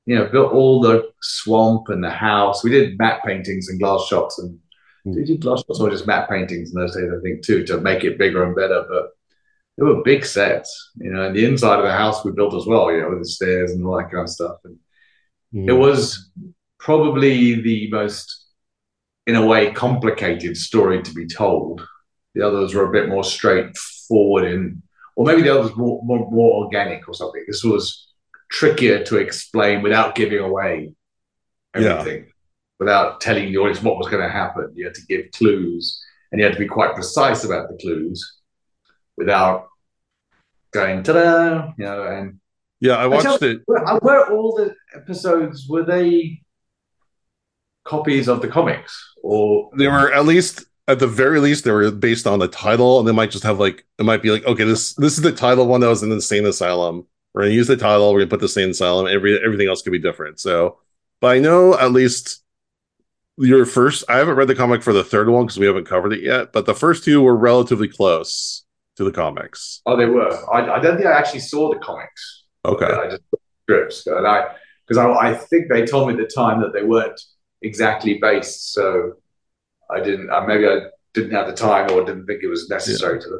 you 0.07 0.15
know, 0.15 0.25
built 0.25 0.53
all 0.53 0.81
the 0.81 1.11
swamp 1.21 1.89
and 1.89 2.03
the 2.03 2.09
house. 2.09 2.63
We 2.63 2.71
did 2.71 2.97
matte 2.97 3.21
paintings 3.23 3.69
and 3.69 3.79
glass 3.79 4.07
shots 4.07 4.39
and 4.39 4.57
mm. 5.05 5.13
did 5.13 5.29
you 5.29 5.39
shots 5.41 5.79
or 5.79 5.89
just 5.89 6.07
matte 6.07 6.29
paintings 6.29 6.73
in 6.73 6.79
those 6.79 6.95
days, 6.95 7.09
I 7.11 7.21
think, 7.21 7.43
too, 7.43 7.63
to 7.65 7.79
make 7.79 8.03
it 8.03 8.17
bigger 8.17 8.43
and 8.43 8.55
better. 8.55 8.85
But 8.89 9.11
they 9.77 9.83
were 9.83 10.03
big 10.03 10.25
sets, 10.25 10.91
you 10.95 11.11
know, 11.11 11.27
and 11.27 11.35
the 11.35 11.45
inside 11.45 11.79
of 11.79 11.85
the 11.85 11.91
house 11.91 12.23
we 12.23 12.31
built 12.31 12.53
as 12.53 12.65
well, 12.65 12.91
you 12.91 13.01
know, 13.01 13.09
with 13.09 13.19
the 13.19 13.25
stairs 13.25 13.71
and 13.71 13.85
all 13.85 13.97
that 13.97 14.11
kind 14.11 14.23
of 14.23 14.29
stuff. 14.29 14.57
And 14.63 14.77
mm. 15.53 15.67
it 15.67 15.73
was 15.73 16.31
probably 16.79 17.61
the 17.61 17.89
most, 17.89 18.45
in 19.25 19.35
a 19.35 19.45
way, 19.45 19.71
complicated 19.71 20.57
story 20.57 21.01
to 21.01 21.13
be 21.13 21.25
told. 21.27 21.87
The 22.35 22.45
others 22.45 22.73
were 22.73 22.89
a 22.89 22.91
bit 22.91 23.09
more 23.09 23.23
straightforward 23.23 24.45
in, 24.45 24.81
or 25.15 25.25
maybe 25.25 25.43
the 25.43 25.57
others 25.57 25.75
more, 25.75 26.01
more, 26.03 26.29
more 26.31 26.65
organic 26.65 27.07
or 27.07 27.13
something. 27.13 27.43
This 27.47 27.63
was 27.63 28.07
trickier 28.51 29.03
to 29.03 29.17
explain 29.17 29.81
without 29.81 30.15
giving 30.15 30.39
away 30.39 30.93
everything, 31.73 32.25
yeah. 32.25 32.31
Without 32.79 33.21
telling 33.21 33.51
the 33.51 33.57
audience 33.57 33.81
what 33.81 33.97
was 33.97 34.09
going 34.09 34.23
to 34.23 34.29
happen. 34.29 34.71
You 34.75 34.85
had 34.85 34.95
to 34.95 35.05
give 35.05 35.31
clues, 35.31 36.03
and 36.31 36.39
you 36.39 36.45
had 36.45 36.53
to 36.53 36.59
be 36.59 36.67
quite 36.67 36.95
precise 36.95 37.43
about 37.43 37.69
the 37.69 37.77
clues 37.77 38.37
without 39.17 39.67
going 40.71 41.03
ta-da, 41.03 41.71
you 41.77 41.85
know, 41.85 42.03
and 42.03 42.39
yeah, 42.83 42.97
I 42.97 43.07
watched 43.07 43.41
it. 43.41 43.61
Were, 43.65 43.81
were 44.01 44.29
all 44.33 44.55
the 44.57 44.75
episodes 44.93 45.67
were 45.69 45.85
they 45.85 46.41
copies 47.85 48.27
of 48.27 48.41
the 48.41 48.49
comics, 48.49 49.13
or 49.23 49.69
they 49.77 49.87
were 49.87 50.11
at 50.11 50.25
least 50.25 50.65
at 50.89 50.99
the 50.99 51.07
very 51.07 51.39
least 51.39 51.63
they 51.63 51.71
were 51.71 51.91
based 51.91 52.27
on 52.27 52.39
the 52.39 52.47
title, 52.49 52.99
and 52.99 53.07
they 53.07 53.13
might 53.13 53.31
just 53.31 53.45
have 53.45 53.57
like 53.57 53.85
it 53.99 54.03
might 54.03 54.21
be 54.21 54.31
like 54.31 54.45
okay, 54.45 54.65
this 54.65 54.95
this 54.95 55.13
is 55.13 55.21
the 55.21 55.31
title 55.31 55.65
one 55.65 55.79
that 55.79 55.87
was 55.87 56.03
in 56.03 56.09
the 56.09 56.15
insane 56.15 56.45
asylum. 56.45 57.07
We're 57.33 57.43
gonna 57.43 57.53
use 57.53 57.67
the 57.67 57.77
title. 57.77 58.11
We're 58.11 58.19
gonna 58.19 58.29
put 58.31 58.41
the 58.41 58.49
same 58.49 58.71
asylum. 58.71 59.07
Every 59.07 59.41
everything 59.41 59.69
else 59.69 59.81
could 59.81 59.93
be 59.93 59.99
different. 59.99 60.41
So, 60.41 60.79
but 61.21 61.27
I 61.35 61.39
know 61.39 61.79
at 61.79 61.93
least 61.93 62.42
your 63.37 63.65
first. 63.65 64.03
I 64.09 64.17
haven't 64.17 64.35
read 64.35 64.47
the 64.47 64.55
comic 64.55 64.83
for 64.83 64.93
the 64.93 65.03
third 65.03 65.29
one 65.29 65.45
because 65.45 65.59
we 65.59 65.65
haven't 65.65 65.85
covered 65.85 66.13
it 66.13 66.21
yet. 66.21 66.53
But 66.53 66.65
the 66.65 66.75
first 66.75 67.03
two 67.03 67.21
were 67.21 67.35
relatively 67.35 67.87
close 67.87 68.63
to 68.97 69.03
the 69.03 69.11
comics? 69.11 69.81
Oh, 69.85 69.97
they 69.97 70.05
were. 70.05 70.29
I, 70.51 70.75
I 70.75 70.79
don't 70.79 70.95
think 70.97 71.07
I 71.07 71.17
actually 71.17 71.39
saw 71.41 71.73
the 71.73 71.79
comics. 71.79 72.43
Okay. 72.65 72.85
I 72.85 73.09
just 73.09 73.23
strips, 73.63 74.07
and 74.07 74.25
I 74.27 74.55
because 74.87 74.97
I, 74.97 75.09
I 75.09 75.33
think 75.33 75.69
they 75.69 75.85
told 75.85 76.07
me 76.07 76.13
at 76.13 76.19
the 76.19 76.31
time 76.33 76.61
that 76.61 76.73
they 76.73 76.83
weren't 76.83 77.19
exactly 77.61 78.19
based, 78.19 78.73
so 78.73 79.13
I 79.89 79.99
didn't. 79.99 80.29
Uh, 80.29 80.45
maybe 80.45 80.67
I 80.67 80.81
didn't 81.13 81.31
have 81.31 81.47
the 81.47 81.53
time 81.53 81.91
or 81.91 82.03
didn't 82.03 82.25
think 82.25 82.43
it 82.43 82.47
was 82.47 82.69
necessary 82.69 83.19
yeah. 83.19 83.25
to. 83.25 83.39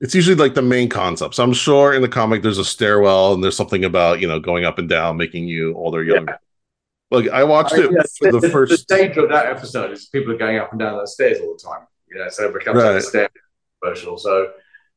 It's 0.00 0.14
usually 0.14 0.36
like 0.36 0.54
the 0.54 0.62
main 0.62 0.88
concept. 0.88 1.36
So 1.36 1.44
I'm 1.44 1.52
sure 1.52 1.94
in 1.94 2.02
the 2.02 2.08
comic 2.08 2.42
there's 2.42 2.58
a 2.58 2.64
stairwell 2.64 3.32
and 3.32 3.42
there's 3.42 3.56
something 3.56 3.84
about 3.84 4.20
you 4.20 4.26
know 4.26 4.40
going 4.40 4.64
up 4.64 4.78
and 4.78 4.88
down, 4.88 5.16
making 5.16 5.48
you 5.48 5.74
older, 5.76 6.02
younger. 6.02 6.38
Like 7.10 7.28
I 7.28 7.44
watched 7.44 7.74
it 7.74 7.90
yeah, 7.92 8.02
for 8.18 8.32
the, 8.32 8.40
the, 8.40 8.48
first. 8.48 8.70
The 8.70 8.78
stage 8.78 9.16
of 9.16 9.28
that 9.28 9.46
episode 9.46 9.92
is 9.92 10.06
people 10.06 10.32
are 10.32 10.38
going 10.38 10.58
up 10.58 10.72
and 10.72 10.80
down 10.80 10.98
those 10.98 11.14
stairs 11.14 11.38
all 11.40 11.56
the 11.56 11.62
time. 11.62 11.86
You 12.08 12.18
know, 12.18 12.28
so 12.28 12.48
it 12.48 12.54
becomes 12.54 12.82
right. 12.82 12.90
like 12.90 13.02
a 13.02 13.02
stair 13.02 13.28
commercial. 13.80 14.18
So 14.18 14.52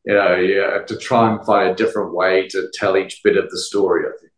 you 0.05 0.13
know, 0.13 0.35
you 0.35 0.59
have 0.61 0.85
to 0.85 0.97
try 0.97 1.31
and 1.31 1.45
find 1.45 1.69
a 1.69 1.75
different 1.75 2.13
way 2.13 2.47
to 2.47 2.69
tell 2.73 2.95
each 2.95 3.21
bit 3.23 3.35
of 3.35 3.49
the 3.49 3.59
story. 3.59 4.05
I 4.05 4.17
think. 4.19 4.31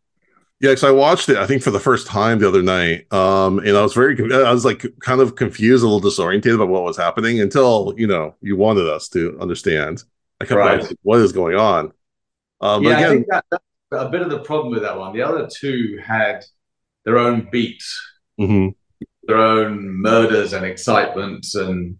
Yeah, 0.60 0.70
because 0.70 0.84
I 0.84 0.90
watched 0.90 1.30
it, 1.30 1.38
I 1.38 1.46
think 1.46 1.62
for 1.62 1.70
the 1.70 1.80
first 1.80 2.06
time 2.06 2.38
the 2.38 2.48
other 2.48 2.60
night, 2.60 3.10
um, 3.14 3.60
and 3.60 3.74
I 3.74 3.80
was 3.80 3.94
very, 3.94 4.18
I 4.44 4.52
was 4.52 4.64
like 4.64 4.84
kind 5.00 5.22
of 5.22 5.34
confused, 5.34 5.82
a 5.82 5.86
little 5.86 6.00
disoriented 6.00 6.54
about 6.54 6.68
what 6.68 6.82
was 6.82 6.98
happening 6.98 7.40
until 7.40 7.94
you 7.96 8.06
know 8.06 8.34
you 8.42 8.56
wanted 8.56 8.86
us 8.86 9.08
to 9.10 9.38
understand. 9.40 10.02
I 10.40 10.44
kept 10.44 10.58
right. 10.58 10.82
like, 10.82 10.96
what 11.02 11.20
is 11.20 11.32
going 11.32 11.56
on? 11.56 11.92
Um, 12.60 12.82
yeah, 12.82 12.90
again, 12.90 13.04
I 13.04 13.10
think 13.10 13.26
that, 13.30 13.44
that's 13.50 13.62
a 13.92 14.08
bit 14.08 14.22
of 14.22 14.30
the 14.30 14.40
problem 14.40 14.72
with 14.72 14.82
that 14.82 14.98
one. 14.98 15.14
The 15.14 15.22
other 15.22 15.48
two 15.48 15.98
had 16.04 16.44
their 17.04 17.18
own 17.18 17.48
beats, 17.50 18.00
mm-hmm. 18.40 18.68
their 19.24 19.38
own 19.38 20.00
murders 20.00 20.52
and 20.52 20.64
excitements, 20.64 21.54
and 21.54 21.96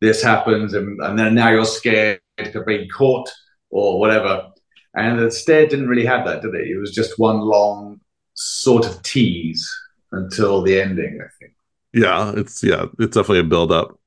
this 0.00 0.22
happens, 0.22 0.74
and, 0.74 1.00
and 1.00 1.18
then 1.18 1.34
now 1.34 1.50
you're 1.50 1.64
scared 1.64 2.20
of 2.38 2.66
being 2.66 2.88
caught 2.88 3.28
or 3.70 3.98
whatever. 4.00 4.48
And 4.94 5.18
the 5.18 5.30
stair 5.30 5.66
didn't 5.66 5.88
really 5.88 6.06
have 6.06 6.26
that, 6.26 6.42
did 6.42 6.54
it? 6.54 6.68
It 6.68 6.78
was 6.78 6.92
just 6.92 7.18
one 7.18 7.40
long 7.40 8.00
sort 8.34 8.86
of 8.86 9.02
tease 9.02 9.68
until 10.12 10.62
the 10.62 10.80
ending, 10.80 11.20
I 11.22 11.28
think. 11.38 11.52
Yeah, 11.92 12.32
it's 12.36 12.62
yeah, 12.62 12.86
it's 12.98 13.14
definitely 13.14 13.40
a 13.40 13.44
build 13.44 13.72
up. 13.72 13.98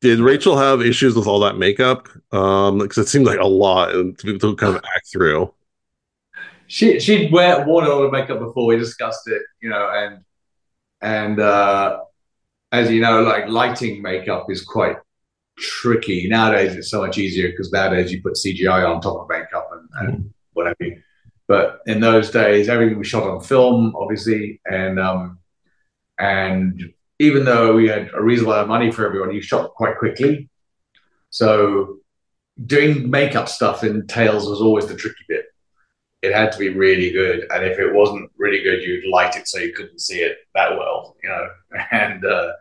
Did 0.00 0.18
Rachel 0.18 0.56
have 0.56 0.80
issues 0.80 1.14
with 1.14 1.26
all 1.28 1.40
that 1.40 1.58
makeup? 1.58 2.08
Um, 2.32 2.78
because 2.78 2.98
it 2.98 3.08
seemed 3.08 3.26
like 3.26 3.38
a 3.38 3.46
lot 3.46 3.92
to, 3.92 4.38
to 4.38 4.56
kind 4.56 4.76
of 4.76 4.82
act 4.96 5.12
through. 5.12 5.52
She 6.66 7.00
she'd 7.00 7.32
wear 7.32 7.66
worn 7.66 7.86
a 7.86 7.88
lot 7.88 8.02
of 8.02 8.12
makeup 8.12 8.38
before 8.38 8.66
we 8.66 8.76
discussed 8.76 9.28
it, 9.28 9.42
you 9.60 9.68
know, 9.68 9.88
and 9.92 10.24
and 11.00 11.40
uh, 11.40 12.00
as 12.70 12.90
you 12.90 13.00
know, 13.00 13.22
like 13.22 13.48
lighting 13.48 14.02
makeup 14.02 14.46
is 14.50 14.64
quite 14.64 14.96
tricky 15.58 16.28
nowadays. 16.28 16.74
It's 16.74 16.90
so 16.90 17.00
much 17.00 17.18
easier 17.18 17.50
because 17.50 17.72
nowadays 17.72 18.12
you 18.12 18.22
put 18.22 18.34
CGI 18.34 18.88
on 18.88 19.00
top 19.00 19.20
of 19.20 19.28
makeup 19.28 19.70
and, 19.72 19.88
and 19.94 20.24
mm. 20.24 20.30
whatever. 20.52 21.02
But 21.48 21.80
in 21.86 22.00
those 22.00 22.30
days, 22.30 22.68
everything 22.68 22.98
was 22.98 23.08
shot 23.08 23.24
on 23.24 23.40
film, 23.42 23.94
obviously, 23.96 24.60
and 24.64 24.98
um, 24.98 25.38
and 26.18 26.92
even 27.18 27.44
though 27.44 27.74
we 27.74 27.88
had 27.88 28.10
a 28.14 28.22
reasonable 28.22 28.52
amount 28.52 28.64
of 28.64 28.68
money 28.68 28.90
for 28.90 29.06
everyone, 29.06 29.34
you 29.34 29.42
shot 29.42 29.74
quite 29.74 29.98
quickly. 29.98 30.48
So 31.30 31.98
doing 32.64 33.10
makeup 33.10 33.48
stuff 33.48 33.84
in 33.84 34.06
Tales 34.06 34.48
was 34.48 34.60
always 34.60 34.86
the 34.86 34.96
tricky 34.96 35.24
bit. 35.28 35.46
It 36.22 36.32
had 36.32 36.52
to 36.52 36.58
be 36.58 36.68
really 36.68 37.10
good, 37.10 37.46
and 37.50 37.64
if 37.64 37.78
it 37.78 37.92
wasn't 37.92 38.30
really 38.36 38.62
good, 38.62 38.82
you'd 38.82 39.10
light 39.10 39.36
it 39.36 39.48
so 39.48 39.58
you 39.58 39.72
couldn't 39.72 40.00
see 40.00 40.20
it 40.20 40.38
that 40.54 40.78
well, 40.78 41.16
you 41.22 41.28
know, 41.28 41.48
and 41.90 42.24
uh, 42.24 42.52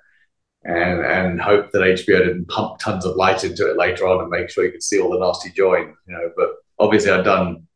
and 0.64 1.06
and 1.06 1.42
hope 1.42 1.72
that 1.72 1.80
HBO 1.82 2.20
didn't 2.20 2.48
pump 2.48 2.80
tons 2.80 3.06
of 3.06 3.16
light 3.16 3.44
into 3.44 3.70
it 3.70 3.78
later 3.78 4.08
on 4.08 4.22
and 4.22 4.30
make 4.30 4.50
sure 4.50 4.66
you 4.66 4.72
could 4.72 4.84
see 4.84 5.00
all 5.00 5.12
the 5.12 5.20
nasty 5.20 5.52
joins, 5.52 5.96
you 6.08 6.14
know. 6.14 6.32
But 6.36 6.50
obviously, 6.80 7.12
I'd 7.12 7.24
done 7.24 7.68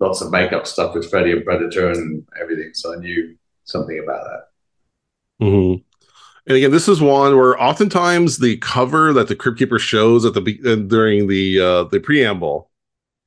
lots 0.00 0.20
of 0.20 0.30
makeup 0.30 0.66
stuff 0.66 0.94
with 0.94 1.10
Freddy 1.10 1.32
and 1.32 1.44
Predator 1.44 1.90
and 1.90 2.26
everything, 2.40 2.70
so 2.74 2.94
I 2.94 2.96
knew 2.96 3.36
something 3.64 3.98
about 3.98 4.24
that. 4.24 5.44
Mm-hmm. 5.44 5.82
And 6.48 6.56
again, 6.56 6.70
this 6.70 6.88
is 6.88 7.00
one 7.00 7.36
where 7.36 7.60
oftentimes 7.60 8.38
the 8.38 8.56
cover 8.58 9.12
that 9.12 9.28
the 9.28 9.34
Crypt 9.34 9.58
Keeper 9.58 9.80
shows 9.80 10.24
at 10.24 10.34
the 10.34 10.60
uh, 10.64 10.76
during 10.76 11.26
the 11.26 11.60
uh, 11.60 11.84
the 11.84 11.98
preamble 11.98 12.70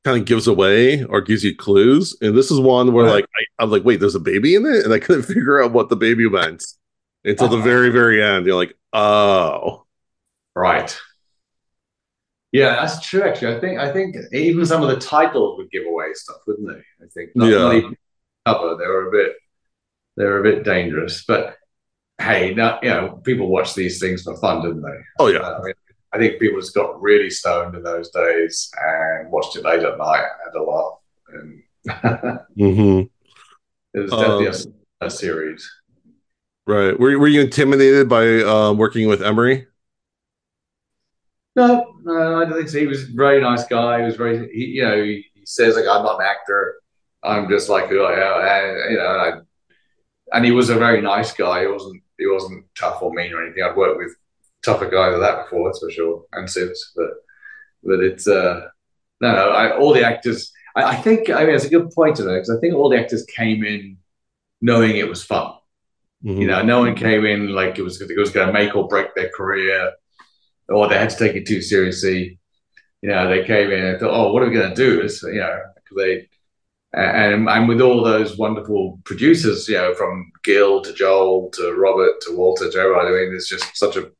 kind 0.09 0.21
of 0.21 0.27
gives 0.27 0.47
away 0.47 1.03
or 1.03 1.21
gives 1.21 1.43
you 1.43 1.55
clues. 1.55 2.17
And 2.21 2.35
this 2.35 2.49
is 2.49 2.59
one 2.59 2.93
where 2.93 3.05
right. 3.05 3.13
like 3.13 3.25
I, 3.59 3.63
am 3.63 3.71
like, 3.71 3.83
wait, 3.83 3.99
there's 3.99 4.15
a 4.15 4.19
baby 4.19 4.55
in 4.55 4.65
it, 4.65 4.83
and 4.83 4.93
I 4.93 4.99
couldn't 4.99 5.23
figure 5.33 5.63
out 5.63 5.71
what 5.71 5.89
the 5.89 5.95
baby 5.95 6.27
meant 6.27 6.65
until 7.23 7.47
uh-huh. 7.47 7.57
the 7.57 7.61
very 7.61 7.89
very 7.99 8.23
end. 8.23 8.45
You're 8.45 8.55
like, 8.55 8.75
oh, 8.93 9.85
right. 10.55 10.97
Yeah, 12.51 12.77
that's 12.77 13.07
true. 13.07 13.21
Actually, 13.21 13.55
I 13.55 13.59
think 13.59 13.79
I 13.79 13.93
think 13.93 14.15
even 14.33 14.65
some 14.65 14.81
of 14.81 14.89
the 14.89 14.99
titles 14.99 15.57
would 15.57 15.69
give 15.69 15.85
away 15.85 16.07
stuff, 16.13 16.37
wouldn't 16.47 16.67
they? 16.67 17.05
I 17.05 17.07
think 17.13 17.29
not, 17.35 17.45
yeah. 17.45 17.81
cover. 18.47 18.75
They 18.75 18.87
were 18.87 19.09
a 19.09 19.11
bit 19.11 19.33
they 20.17 20.25
were 20.25 20.39
a 20.39 20.43
bit 20.43 20.63
dangerous, 20.63 21.23
but 21.27 21.57
hey, 22.19 22.55
now 22.55 22.79
you 22.81 22.89
know 22.89 23.21
people 23.23 23.49
watch 23.49 23.75
these 23.75 23.99
things 23.99 24.23
for 24.23 24.35
fun, 24.37 24.63
didn't 24.63 24.81
they? 24.81 24.97
Oh 25.19 25.27
yeah. 25.27 25.41
Uh, 25.41 25.59
I 25.59 25.63
mean, 25.65 25.73
I 26.11 26.17
think 26.17 26.39
people 26.39 26.59
just 26.59 26.73
got 26.73 27.01
really 27.01 27.29
stoned 27.29 27.75
in 27.75 27.83
those 27.83 28.09
days 28.09 28.71
and 28.81 29.31
watched 29.31 29.55
it 29.55 29.63
late 29.63 29.83
at 29.83 29.97
night 29.97 30.23
and 30.23 30.53
had 30.53 30.59
a 30.59 30.63
laugh. 30.63 30.93
And 31.33 31.63
mm-hmm. 32.57 33.01
it 33.93 33.99
was 33.99 34.11
definitely 34.11 34.47
um, 34.47 34.73
a, 35.01 35.05
a, 35.05 35.09
series. 35.09 35.69
Right. 36.65 36.99
Were, 36.99 37.19
were 37.19 37.27
you 37.27 37.41
intimidated 37.41 38.09
by 38.09 38.41
uh, 38.41 38.73
working 38.73 39.07
with 39.07 39.21
Ermey? 39.21 39.67
No, 41.55 41.93
no, 42.03 42.41
I 42.41 42.45
don't 42.45 42.53
think 42.53 42.69
so. 42.69 42.79
He 42.79 42.87
was 42.87 43.03
a 43.03 43.13
very 43.13 43.41
nice 43.41 43.65
guy. 43.65 43.99
He 43.99 44.05
was 44.05 44.15
very, 44.15 44.49
he, 44.53 44.65
you 44.65 44.83
know, 44.83 45.03
he, 45.03 45.25
he, 45.33 45.45
says 45.45 45.75
like, 45.75 45.87
"I'm 45.87 46.03
not 46.03 46.21
an 46.21 46.27
actor. 46.27 46.75
I'm 47.23 47.49
just 47.49 47.69
like 47.69 47.87
who 47.89 48.03
I 48.03 48.13
am," 48.13 48.47
and 48.47 48.91
you 48.91 48.97
know, 48.97 49.13
and, 49.13 49.21
I, 49.21 50.37
and 50.37 50.45
he 50.45 50.51
was 50.51 50.69
a 50.69 50.75
very 50.75 51.01
nice 51.01 51.33
guy. 51.33 51.61
He 51.61 51.67
wasn't, 51.67 52.01
he 52.17 52.27
wasn't 52.27 52.65
tough 52.75 53.01
or 53.01 53.11
mean 53.11 53.33
or 53.33 53.43
anything. 53.43 53.63
I'd 53.63 53.75
worked 53.75 53.97
with 53.97 54.15
tougher 54.63 54.89
guy 54.89 55.09
than 55.09 55.21
that 55.21 55.43
before, 55.43 55.69
that's 55.69 55.79
for 55.79 55.91
sure, 55.91 56.25
and 56.33 56.49
since, 56.49 56.91
but 56.95 57.09
but 57.83 57.99
it's 58.01 58.27
uh, 58.27 58.67
no, 59.21 59.33
no. 59.33 59.49
I, 59.49 59.77
all 59.77 59.93
the 59.93 60.05
actors, 60.05 60.51
I, 60.75 60.83
I, 60.83 60.95
think, 60.95 61.29
I 61.29 61.45
mean, 61.45 61.55
it's 61.55 61.65
a 61.65 61.69
good 61.69 61.91
point 61.91 62.17
to 62.17 62.23
know 62.23 62.33
because 62.33 62.49
I 62.49 62.59
think 62.59 62.73
all 62.73 62.89
the 62.89 62.99
actors 62.99 63.25
came 63.25 63.63
in 63.63 63.97
knowing 64.61 64.97
it 64.97 65.07
was 65.07 65.23
fun. 65.23 65.53
Mm-hmm. 66.23 66.41
You 66.41 66.47
know, 66.47 66.61
no 66.61 66.79
one 66.79 66.95
came 66.95 67.25
in 67.25 67.49
like 67.49 67.77
it 67.77 67.83
was 67.83 68.01
it 68.01 68.17
was 68.17 68.31
going 68.31 68.47
to 68.47 68.53
make 68.53 68.75
or 68.75 68.87
break 68.87 69.15
their 69.15 69.29
career, 69.29 69.93
or 70.67 70.87
they 70.87 70.97
had 70.97 71.09
to 71.11 71.17
take 71.17 71.35
it 71.35 71.47
too 71.47 71.61
seriously. 71.61 72.39
You 73.01 73.09
know, 73.09 73.29
they 73.29 73.45
came 73.45 73.71
in 73.71 73.85
and 73.85 73.99
thought, 73.99 74.13
"Oh, 74.13 74.33
what 74.33 74.43
are 74.43 74.47
we 74.47 74.53
going 74.53 74.69
to 74.69 74.75
do?" 74.75 75.01
This, 75.01 75.23
you 75.23 75.39
know, 75.39 75.61
they 75.95 76.27
and 76.91 77.47
and 77.47 77.67
with 77.69 77.79
all 77.79 78.03
those 78.03 78.37
wonderful 78.37 78.99
producers, 79.05 79.69
you 79.69 79.75
know, 79.75 79.93
from 79.93 80.29
Gil 80.43 80.81
to 80.81 80.93
Joel 80.93 81.49
to 81.51 81.73
Robert 81.73 82.19
to 82.21 82.35
Walter 82.35 82.69
to 82.69 82.77
everybody, 82.77 83.07
I 83.07 83.11
mean, 83.11 83.29
there's 83.29 83.47
just 83.47 83.77
such 83.77 83.95
a, 83.95 84.11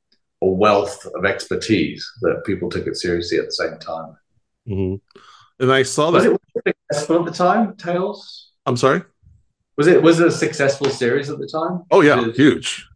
a 0.42 0.48
wealth 0.48 1.06
of 1.16 1.26
expertise 1.26 2.10
that 2.22 2.44
people 2.46 2.70
took 2.70 2.88
it 2.88 2.96
seriously 2.96 3.38
at 3.38 3.46
the 3.46 3.52
same 3.52 3.78
time. 3.80 4.18
Mm-hmm. 4.68 5.64
And 5.64 5.72
I 5.72 5.84
saw 5.84 6.12
that. 6.12 6.32
Was 6.32 6.40
it 6.66 6.76
successful 6.92 7.20
at 7.20 7.26
the 7.26 7.32
time, 7.32 7.76
Tales? 7.76 8.52
I'm 8.66 8.78
sorry. 8.78 9.02
Was 9.78 9.88
it 9.88 10.02
was 10.02 10.20
it 10.20 10.28
a 10.28 10.32
successful 10.32 10.90
series 10.90 11.30
at 11.30 11.40
the 11.40 11.48
time? 11.48 11.84
Oh 11.92 12.02
yeah, 12.02 12.26
it, 12.26 12.36
huge. 12.36 12.88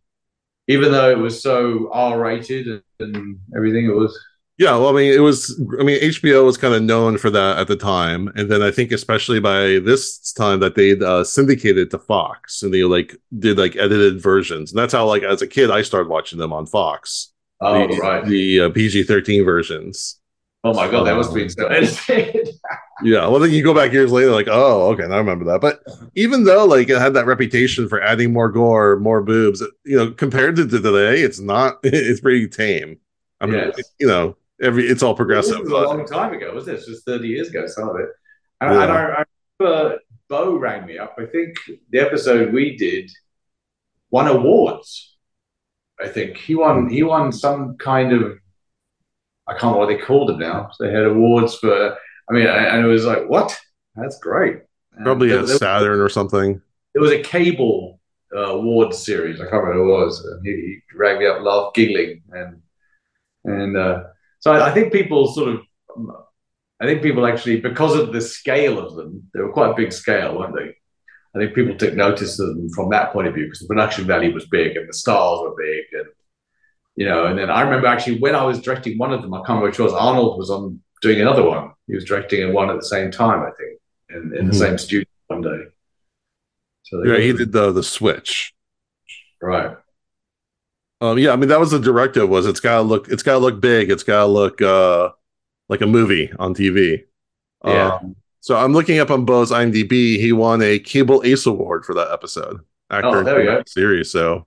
Even 0.67 0.91
though 0.91 1.09
it 1.09 1.17
was 1.17 1.41
so 1.41 1.89
R 1.91 2.19
rated 2.19 2.83
and 2.99 3.39
everything, 3.55 3.85
it 3.85 3.95
was 3.95 4.17
yeah, 4.59 4.77
well, 4.77 4.89
I 4.89 4.91
mean, 4.91 5.11
it 5.11 5.19
was. 5.19 5.59
I 5.79 5.83
mean, 5.83 5.99
HBO 5.99 6.45
was 6.45 6.57
kind 6.57 6.75
of 6.75 6.83
known 6.83 7.17
for 7.17 7.31
that 7.31 7.57
at 7.57 7.67
the 7.67 7.75
time, 7.75 8.27
and 8.35 8.51
then 8.51 8.61
I 8.61 8.69
think 8.69 8.91
especially 8.91 9.39
by 9.39 9.79
this 9.79 10.31
time 10.31 10.59
that 10.59 10.75
they 10.75 10.91
uh, 10.99 11.23
syndicated 11.23 11.89
to 11.89 11.97
Fox, 11.97 12.61
and 12.61 12.71
they 12.71 12.83
like 12.83 13.15
did 13.39 13.57
like 13.57 13.75
edited 13.75 14.21
versions, 14.21 14.71
and 14.71 14.77
that's 14.77 14.93
how 14.93 15.07
like 15.07 15.23
as 15.23 15.41
a 15.41 15.47
kid 15.47 15.71
I 15.71 15.81
started 15.81 16.07
watching 16.07 16.37
them 16.37 16.53
on 16.53 16.67
Fox. 16.67 17.32
Oh, 17.63 17.87
the, 17.87 17.97
right. 17.97 18.25
The 18.25 18.61
uh, 18.61 18.69
PG 18.69 19.03
thirteen 19.03 19.43
versions. 19.43 20.19
Oh 20.65 20.73
my 20.73 20.89
god, 20.89 21.03
that 21.05 21.15
must 21.15 21.33
be 21.33 21.49
so 21.49 21.67
edited. 21.67 22.49
yeah, 23.03 23.27
well, 23.27 23.39
then 23.39 23.51
you 23.51 23.63
go 23.63 23.73
back 23.73 23.91
years 23.91 24.13
later, 24.13 24.31
like, 24.31 24.47
oh, 24.49 24.91
okay, 24.91 25.03
I 25.03 25.17
remember 25.17 25.43
that. 25.45 25.59
But 25.59 25.83
even 26.15 26.45
though 26.45 26.65
like 26.65 26.89
it 26.89 26.99
had 26.99 27.13
that 27.15 27.25
reputation 27.25 27.89
for 27.89 28.01
adding 28.01 28.31
more 28.31 28.49
gore, 28.49 28.97
more 28.97 29.21
boobs, 29.21 29.61
you 29.83 29.97
know, 29.97 30.11
compared 30.11 30.55
to 30.55 30.67
today, 30.67 31.21
it's 31.21 31.39
not. 31.39 31.79
It's 31.83 32.21
pretty 32.21 32.47
tame. 32.47 32.97
I 33.41 33.45
mean, 33.45 33.55
yes. 33.55 33.81
you 33.99 34.07
know, 34.07 34.37
every 34.61 34.87
it's 34.87 35.03
all 35.03 35.15
progressive. 35.15 35.57
It 35.57 35.63
was 35.63 35.71
a 35.71 35.75
long 35.75 36.05
time 36.05 36.33
ago, 36.33 36.53
was 36.53 36.65
this? 36.65 36.85
Just 36.85 37.05
thirty 37.05 37.27
years 37.27 37.49
ago, 37.49 37.67
some 37.67 37.89
of 37.89 37.97
it. 37.97 38.09
And, 38.61 38.73
yeah. 38.73 38.83
and 38.83 38.91
I, 38.91 38.95
I, 38.95 39.23
remember 39.59 39.99
Beau 40.29 40.57
rang 40.57 40.85
me 40.85 40.97
up. 40.97 41.15
I 41.19 41.25
think 41.25 41.57
the 41.89 41.99
episode 41.99 42.53
we 42.53 42.77
did 42.77 43.11
won 44.09 44.27
awards. 44.27 45.12
I 46.03 46.07
think 46.09 46.37
he 46.37 46.55
won. 46.55 46.89
He 46.89 47.03
won 47.03 47.31
some 47.31 47.77
kind 47.77 48.11
of. 48.11 48.37
I 49.47 49.53
can't 49.53 49.75
remember 49.75 49.79
what 49.79 49.87
they 49.87 50.05
called 50.05 50.29
it 50.31 50.37
now. 50.39 50.69
They 50.79 50.91
had 50.91 51.05
awards 51.05 51.55
for. 51.55 51.97
I 52.29 52.33
mean, 52.33 52.45
and 52.45 52.85
it 52.85 52.87
was 52.87 53.05
like, 53.05 53.27
what? 53.29 53.57
That's 53.95 54.19
great. 54.19 54.61
Probably 55.01 55.31
a 55.31 55.47
Saturn 55.47 55.99
or 55.99 56.09
something. 56.09 56.61
It 56.93 56.99
was 56.99 57.11
a 57.11 57.21
cable 57.21 57.99
uh, 58.35 58.53
awards 58.53 58.97
series. 58.99 59.39
I 59.39 59.49
can't 59.49 59.63
remember 59.63 59.85
what 59.85 60.01
it 60.01 60.05
was. 60.05 60.27
He, 60.43 60.51
he 60.51 60.97
rang 60.97 61.19
me 61.19 61.27
up, 61.27 61.41
laugh, 61.41 61.73
giggling, 61.73 62.21
and 62.31 62.61
and 63.45 63.77
uh, 63.77 64.03
so 64.39 64.51
I, 64.51 64.69
I 64.69 64.73
think 64.73 64.91
people 64.91 65.27
sort 65.27 65.55
of, 65.55 65.61
I 66.81 66.85
think 66.85 67.01
people 67.01 67.25
actually, 67.25 67.59
because 67.61 67.95
of 67.95 68.13
the 68.13 68.21
scale 68.21 68.79
of 68.79 68.95
them, 68.95 69.29
they 69.33 69.41
were 69.41 69.51
quite 69.51 69.71
a 69.71 69.75
big 69.75 69.91
scale, 69.91 70.37
weren't 70.37 70.55
they? 70.55 70.75
I 71.35 71.39
think 71.39 71.55
people 71.55 71.75
took 71.75 71.95
notice 71.95 72.39
of 72.39 72.55
them 72.55 72.69
from 72.69 72.89
that 72.89 73.11
point 73.11 73.27
of 73.27 73.33
view 73.33 73.45
because 73.45 73.59
the 73.59 73.67
production 73.67 74.05
value 74.05 74.33
was 74.33 74.45
big 74.45 74.77
and 74.77 74.87
the 74.87 74.93
stars 74.93 75.39
were 75.41 75.55
big 75.57 75.85
and 75.93 76.07
you 76.95 77.07
know. 77.07 77.25
And 77.25 77.37
then 77.39 77.49
I 77.49 77.61
remember 77.61 77.87
actually 77.87 78.19
when 78.19 78.35
I 78.35 78.43
was 78.43 78.61
directing 78.61 78.97
one 78.97 79.13
of 79.13 79.21
them, 79.21 79.33
I 79.33 79.37
can't 79.37 79.49
remember 79.49 79.67
which 79.67 79.79
was. 79.79 79.93
Arnold 79.93 80.37
was 80.37 80.51
on 80.51 80.79
doing 81.01 81.21
another 81.21 81.43
one. 81.43 81.71
He 81.87 81.95
was 81.95 82.05
directing 82.05 82.53
one 82.53 82.69
at 82.69 82.75
the 82.75 82.85
same 82.85 83.09
time, 83.09 83.41
I 83.41 83.51
think, 83.57 83.79
in, 84.09 84.17
in 84.17 84.29
mm-hmm. 84.31 84.47
the 84.47 84.53
same 84.53 84.77
studio 84.77 85.07
one 85.27 85.41
day. 85.41 85.63
So 86.83 87.03
yeah, 87.03 87.17
he 87.17 87.33
did 87.33 87.51
the 87.51 87.71
the 87.71 87.83
switch. 87.83 88.53
Right. 89.41 89.75
Um, 91.01 91.17
yeah, 91.17 91.31
I 91.31 91.35
mean 91.35 91.49
that 91.49 91.59
was 91.59 91.71
the 91.71 91.79
directive 91.79 92.29
was 92.29 92.45
it's 92.45 92.59
gotta 92.59 92.83
look 92.83 93.09
it's 93.09 93.23
gotta 93.23 93.39
look 93.39 93.59
big, 93.59 93.89
it's 93.89 94.03
gotta 94.03 94.27
look 94.27 94.61
uh 94.61 95.09
like 95.67 95.81
a 95.81 95.87
movie 95.87 96.31
on 96.37 96.53
TV. 96.53 97.05
Yeah. 97.65 97.95
Um, 97.95 98.15
so 98.43 98.57
I'm 98.57 98.73
looking 98.73 98.99
up 98.99 99.09
on 99.09 99.23
Beau's 99.23 99.51
IMDb. 99.51 100.19
He 100.19 100.33
won 100.33 100.61
a 100.61 100.77
Cable 100.77 101.21
Ace 101.23 101.45
Award 101.45 101.85
for 101.85 101.95
that 101.95 102.11
episode. 102.11 102.59
Actor 102.89 103.07
oh, 103.07 103.23
there 103.23 103.37
we 103.37 103.45
go. 103.45 103.63
Series, 103.65 104.11
so 104.11 104.45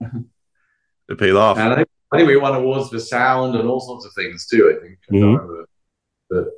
it 0.00 1.18
paid 1.18 1.34
off. 1.34 1.56
And 1.56 1.72
I 1.72 1.76
think, 1.76 1.88
I 2.10 2.16
think 2.16 2.26
we 2.26 2.36
won 2.36 2.56
awards 2.56 2.88
for 2.88 2.98
sound 2.98 3.54
and 3.54 3.68
all 3.68 3.78
sorts 3.78 4.04
of 4.04 4.12
things 4.14 4.46
too. 4.46 4.76
I 4.76 4.84
think. 4.84 4.98
Mm-hmm. 5.12 5.62
But 6.30 6.48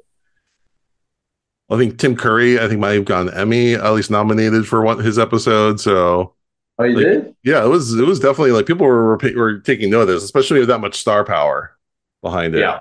I 1.70 1.78
think 1.78 1.98
Tim 1.98 2.16
Curry, 2.16 2.58
I 2.58 2.66
think 2.66 2.80
might 2.80 2.94
have 2.94 3.04
gotten 3.04 3.34
Emmy, 3.34 3.74
at 3.74 3.92
least 3.92 4.10
nominated 4.10 4.66
for 4.66 4.80
one 4.80 5.00
his 5.00 5.18
episode. 5.18 5.80
So 5.80 6.34
Oh, 6.78 6.84
you 6.84 6.96
like, 6.96 7.04
did? 7.04 7.36
Yeah, 7.44 7.62
it 7.62 7.68
was 7.68 7.94
it 7.94 8.06
was 8.06 8.18
definitely 8.18 8.52
like 8.52 8.66
people 8.66 8.86
were 8.86 9.16
were 9.36 9.60
taking 9.60 9.90
notice, 9.90 10.24
especially 10.24 10.60
with 10.60 10.68
that 10.68 10.80
much 10.80 10.96
star 10.96 11.24
power 11.24 11.76
behind 12.20 12.54
it. 12.54 12.60
Yeah, 12.60 12.80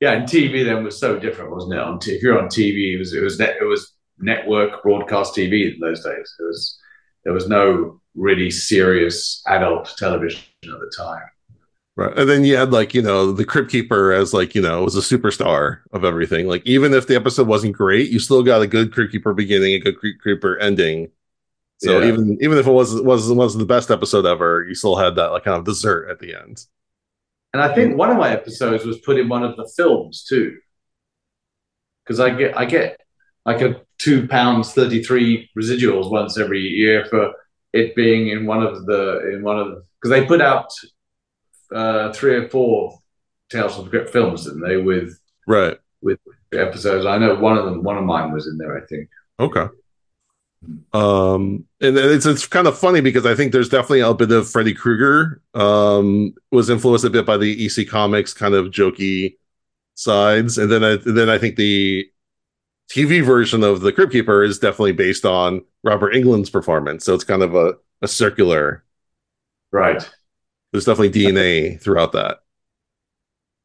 yeah. 0.00 0.12
And 0.12 0.24
TV 0.24 0.64
then 0.64 0.84
was 0.84 0.98
so 0.98 1.18
different, 1.18 1.50
wasn't 1.50 1.74
it? 1.74 1.80
On 1.80 1.98
t- 1.98 2.12
if 2.12 2.22
you're 2.22 2.38
on 2.40 2.48
TV, 2.48 2.94
it 2.94 2.98
was 2.98 3.12
it 3.14 3.22
was 3.22 3.38
net, 3.38 3.56
it 3.60 3.64
was 3.64 3.92
network 4.18 4.82
broadcast 4.82 5.34
TV 5.34 5.74
in 5.74 5.80
those 5.80 6.02
days. 6.04 6.34
It 6.38 6.42
was 6.42 6.78
there 7.24 7.32
was 7.32 7.48
no 7.48 8.00
really 8.14 8.50
serious 8.50 9.42
adult 9.46 9.94
television 9.98 10.40
at 10.64 10.70
the 10.70 10.92
time. 10.96 11.22
Right. 11.96 12.16
And 12.18 12.28
then 12.28 12.44
you 12.44 12.56
had 12.56 12.72
like, 12.72 12.92
you 12.94 13.00
know, 13.00 13.32
the 13.32 13.44
Crypt 13.44 13.70
Keeper 13.70 14.12
as 14.12 14.34
like, 14.34 14.54
you 14.54 14.60
know, 14.60 14.84
was 14.84 14.96
a 14.96 15.00
superstar 15.16 15.78
of 15.92 16.04
everything. 16.04 16.46
Like 16.46 16.62
even 16.66 16.92
if 16.92 17.06
the 17.06 17.16
episode 17.16 17.46
wasn't 17.48 17.74
great, 17.74 18.10
you 18.10 18.18
still 18.18 18.42
got 18.42 18.60
a 18.60 18.66
good 18.66 18.92
Crypt 18.92 19.12
Keeper 19.12 19.32
beginning, 19.32 19.72
a 19.74 19.78
good 19.80 19.98
Crypt 19.98 20.22
Keeper 20.22 20.58
ending. 20.58 21.10
So 21.78 22.00
Yeah. 22.00 22.08
even 22.08 22.38
even 22.40 22.58
if 22.58 22.66
it 22.66 22.70
was 22.72 23.00
was 23.00 23.30
wasn't 23.32 23.60
the 23.60 23.66
best 23.74 23.90
episode 23.90 24.26
ever, 24.26 24.64
you 24.68 24.74
still 24.74 24.96
had 24.96 25.16
that 25.16 25.32
like 25.32 25.44
kind 25.44 25.56
of 25.58 25.64
dessert 25.64 26.10
at 26.10 26.18
the 26.20 26.34
end. 26.34 26.66
And 27.56 27.64
I 27.64 27.74
think 27.74 27.96
one 27.96 28.10
of 28.10 28.18
my 28.18 28.32
episodes 28.32 28.84
was 28.84 28.98
put 28.98 29.18
in 29.18 29.30
one 29.30 29.42
of 29.42 29.56
the 29.56 29.66
films 29.74 30.24
too, 30.24 30.58
because 32.04 32.20
I 32.20 32.28
get 32.28 32.54
I 32.54 32.66
get 32.66 33.00
like 33.46 33.62
a 33.62 33.80
two 33.96 34.28
pounds 34.28 34.74
thirty 34.74 35.02
three 35.02 35.48
residuals 35.58 36.10
once 36.10 36.36
every 36.36 36.60
year 36.60 37.06
for 37.06 37.32
it 37.72 37.96
being 37.96 38.28
in 38.28 38.44
one 38.44 38.62
of 38.62 38.84
the 38.84 39.32
in 39.32 39.42
one 39.42 39.58
of 39.58 39.68
the 39.68 39.82
because 39.94 40.10
they 40.10 40.26
put 40.26 40.42
out 40.42 40.70
uh, 41.74 42.12
three 42.12 42.34
or 42.34 42.50
four 42.50 42.98
Tales 43.48 43.74
from 43.74 43.84
the 43.84 43.90
Crypt 43.90 44.10
films, 44.10 44.44
didn't 44.44 44.60
they? 44.60 44.76
With 44.76 45.18
Right. 45.46 45.78
With 46.02 46.18
episodes, 46.52 47.06
I 47.06 47.16
know 47.16 47.36
one 47.36 47.56
of 47.56 47.64
them, 47.64 47.82
one 47.82 47.96
of 47.96 48.04
mine 48.04 48.32
was 48.32 48.46
in 48.48 48.58
there. 48.58 48.76
I 48.76 48.84
think. 48.84 49.08
Okay. 49.40 49.66
Um, 50.92 51.64
and 51.80 51.96
it's 51.96 52.26
it's 52.26 52.46
kind 52.46 52.66
of 52.66 52.78
funny 52.78 53.00
because 53.00 53.26
I 53.26 53.34
think 53.34 53.52
there's 53.52 53.68
definitely 53.68 54.00
a 54.00 54.14
bit 54.14 54.30
of 54.32 54.48
Freddy 54.48 54.74
Krueger 54.74 55.42
um 55.54 56.34
was 56.50 56.70
influenced 56.70 57.04
a 57.04 57.10
bit 57.10 57.26
by 57.26 57.36
the 57.36 57.66
EC 57.66 57.88
Comics 57.88 58.32
kind 58.32 58.54
of 58.54 58.66
jokey 58.66 59.36
sides, 59.94 60.58
and 60.58 60.70
then 60.70 60.84
I 60.84 60.96
then 60.96 61.28
I 61.28 61.38
think 61.38 61.56
the 61.56 62.08
TV 62.90 63.24
version 63.24 63.62
of 63.64 63.80
the 63.80 63.92
Crypt 63.92 64.12
Keeper 64.12 64.42
is 64.44 64.58
definitely 64.58 64.92
based 64.92 65.24
on 65.24 65.64
Robert 65.82 66.14
Englund's 66.14 66.50
performance, 66.50 67.04
so 67.04 67.14
it's 67.14 67.24
kind 67.24 67.42
of 67.42 67.54
a 67.54 67.74
a 68.02 68.08
circular. 68.08 68.84
Right. 69.72 70.08
There's 70.72 70.84
definitely 70.84 71.10
DNA 71.10 71.80
throughout 71.80 72.12
that. 72.12 72.38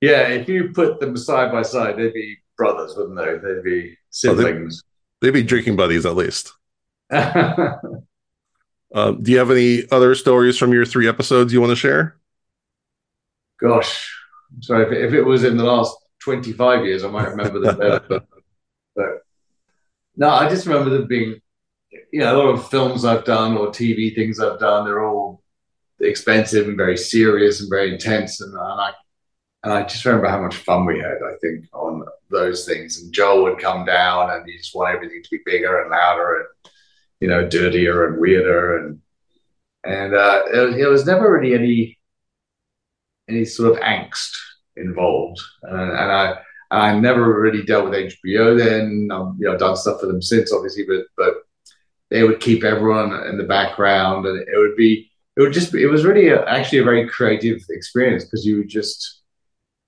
Yeah, 0.02 0.28
if 0.30 0.48
you 0.48 0.70
put 0.74 1.00
them 1.00 1.16
side 1.16 1.52
by 1.52 1.62
side, 1.62 1.98
they'd 1.98 2.14
be 2.14 2.38
brothers, 2.58 2.96
wouldn't 2.96 3.18
they? 3.18 3.38
They'd 3.48 3.64
be 3.64 3.98
siblings. 4.10 4.84
They'd 5.22 5.32
be 5.32 5.44
drinking 5.44 5.76
buddies 5.76 6.06
at 6.06 6.16
least. 6.16 6.54
Um, 7.12 7.92
do 9.24 9.32
you 9.32 9.38
have 9.38 9.52
any 9.52 9.84
other 9.92 10.16
stories 10.16 10.58
from 10.58 10.74
your 10.74 10.86
three 10.86 11.08
episodes 11.08 11.54
you 11.54 11.62
want 11.62 11.72
to 11.72 11.76
share? 11.76 12.18
Gosh, 13.60 14.12
so 14.60 14.80
if, 14.82 14.92
if 14.92 15.14
it 15.14 15.24
was 15.24 15.44
in 15.44 15.58
the 15.58 15.64
last 15.64 15.96
25 16.20 16.86
years, 16.86 17.04
I 17.04 17.10
might 17.10 17.30
remember 17.30 17.60
them 17.60 17.78
better. 17.78 18.02
but, 18.10 18.26
but 18.96 19.24
no, 20.16 20.30
I 20.30 20.50
just 20.50 20.66
remember 20.66 20.90
them 20.90 21.08
being, 21.08 21.40
you 22.12 22.20
know, 22.20 22.36
a 22.36 22.38
lot 22.38 22.50
of 22.50 22.70
films 22.70 23.06
I've 23.06 23.26
done 23.26 23.58
or 23.58 23.68
TV 23.68 24.14
things 24.16 24.40
I've 24.40 24.60
done, 24.60 24.86
they're 24.86 25.06
all 25.06 25.44
expensive 26.00 26.68
and 26.68 26.78
very 26.78 26.98
serious 26.98 27.62
and 27.62 27.70
very 27.70 27.94
intense. 27.94 28.42
And, 28.42 28.54
and 28.54 28.82
I 28.82 28.94
and 29.64 29.74
I 29.74 29.84
just 29.84 30.04
remember 30.06 30.28
how 30.28 30.42
much 30.42 30.56
fun 30.56 30.86
we 30.86 30.98
had, 30.98 31.20
I 31.24 31.36
think, 31.40 31.66
on 31.74 32.04
those 32.32 32.66
things. 32.66 33.00
And 33.00 33.14
Joel 33.14 33.44
would 33.44 33.60
come 33.60 33.86
down 33.86 34.32
and 34.32 34.48
he 34.50 34.58
just 34.58 34.74
want 34.74 34.94
everything 34.94 35.22
to 35.22 35.30
be 35.30 35.40
bigger 35.46 35.82
and 35.82 35.92
louder 35.92 36.38
and, 36.38 36.71
you 37.22 37.28
know, 37.28 37.48
dirtier 37.48 38.08
and 38.08 38.20
weirder. 38.20 38.78
And 38.78 39.02
and 39.84 40.14
uh, 40.14 40.44
it, 40.48 40.80
it 40.82 40.88
was 40.88 41.06
never 41.06 41.32
really 41.32 41.54
any 41.54 41.98
any 43.30 43.46
sort 43.46 43.72
of 43.72 43.82
angst 43.82 44.36
involved. 44.76 45.40
And, 45.64 45.92
and 45.92 46.12
I 46.12 46.36
I 46.72 47.00
never 47.00 47.40
really 47.40 47.64
dealt 47.64 47.90
with 47.90 48.14
HBO 48.14 48.58
then. 48.58 49.10
I've 49.12 49.36
you 49.40 49.48
know, 49.48 49.58
done 49.58 49.78
stuff 49.78 50.02
for 50.02 50.08
them 50.08 50.22
since, 50.22 50.52
obviously, 50.52 50.86
but 50.86 51.06
but 51.16 51.36
they 52.10 52.24
would 52.24 52.42
keep 52.42 52.64
everyone 52.64 53.14
in 53.28 53.38
the 53.38 53.46
background 53.46 54.26
and 54.26 54.40
it 54.40 54.58
would 54.58 54.76
be 54.76 55.10
it 55.38 55.42
would 55.42 55.54
just 55.54 55.72
be, 55.72 55.82
it 55.82 55.88
was 55.88 56.04
really 56.04 56.28
a, 56.28 56.44
actually 56.46 56.80
a 56.80 56.84
very 56.84 57.08
creative 57.08 57.62
experience 57.70 58.26
because 58.26 58.46
you 58.46 58.58
would 58.58 58.70
just 58.70 59.22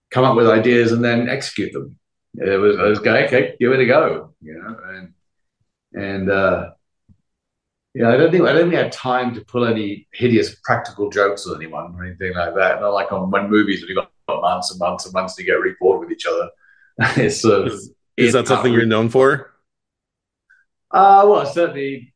come 0.10 0.24
up 0.24 0.36
with 0.36 0.48
ideas 0.48 0.92
and 0.92 1.04
then 1.04 1.28
execute 1.28 1.74
them. 1.74 2.00
It 2.36 2.60
was, 2.60 2.78
I 2.78 2.84
was 2.84 3.00
going, 3.00 3.26
okay, 3.26 3.56
give 3.60 3.72
it 3.74 3.80
a 3.80 3.86
go, 3.86 4.34
you 4.42 4.56
know, 4.56 4.78
and 4.88 5.14
and 5.94 6.30
uh, 6.32 6.72
yeah, 7.94 8.10
I 8.10 8.18
don't 8.18 8.32
think 8.32 8.44
I 8.44 8.54
don't 8.54 8.70
think 8.70 8.80
I 8.80 8.84
had 8.84 8.92
time 8.92 9.34
to 9.36 9.42
pull 9.42 9.66
any 9.66 10.08
hideous 10.14 10.56
practical 10.64 11.10
jokes 11.10 11.46
on 11.48 11.56
anyone 11.58 11.96
or 11.96 12.06
anything 12.06 12.34
like 12.36 12.56
that. 12.56 12.82
Not 12.82 12.90
like 12.94 13.12
on 13.12 13.30
when 13.30 13.50
movies 13.50 13.82
when 13.82 13.90
you 13.90 13.96
got 13.96 14.12
months 14.42 14.72
and 14.72 14.80
months 14.80 15.06
and 15.06 15.14
months 15.14 15.36
to 15.36 15.44
get 15.44 15.54
really 15.54 15.76
bored 15.80 16.00
with 16.00 16.12
each 16.12 16.26
other. 16.26 16.50
it's 17.22 17.42
sort 17.42 17.68
of, 17.68 17.74
Is, 17.74 17.92
is 18.18 18.34
that 18.34 18.48
something 18.48 18.74
you're 18.74 18.86
known 18.86 19.10
for? 19.10 19.54
uh, 20.92 21.26
well, 21.28 21.46
certainly, 21.46 22.14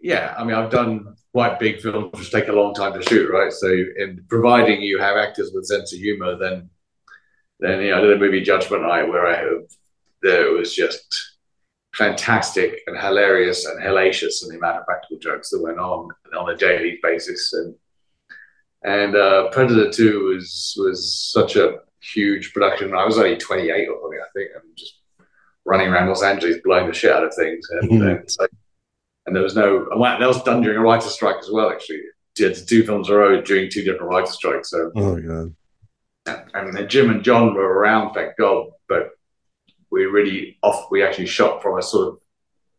yeah. 0.00 0.34
I 0.38 0.44
mean, 0.44 0.54
I've 0.54 0.70
done 0.70 1.14
quite 1.32 1.58
big 1.58 1.80
films 1.80 2.12
which 2.18 2.30
take 2.30 2.48
a 2.48 2.52
long 2.52 2.74
time 2.74 2.92
to 2.94 3.02
shoot, 3.02 3.30
right? 3.30 3.52
So, 3.52 3.68
in 3.68 4.24
providing 4.28 4.82
you 4.82 4.98
have 4.98 5.16
actors 5.16 5.50
with 5.54 5.66
sense 5.66 5.92
of 5.92 6.00
humor, 6.00 6.36
then, 6.36 6.70
then 7.60 7.82
you 7.82 7.90
know, 7.90 7.98
I 7.98 8.00
did 8.00 8.12
a 8.12 8.18
movie 8.18 8.40
Judgment 8.42 8.82
Night 8.82 9.08
where 9.08 9.26
I 9.26 9.36
have, 9.36 9.62
there 10.22 10.52
was 10.52 10.74
just 10.74 11.29
fantastic 12.00 12.80
and 12.86 12.96
hilarious 12.96 13.66
and 13.66 13.78
hellacious 13.78 14.42
in 14.42 14.48
the 14.48 14.56
amount 14.56 14.78
of 14.78 14.86
practical 14.86 15.18
jokes 15.18 15.50
that 15.50 15.60
went 15.62 15.78
on 15.78 16.08
on 16.36 16.48
a 16.50 16.56
daily 16.56 16.98
basis, 17.02 17.52
and 17.52 17.74
and 18.82 19.14
uh, 19.14 19.50
Predator 19.50 19.90
Two 19.90 20.24
was 20.32 20.74
was 20.78 21.14
such 21.14 21.56
a 21.56 21.80
huge 22.02 22.54
production. 22.54 22.94
I 22.94 23.04
was 23.04 23.18
only 23.18 23.36
28 23.36 23.88
or 23.88 23.98
something, 24.00 24.18
I 24.18 24.30
think, 24.32 24.50
and 24.54 24.76
just 24.76 24.94
running 25.66 25.88
around 25.88 26.08
Los 26.08 26.22
Angeles 26.22 26.56
blowing 26.64 26.86
the 26.86 26.94
shit 26.94 27.12
out 27.12 27.22
of 27.22 27.34
things. 27.34 27.68
And, 27.70 28.02
and, 28.02 28.30
so, 28.30 28.46
and 29.26 29.36
there 29.36 29.42
was 29.42 29.54
no, 29.54 29.86
and 29.90 30.02
that 30.02 30.26
was 30.26 30.42
done 30.42 30.62
during 30.62 30.78
a 30.78 30.80
writer's 30.80 31.12
strike 31.12 31.36
as 31.40 31.50
well, 31.52 31.70
actually. 31.70 32.00
Did 32.34 32.56
two 32.66 32.84
films 32.84 33.08
in 33.10 33.14
a 33.14 33.18
row 33.18 33.42
during 33.42 33.68
two 33.70 33.82
different 33.84 34.10
writer's 34.10 34.32
strikes. 34.34 34.70
So, 34.70 34.90
Oh 34.96 35.14
my 35.16 35.20
god. 35.20 35.54
and 36.54 36.74
then 36.74 36.88
Jim 36.88 37.10
and 37.10 37.22
John 37.22 37.52
were 37.52 37.68
around, 37.78 38.14
thank 38.14 38.38
God, 38.38 38.68
but 38.88 39.10
we 39.90 40.04
really 40.04 40.58
off, 40.62 40.90
we 40.90 41.02
actually 41.02 41.26
shot 41.26 41.62
from 41.62 41.78
a 41.78 41.82
sort 41.82 42.08
of 42.08 42.18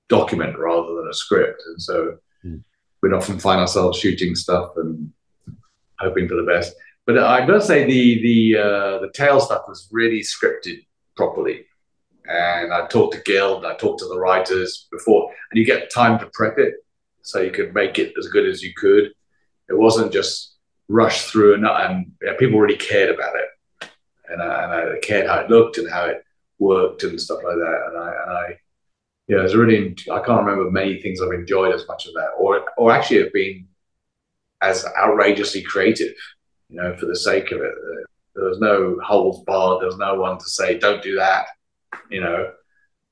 document 0.10 0.58
rather 0.58 0.96
than 0.96 1.08
a 1.10 1.14
script. 1.14 1.62
And 1.68 1.82
so 1.82 2.18
Hmm. 2.44 2.58
we'd 3.02 3.14
often 3.14 3.38
find 3.38 3.60
ourselves 3.62 4.00
shooting 4.00 4.34
stuff 4.36 4.72
and 4.76 5.12
hoping 6.00 6.28
for 6.28 6.36
the 6.36 6.44
best. 6.44 6.74
But 7.06 7.20
I've 7.20 7.48
got 7.48 7.54
to 7.54 7.62
say 7.62 7.84
the 7.86 8.22
the 8.22 8.58
uh, 8.58 9.00
the 9.00 9.12
tail 9.14 9.40
stuff 9.40 9.64
was 9.68 9.88
really 9.92 10.22
scripted 10.22 10.86
properly, 11.16 11.66
and 12.28 12.74
I 12.74 12.88
talked 12.88 13.14
to 13.16 13.22
Gil, 13.22 13.58
and 13.58 13.66
I 13.68 13.76
talked 13.76 14.00
to 14.00 14.08
the 14.08 14.18
writers 14.20 14.88
before, 14.92 15.32
and 15.52 15.60
you 15.60 15.66
get 15.66 15.92
time 15.92 16.18
to 16.20 16.30
prep 16.34 16.58
it, 16.58 16.76
so 17.22 17.42
you 17.42 17.52
could 17.52 17.74
make 17.74 18.00
it 18.00 18.14
as 18.18 18.28
good 18.28 18.48
as 18.48 18.64
you 18.64 18.74
could. 18.76 19.12
It 19.70 19.78
wasn't 19.78 20.12
just 20.14 20.56
rushed 20.88 21.30
through, 21.30 21.56
and, 21.56 21.66
and 21.66 22.12
yeah, 22.24 22.34
people 22.38 22.60
really 22.60 22.78
cared 22.78 23.14
about 23.14 23.36
it, 23.36 23.90
and 24.30 24.42
I, 24.42 24.64
and 24.64 24.74
I 24.96 25.00
cared 25.00 25.28
how 25.28 25.40
it 25.40 25.50
looked 25.50 25.78
and 25.78 25.90
how 25.90 26.06
it 26.06 26.24
worked 26.62 27.04
and 27.04 27.20
stuff 27.20 27.40
like 27.44 27.56
that, 27.56 27.84
and 27.88 27.98
I 27.98 28.14
and 28.24 28.32
I. 28.32 28.58
Yeah, 29.28 29.40
it 29.40 29.44
was 29.44 29.56
really. 29.56 29.96
I 30.12 30.20
can't 30.20 30.46
remember 30.46 30.70
many 30.72 31.02
things 31.02 31.22
I've 31.22 31.32
enjoyed 31.34 31.74
as 31.74 31.88
much 31.88 32.06
of 32.06 32.14
that, 32.14 32.30
or 32.38 32.66
or 32.78 32.92
actually 32.92 33.24
have 33.24 33.34
been 33.34 33.68
as 34.62 34.86
outrageously 34.98 35.64
creative 35.64 36.14
you 36.72 36.82
know, 36.82 36.96
for 36.96 37.06
the 37.06 37.16
sake 37.16 37.52
of 37.52 37.62
it. 37.62 37.74
There 38.34 38.46
was 38.46 38.60
no 38.60 38.98
holds 39.04 39.44
barred. 39.44 39.82
There 39.82 39.88
was 39.88 39.98
no 39.98 40.16
one 40.16 40.40
to 40.40 40.46
say, 40.46 40.80
"Don't 40.80 41.04
do 41.04 41.16
that," 41.16 41.48
you 42.10 42.22
know. 42.22 42.52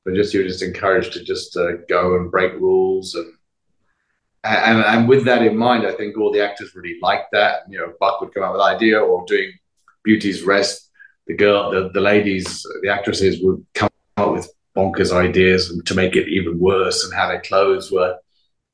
But 0.05 0.15
just 0.15 0.33
you 0.33 0.41
were 0.41 0.47
just 0.47 0.63
encouraged 0.63 1.13
to 1.13 1.23
just 1.23 1.55
uh, 1.57 1.73
go 1.89 2.15
and 2.15 2.31
break 2.31 2.53
rules, 2.53 3.15
and, 3.15 3.33
and 4.45 4.79
and 4.79 5.09
with 5.09 5.25
that 5.25 5.41
in 5.41 5.57
mind, 5.57 5.85
I 5.85 5.91
think 5.91 6.17
all 6.17 6.31
the 6.31 6.43
actors 6.43 6.73
really 6.73 6.97
liked 7.01 7.31
that. 7.33 7.63
You 7.69 7.79
know, 7.79 7.93
Buck 7.99 8.21
would 8.21 8.33
come 8.33 8.43
up 8.43 8.53
with 8.53 8.61
an 8.61 8.73
idea, 8.73 8.99
or 8.99 9.25
doing 9.27 9.51
Beauty's 10.05 10.43
Rest, 10.43 10.88
the 11.29 11.35
girl, 11.35 11.71
the, 11.71 11.89
the 11.93 12.01
ladies, 12.01 12.65
the 12.81 12.89
actresses 12.89 13.41
would 13.41 13.65
come 13.75 13.89
up 14.17 14.33
with 14.33 14.51
bonkers 14.75 15.13
ideas 15.13 15.69
and 15.69 15.85
to 15.85 15.95
make 15.95 16.15
it 16.15 16.27
even 16.27 16.59
worse, 16.59 17.05
and 17.05 17.13
how 17.13 17.27
their 17.29 17.41
clothes 17.41 17.91
were. 17.91 18.17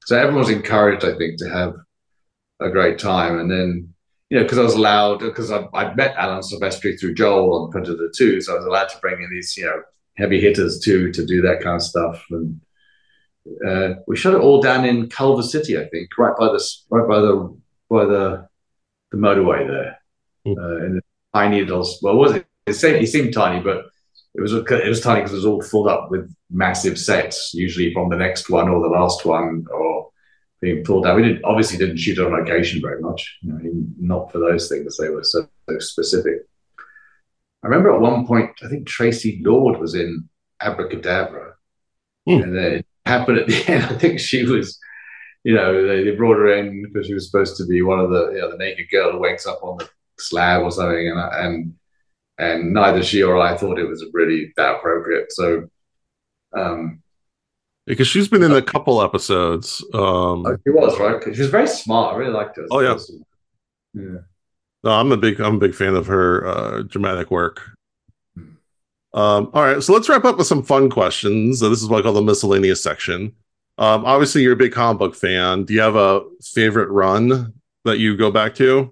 So 0.06 0.18
everyone 0.18 0.40
was 0.40 0.50
encouraged, 0.50 1.06
I 1.06 1.16
think, 1.18 1.38
to 1.40 1.50
have 1.50 1.74
a 2.62 2.70
great 2.70 2.98
time, 2.98 3.38
and 3.40 3.52
then 3.52 3.94
you 4.30 4.38
know, 4.38 4.44
because 4.44 4.58
I 4.58 4.64
was 4.64 4.74
allowed, 4.74 5.20
because 5.20 5.52
I'd 5.52 5.96
met 5.96 6.16
Alan 6.18 6.42
Silvestri 6.42 7.00
through 7.00 7.14
Joel 7.14 7.66
on 7.66 7.72
Predator 7.72 8.10
2, 8.16 8.42
so 8.42 8.54
I 8.54 8.58
was 8.58 8.66
allowed 8.66 8.90
to 8.90 8.98
bring 9.00 9.22
in 9.22 9.30
these, 9.30 9.56
you 9.56 9.66
know, 9.66 9.82
heavy 10.18 10.42
hitters 10.42 10.80
too 10.80 11.12
to 11.12 11.26
do 11.26 11.42
that 11.44 11.62
kind 11.62 11.76
of 11.76 11.84
stuff. 11.84 12.26
And 12.32 12.60
uh, 13.68 13.90
we 14.08 14.16
shot 14.16 14.34
it 14.34 14.42
all 14.42 14.62
down 14.62 14.84
in 14.86 15.10
Culver 15.10 15.44
City, 15.44 15.78
I 15.78 15.88
think, 15.90 16.18
right 16.18 16.36
by 16.40 16.48
the 16.48 16.64
right 16.90 17.08
by 17.08 17.20
the 17.20 17.58
by 17.90 18.06
the 18.06 18.48
the 19.12 19.18
motorway 19.18 19.68
there, 19.68 20.00
Mm. 20.48 20.58
uh, 20.60 20.86
in 20.86 20.96
the 20.96 21.02
tiny 21.36 21.62
little. 21.62 21.88
Well, 22.02 22.16
was 22.16 22.34
it? 22.34 22.46
It 22.66 22.74
seemed, 22.74 23.04
it 23.04 23.08
seemed 23.08 23.34
tiny, 23.34 23.60
but 23.62 23.86
it 24.34 24.42
was 24.42 24.54
it 24.54 24.90
was 24.90 25.02
tiny 25.02 25.22
because 25.22 25.34
it 25.34 25.38
was 25.38 25.46
all 25.46 25.62
filled 25.62 25.88
up 25.88 26.10
with 26.10 26.34
massive 26.50 26.98
sets, 26.98 27.52
usually 27.54 27.94
from 27.94 28.10
the 28.10 28.16
next 28.18 28.50
one 28.50 28.70
or 28.70 28.82
the 28.82 28.90
last 28.90 29.26
one, 29.26 29.66
or 29.72 30.10
being 30.62 30.84
pulled 30.84 31.06
out. 31.06 31.16
We 31.16 31.24
didn't 31.24 31.46
obviously 31.46 31.78
didn't 31.78 31.98
shoot 31.98 32.20
on 32.20 32.32
location 32.32 32.82
very 32.82 33.02
much, 33.02 33.38
you 33.42 33.52
know, 33.52 33.60
not 34.00 34.32
for 34.32 34.40
those 34.40 34.68
things. 34.68 34.98
They 34.98 35.10
were 35.10 35.24
so, 35.24 35.48
so 35.70 35.80
specific. 35.80 36.48
I 37.64 37.68
remember 37.68 37.94
at 37.94 38.02
one 38.02 38.26
point, 38.28 38.52
I 38.64 38.68
think 38.68 38.88
Tracy 38.88 39.42
Lord 39.44 39.80
was 39.80 39.96
in 39.96 40.30
Abra 40.62 40.90
Cadaver, 40.90 41.60
Hmm. 42.28 42.42
and 42.42 42.58
then 42.58 42.72
it 42.74 42.86
happened 43.06 43.38
at 43.38 43.48
the 43.48 43.64
end. 43.72 43.84
I 43.84 43.98
think 43.98 44.20
she 44.20 44.44
was, 44.46 44.80
you 45.44 45.54
know, 45.54 45.86
they, 45.88 46.04
they 46.04 46.16
brought 46.16 46.38
her 46.38 46.52
in 46.58 46.82
because 46.84 47.06
she 47.06 47.14
was 47.14 47.30
supposed 47.30 47.58
to 47.58 47.66
be 47.68 47.82
one 47.84 48.00
of 48.00 48.10
the, 48.10 48.32
you 48.32 48.40
know, 48.40 48.50
the 48.50 48.58
naked 48.58 48.88
girl 48.90 49.12
who 49.12 49.20
wakes 49.20 49.46
up 49.46 49.60
on 49.62 49.78
the 49.78 49.88
slab 50.20 50.64
or 50.64 50.72
something, 50.72 51.10
and 51.10 51.20
and 51.20 51.74
and 52.38 52.74
neither 52.74 53.04
she 53.04 53.24
or 53.24 53.38
I 53.38 53.58
thought 53.58 53.80
it 53.80 53.88
was 53.88 54.06
really 54.14 54.54
that 54.58 54.76
appropriate. 54.76 55.32
So, 55.32 55.70
um, 56.56 57.02
because 57.86 58.08
she's 58.08 58.28
been 58.28 58.44
in 58.44 58.52
a 58.52 58.62
couple 58.62 59.02
episodes. 59.02 59.84
Um, 59.94 60.46
oh, 60.46 60.58
she 60.64 60.72
was 60.72 61.00
right. 61.00 61.24
She 61.24 61.42
was 61.42 61.50
very 61.50 61.68
smart. 61.68 62.16
I 62.16 62.18
really 62.18 62.34
liked 62.34 62.58
her. 62.58 62.66
Oh 62.72 62.80
yeah. 62.80 62.98
Yeah. 63.94 64.20
No, 64.84 64.92
I'm 64.92 65.12
a 65.12 65.18
big 65.18 65.40
I'm 65.40 65.56
a 65.56 65.60
big 65.60 65.76
fan 65.76 65.96
of 65.96 66.08
her 66.08 66.46
uh, 66.46 66.82
dramatic 66.84 67.32
work. 67.32 67.62
Um, 69.16 69.50
all 69.54 69.64
right, 69.64 69.82
so 69.82 69.94
let's 69.94 70.10
wrap 70.10 70.26
up 70.26 70.38
with 70.38 70.46
some 70.46 70.62
fun 70.62 70.90
questions. 70.90 71.62
So 71.62 71.70
this 71.70 71.82
is 71.82 71.88
what 71.88 72.00
I 72.00 72.02
call 72.02 72.12
the 72.12 72.22
miscellaneous 72.22 72.84
section. 72.84 73.34
Um, 73.78 74.06
obviously, 74.06 74.42
you're 74.42 74.54
a 74.54 74.58
big 74.58 74.74
comic 74.74 75.00
book 75.00 75.16
fan. 75.16 75.64
Do 75.64 75.74
you 75.74 75.80
have 75.80 75.96
a 75.96 76.22
favorite 76.44 76.90
run 76.90 77.54
that 77.86 78.00
you 78.00 78.18
go 78.18 78.30
back 78.30 78.56
to? 78.56 78.92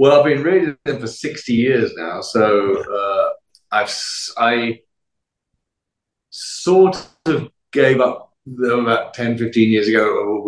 Well, 0.00 0.18
I've 0.18 0.24
been 0.24 0.42
reading 0.42 0.78
them 0.86 0.98
for 0.98 1.06
60 1.06 1.52
years 1.52 1.92
now, 1.94 2.22
so 2.22 2.82
uh, 2.82 3.28
I've 3.70 3.94
I 4.38 4.80
sort 6.30 7.06
of 7.26 7.50
gave 7.70 8.00
up 8.00 8.32
them 8.46 8.86
about 8.86 9.12
10, 9.12 9.36
15 9.36 9.68
years 9.68 9.88
ago 9.88 10.42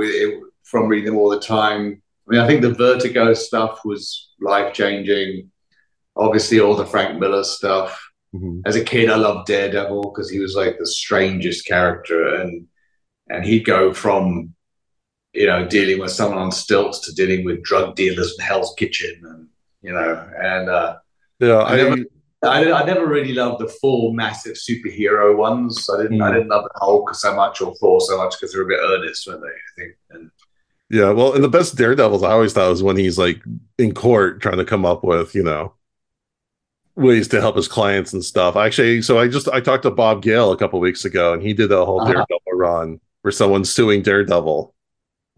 from 0.62 0.88
reading 0.88 1.04
them 1.04 1.18
all 1.18 1.28
the 1.28 1.38
time. 1.38 2.00
I 2.26 2.30
mean, 2.30 2.40
I 2.40 2.46
think 2.46 2.62
the 2.62 2.72
Vertigo 2.72 3.34
stuff 3.34 3.80
was 3.84 4.30
life 4.40 4.72
changing 4.72 5.50
obviously 6.16 6.58
all 6.58 6.74
the 6.74 6.86
Frank 6.86 7.20
Miller 7.20 7.44
stuff. 7.44 8.02
Mm-hmm. 8.34 8.60
As 8.64 8.76
a 8.76 8.82
kid, 8.82 9.10
I 9.10 9.16
loved 9.16 9.48
Daredevil 9.48 10.14
because 10.14 10.30
he 10.30 10.38
was 10.38 10.56
like 10.56 10.78
the 10.78 10.86
strangest 10.86 11.66
character, 11.66 12.36
and 12.36 12.68
and 13.28 13.44
he'd 13.44 13.66
go 13.66 13.92
from 13.92 14.54
you 15.32 15.46
know 15.46 15.66
dealing 15.66 16.00
with 16.00 16.10
someone 16.10 16.38
on 16.38 16.52
stilts 16.52 17.00
to 17.00 17.12
dealing 17.12 17.44
with 17.44 17.62
drug 17.62 17.94
dealers 17.96 18.34
in 18.38 18.44
Hell's 18.44 18.74
Kitchen, 18.76 19.20
and 19.24 19.48
you 19.82 19.92
know, 19.92 20.30
and 20.42 20.68
uh, 20.68 20.96
yeah, 21.38 21.58
I, 21.58 21.72
I 21.72 21.76
never. 21.76 21.96
I, 22.44 22.72
I, 22.72 22.84
never 22.84 23.06
really 23.06 23.34
loved 23.34 23.60
the 23.60 23.68
full 23.68 24.12
massive 24.12 24.56
superhero 24.56 25.36
ones. 25.36 25.88
I 25.88 26.02
didn't. 26.02 26.18
Mm. 26.18 26.28
I 26.28 26.32
didn't 26.32 26.48
love 26.48 26.64
the 26.64 26.80
Hulk 26.80 27.14
so 27.14 27.34
much 27.36 27.60
or 27.60 27.72
Thor 27.76 28.00
so 28.00 28.18
much 28.18 28.34
because 28.34 28.52
they 28.52 28.58
were 28.58 28.64
a 28.64 28.68
bit 28.68 28.80
earnest, 28.82 29.26
weren't 29.28 29.42
they? 29.42 29.46
I 29.46 29.72
think. 29.76 29.96
And, 30.10 30.30
yeah, 30.90 31.10
well, 31.10 31.32
and 31.32 31.42
the 31.42 31.48
best 31.48 31.76
Daredevils 31.76 32.22
I 32.22 32.32
always 32.32 32.52
thought 32.52 32.68
was 32.68 32.82
when 32.82 32.96
he's 32.96 33.16
like 33.16 33.42
in 33.78 33.94
court 33.94 34.42
trying 34.42 34.58
to 34.58 34.64
come 34.64 34.84
up 34.84 35.02
with, 35.04 35.34
you 35.34 35.42
know, 35.42 35.72
ways 36.96 37.28
to 37.28 37.40
help 37.40 37.56
his 37.56 37.68
clients 37.68 38.12
and 38.12 38.24
stuff. 38.24 38.56
Actually, 38.56 39.02
so 39.02 39.18
I 39.18 39.28
just 39.28 39.48
I 39.48 39.60
talked 39.60 39.84
to 39.84 39.90
Bob 39.90 40.22
Gale 40.22 40.52
a 40.52 40.56
couple 40.56 40.80
weeks 40.80 41.04
ago, 41.04 41.32
and 41.32 41.42
he 41.42 41.54
did 41.54 41.72
a 41.72 41.84
whole 41.84 42.00
uh-huh. 42.00 42.12
Daredevil 42.12 42.52
run 42.52 43.00
where 43.22 43.32
someone's 43.32 43.70
suing 43.70 44.02
Daredevil. 44.02 44.74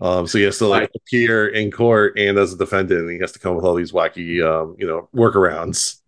Um, 0.01 0.27
so 0.27 0.39
he 0.39 0.45
has 0.45 0.59
to 0.59 0.67
like 0.67 0.91
appear 0.95 1.49
in 1.49 1.71
court 1.71 2.19
and 2.19 2.37
as 2.37 2.53
a 2.53 2.59
defendant, 2.59 3.03
and 3.03 3.11
he 3.11 3.19
has 3.19 3.33
to 3.33 3.39
come 3.39 3.55
with 3.55 3.65
all 3.65 3.75
these 3.75 3.93
wacky, 3.93 4.45
um, 4.45 4.77
you 4.79 4.87
know, 4.87 5.09
workarounds. 5.15 6.01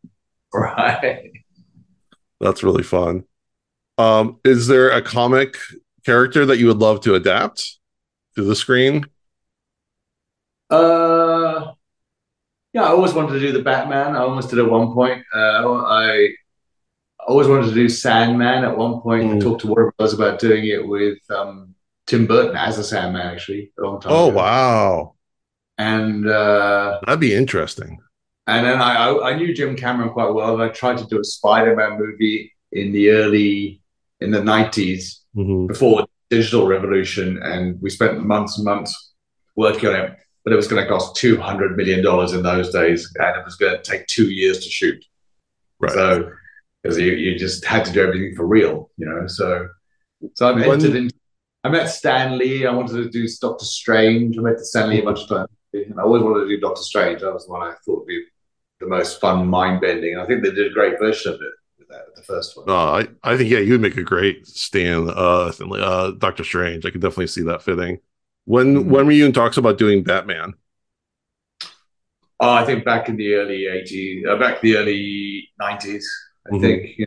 Right. 0.53 1.33
That's 2.41 2.63
really 2.63 2.83
fun. 2.83 3.25
Um, 3.99 4.41
is 4.45 4.67
there 4.67 4.91
a 4.91 5.01
comic 5.01 5.57
character 6.05 6.45
that 6.47 6.59
you 6.59 6.67
would 6.67 6.79
love 6.79 7.01
to 7.03 7.15
adapt 7.15 7.79
to 8.35 8.43
the 8.43 8.57
screen? 8.57 9.07
Uh, 10.69 11.73
yeah, 12.73 12.83
I 12.83 12.89
always 12.89 13.15
wanted 13.15 13.33
to 13.35 13.41
do 13.41 13.53
the 13.53 13.63
Batman. 13.63 14.17
I 14.17 14.21
almost 14.21 14.51
did 14.51 14.59
at 14.59 14.71
one 14.71 14.93
point. 14.93 15.25
Uh, 15.35 15.85
I 15.85 16.29
always 17.27 17.49
wanted 17.49 17.69
to 17.69 17.75
do 17.75 17.89
Sandman 17.89 18.65
at 18.65 18.77
one 18.77 19.01
point. 19.01 19.31
Mm. 19.31 19.37
I 19.37 19.41
talked 19.41 19.63
to 19.63 19.69
Warner 19.69 19.95
Bros. 19.97 20.13
about 20.13 20.39
doing 20.39 20.67
it 20.67 20.87
with 20.87 21.19
um, 21.31 21.75
Tim 22.07 22.27
Burton 22.27 22.57
as 22.57 22.79
a 22.79 22.85
Sandman, 22.85 23.27
actually, 23.27 23.73
a 23.79 23.83
long 23.83 24.01
time 24.01 24.13
Oh, 24.13 24.29
ago. 24.29 24.37
wow. 24.37 25.15
And 25.79 26.29
uh, 26.29 27.01
that'd 27.05 27.21
be 27.21 27.35
interesting. 27.35 27.99
And 28.47 28.65
then 28.65 28.81
I, 28.81 29.09
I, 29.09 29.31
I, 29.31 29.37
knew 29.37 29.53
Jim 29.53 29.77
Cameron 29.77 30.11
quite 30.11 30.31
well. 30.31 30.61
I 30.63 30.69
tried 30.69 30.99
to 30.99 31.07
do 31.07 31.21
a 31.21 31.25
Spider 31.25 31.75
Man 31.75 31.99
movie 31.99 32.53
in 32.71 32.93
the 32.93 33.11
early, 33.11 33.83
in 34.21 34.31
the 34.31 34.39
90s, 34.39 35.19
mm-hmm. 35.37 35.67
before 35.67 36.03
the 36.03 36.09
digital 36.31 36.67
revolution. 36.67 37.43
And 37.43 37.81
we 37.83 37.91
spent 37.91 38.25
months 38.25 38.57
and 38.57 38.65
months 38.65 39.15
working 39.57 39.89
on 39.89 39.97
it 39.97 40.17
but 40.47 40.53
it 40.53 40.57
was 40.57 40.69
going 40.69 40.81
to 40.81 40.89
cost 40.89 41.17
two 41.17 41.37
hundred 41.41 41.77
million 41.77 42.05
dollars 42.05 42.33
in 42.33 42.41
those 42.45 42.71
days, 42.71 43.13
and 43.19 43.37
it 43.37 43.45
was 43.45 43.57
going 43.57 43.77
to 43.77 43.83
take 43.83 44.07
two 44.07 44.31
years 44.31 44.63
to 44.63 44.71
shoot. 44.71 45.05
Right. 45.81 45.91
So, 45.91 46.31
because 46.81 46.99
you, 46.99 47.11
you 47.15 47.37
just 47.37 47.65
had 47.65 47.85
to 47.87 47.93
do 47.93 48.01
everything 48.01 48.37
for 48.37 48.47
real, 48.47 48.89
you 48.97 49.07
know. 49.07 49.27
So, 49.27 49.69
so 50.35 50.49
I'm 50.49 50.63
entered 50.63 50.95
in. 50.95 51.11
I 51.67 51.69
met 51.69 51.89
Stan 51.89 52.39
Lee. 52.39 52.65
I 52.65 52.73
wanted 52.73 52.93
to 52.93 53.11
do 53.11 53.27
Doctor 53.41 53.65
Strange. 53.65 54.39
I 54.39 54.41
met 54.41 54.61
Stan 54.61 54.89
Lee 54.89 55.01
a 55.01 55.05
bunch 55.05 55.23
of 55.23 55.29
times, 55.29 55.49
and 55.73 55.99
I 55.99 56.05
always 56.05 56.23
wanted 56.23 56.45
to 56.45 56.49
do 56.49 56.61
Doctor 56.61 56.83
Strange. 56.83 57.23
That 57.23 57.35
was 57.35 57.47
the 57.47 57.53
one 57.53 57.67
I 57.67 57.75
thought 57.85 57.99
would 57.99 58.07
be 58.07 58.25
the 58.79 58.87
most 58.87 59.21
fun, 59.21 59.49
mind 59.49 59.81
bending. 59.81 60.17
I 60.17 60.25
think 60.27 60.45
they 60.45 60.53
did 60.53 60.71
a 60.71 60.75
great 60.75 61.01
version 61.01 61.35
of 61.35 61.41
it 61.41 61.53
with 61.77 61.89
that, 61.89 62.15
the 62.15 62.23
first 62.23 62.57
one. 62.57 62.67
Oh, 62.69 62.73
I, 62.73 63.09
I 63.25 63.37
think 63.37 63.51
yeah, 63.51 63.59
you'd 63.59 63.81
make 63.81 63.97
a 63.97 64.05
great 64.05 64.47
Stan, 64.47 65.11
uh, 65.11 65.51
uh, 65.61 66.13
Doctor 66.13 66.45
Strange. 66.45 66.87
I 66.87 66.91
could 66.91 67.01
definitely 67.01 67.27
see 67.27 67.43
that 67.43 67.63
fitting. 67.63 67.99
When 68.45 68.77
mm-hmm. 68.77 68.91
when 68.91 69.07
were 69.07 69.13
you 69.13 69.27
in 69.27 69.33
talks 69.33 69.57
about 69.57 69.77
doing 69.77 70.05
Batman? 70.05 70.55
Oh, 72.39 72.53
I 72.53 72.65
think 72.65 72.85
back 72.85 73.09
in 73.09 73.17
the 73.17 73.35
early 73.35 73.63
80s, 73.63 74.29
uh, 74.29 74.39
back 74.39 74.63
in 74.63 74.71
the 74.71 74.77
early 74.77 75.49
90s, 75.61 76.05
I 76.47 76.51
mm-hmm. 76.51 76.61
think, 76.61 76.99
you 76.99 77.06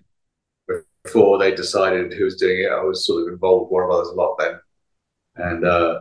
before 1.11 1.37
they 1.39 1.53
decided 1.53 2.13
who 2.13 2.25
was 2.25 2.35
doing 2.35 2.63
it, 2.63 2.71
I 2.71 2.83
was 2.83 3.05
sort 3.05 3.23
of 3.23 3.33
involved 3.33 3.65
with 3.65 3.71
Warner 3.71 3.87
Brothers 3.87 4.09
a 4.09 4.13
lot 4.13 4.37
then. 4.37 4.59
And 5.35 5.65
uh, 5.65 5.99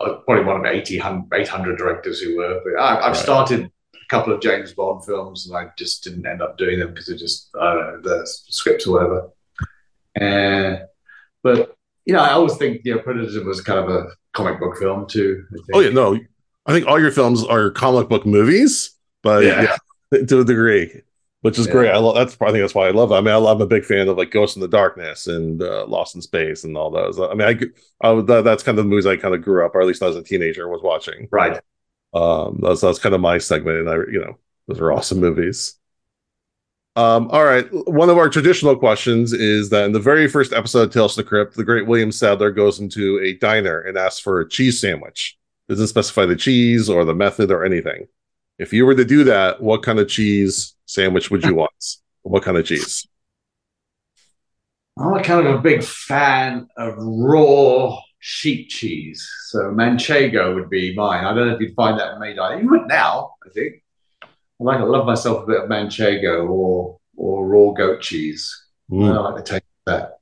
I 0.00 0.04
was 0.04 0.22
probably 0.24 0.44
one 0.44 0.56
of 0.56 0.66
80, 0.66 1.00
800 1.32 1.78
directors 1.78 2.20
who 2.20 2.36
were. 2.36 2.60
But 2.64 2.82
I, 2.82 2.94
have 2.94 3.02
right. 3.02 3.16
started 3.16 3.64
a 3.64 4.08
couple 4.08 4.32
of 4.32 4.40
James 4.40 4.72
Bond 4.72 5.04
films 5.04 5.46
and 5.46 5.56
I 5.56 5.70
just 5.78 6.02
didn't 6.02 6.26
end 6.26 6.42
up 6.42 6.58
doing 6.58 6.80
them 6.80 6.88
because 6.88 7.08
of 7.08 7.18
just, 7.18 7.50
I 7.60 7.74
don't 7.74 7.84
know, 7.84 8.00
the 8.02 8.26
scripts 8.26 8.86
or 8.86 8.94
whatever. 8.94 9.30
And, 10.16 10.82
but, 11.42 11.76
you 12.04 12.14
know, 12.14 12.20
I 12.20 12.32
always 12.32 12.56
think, 12.56 12.82
you 12.84 12.94
know, 12.94 13.02
Predator 13.02 13.44
was 13.44 13.60
kind 13.60 13.78
of 13.78 13.88
a 13.88 14.08
comic 14.32 14.58
book 14.58 14.76
film 14.78 15.06
too. 15.06 15.44
Oh 15.72 15.80
yeah, 15.80 15.90
no, 15.90 16.18
I 16.66 16.72
think 16.72 16.86
all 16.86 17.00
your 17.00 17.12
films 17.12 17.44
are 17.44 17.70
comic 17.70 18.08
book 18.08 18.26
movies, 18.26 18.90
but 19.22 19.44
yeah, 19.44 19.62
yeah 19.62 19.76
to 20.26 20.40
a 20.40 20.44
degree, 20.44 21.02
which 21.44 21.58
is 21.58 21.66
yeah. 21.66 21.72
great. 21.72 21.90
I 21.90 21.98
love 21.98 22.14
that's. 22.14 22.38
I 22.40 22.46
think 22.46 22.62
that's 22.62 22.74
why 22.74 22.88
I 22.88 22.90
love. 22.92 23.12
It. 23.12 23.16
I 23.16 23.20
mean, 23.20 23.34
I, 23.34 23.50
am 23.50 23.60
a 23.60 23.66
big 23.66 23.84
fan 23.84 24.08
of 24.08 24.16
like 24.16 24.30
Ghost 24.30 24.56
in 24.56 24.62
the 24.62 24.68
Darkness 24.68 25.26
and 25.26 25.62
uh, 25.62 25.84
Lost 25.86 26.14
in 26.14 26.22
Space 26.22 26.64
and 26.64 26.74
all 26.74 26.90
those. 26.90 27.20
I 27.20 27.34
mean, 27.34 27.46
I, 28.02 28.08
I 28.08 28.14
that, 28.22 28.44
that's 28.44 28.62
kind 28.62 28.78
of 28.78 28.86
the 28.86 28.88
movies 28.88 29.04
I 29.04 29.18
kind 29.18 29.34
of 29.34 29.42
grew 29.42 29.62
up, 29.62 29.74
or 29.74 29.82
at 29.82 29.86
least 29.86 30.00
as 30.00 30.16
a 30.16 30.22
teenager 30.22 30.66
was 30.70 30.80
watching. 30.82 31.28
Right. 31.30 31.60
Um, 32.14 32.60
that's 32.62 32.80
that's 32.80 32.98
kind 32.98 33.14
of 33.14 33.20
my 33.20 33.36
segment, 33.36 33.76
and 33.76 33.90
I, 33.90 33.96
you 34.10 34.22
know, 34.24 34.38
those 34.68 34.80
are 34.80 34.90
awesome 34.90 35.20
movies. 35.20 35.78
Um, 36.96 37.28
all 37.30 37.44
right. 37.44 37.68
One 37.70 38.08
of 38.08 38.16
our 38.16 38.30
traditional 38.30 38.74
questions 38.74 39.34
is 39.34 39.68
that 39.68 39.84
in 39.84 39.92
the 39.92 40.00
very 40.00 40.28
first 40.28 40.54
episode 40.54 40.84
of 40.84 40.94
Tales 40.94 41.14
from 41.14 41.24
the 41.24 41.28
Crypt, 41.28 41.56
the 41.56 41.64
great 41.64 41.86
William 41.86 42.10
Sadler 42.10 42.52
goes 42.52 42.80
into 42.80 43.20
a 43.20 43.36
diner 43.36 43.80
and 43.80 43.98
asks 43.98 44.20
for 44.20 44.40
a 44.40 44.48
cheese 44.48 44.80
sandwich. 44.80 45.36
Doesn't 45.68 45.88
specify 45.88 46.24
the 46.24 46.36
cheese 46.36 46.88
or 46.88 47.04
the 47.04 47.14
method 47.14 47.50
or 47.50 47.66
anything. 47.66 48.06
If 48.58 48.72
you 48.72 48.86
were 48.86 48.94
to 48.94 49.04
do 49.04 49.24
that, 49.24 49.60
what 49.60 49.82
kind 49.82 49.98
of 49.98 50.08
cheese 50.08 50.73
sandwich 50.86 51.30
would 51.30 51.44
you 51.44 51.54
want? 51.62 51.70
what 52.24 52.42
kind 52.42 52.56
of 52.56 52.66
cheese? 52.66 53.06
I'm 54.98 55.22
kind 55.22 55.46
of 55.46 55.56
a 55.56 55.60
big 55.60 55.82
fan 55.82 56.68
of 56.76 56.94
raw 56.96 57.96
sheep 58.18 58.70
cheese. 58.70 59.28
So 59.48 59.64
manchego 59.64 60.54
would 60.54 60.70
be 60.70 60.94
mine. 60.94 61.24
I 61.24 61.34
don't 61.34 61.48
know 61.48 61.54
if 61.54 61.60
you'd 61.60 61.74
find 61.74 61.98
that 61.98 62.18
made 62.18 62.36
you 62.36 62.70
would 62.70 62.86
now, 62.86 63.34
I 63.44 63.50
think. 63.50 63.82
I 64.22 64.28
like 64.58 64.78
I 64.78 64.84
love 64.84 65.04
myself 65.04 65.42
a 65.42 65.46
bit 65.46 65.62
of 65.62 65.68
manchego 65.68 66.48
or 66.48 66.98
or 67.16 67.46
raw 67.46 67.72
goat 67.72 68.00
cheese. 68.00 68.66
Mm. 68.90 69.14
I 69.14 69.20
like 69.20 69.36
the 69.36 69.50
taste 69.50 69.64
of 69.86 69.92
that. 69.92 70.18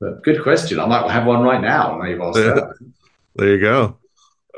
But 0.00 0.22
good 0.22 0.42
question. 0.42 0.78
I 0.78 0.86
might 0.86 1.10
have 1.10 1.26
one 1.26 1.42
right 1.42 1.60
now. 1.60 1.98
Now 1.98 2.04
you've 2.04 2.20
asked 2.20 2.36
that. 2.36 2.74
There 3.36 3.48
you 3.48 3.60
go. 3.60 3.96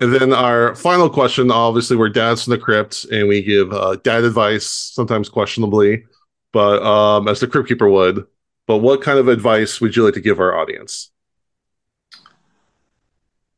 And 0.01 0.13
then 0.13 0.33
our 0.33 0.75
final 0.75 1.09
question. 1.09 1.51
Obviously, 1.51 1.97
we're 1.97 2.09
dads 2.09 2.45
from 2.45 2.53
the 2.53 2.59
crypt, 2.59 3.05
and 3.13 3.29
we 3.29 3.43
give 3.43 3.73
uh, 3.73 3.97
dad 4.03 4.25
advice, 4.25 4.67
sometimes 4.67 5.29
questionably, 5.29 6.05
but 6.53 6.83
um, 6.83 7.29
as 7.29 7.41
the 7.41 7.47
crypt 7.47 7.69
keeper 7.69 7.89
would. 7.89 8.27
But 8.67 8.79
what 8.79 9.03
kind 9.03 9.19
of 9.19 9.29
advice 9.29 9.81
would 9.81 9.95
you 9.95 10.05
like 10.05 10.15
to 10.15 10.21
give 10.21 10.41
our 10.41 10.59
audience? 10.59 11.11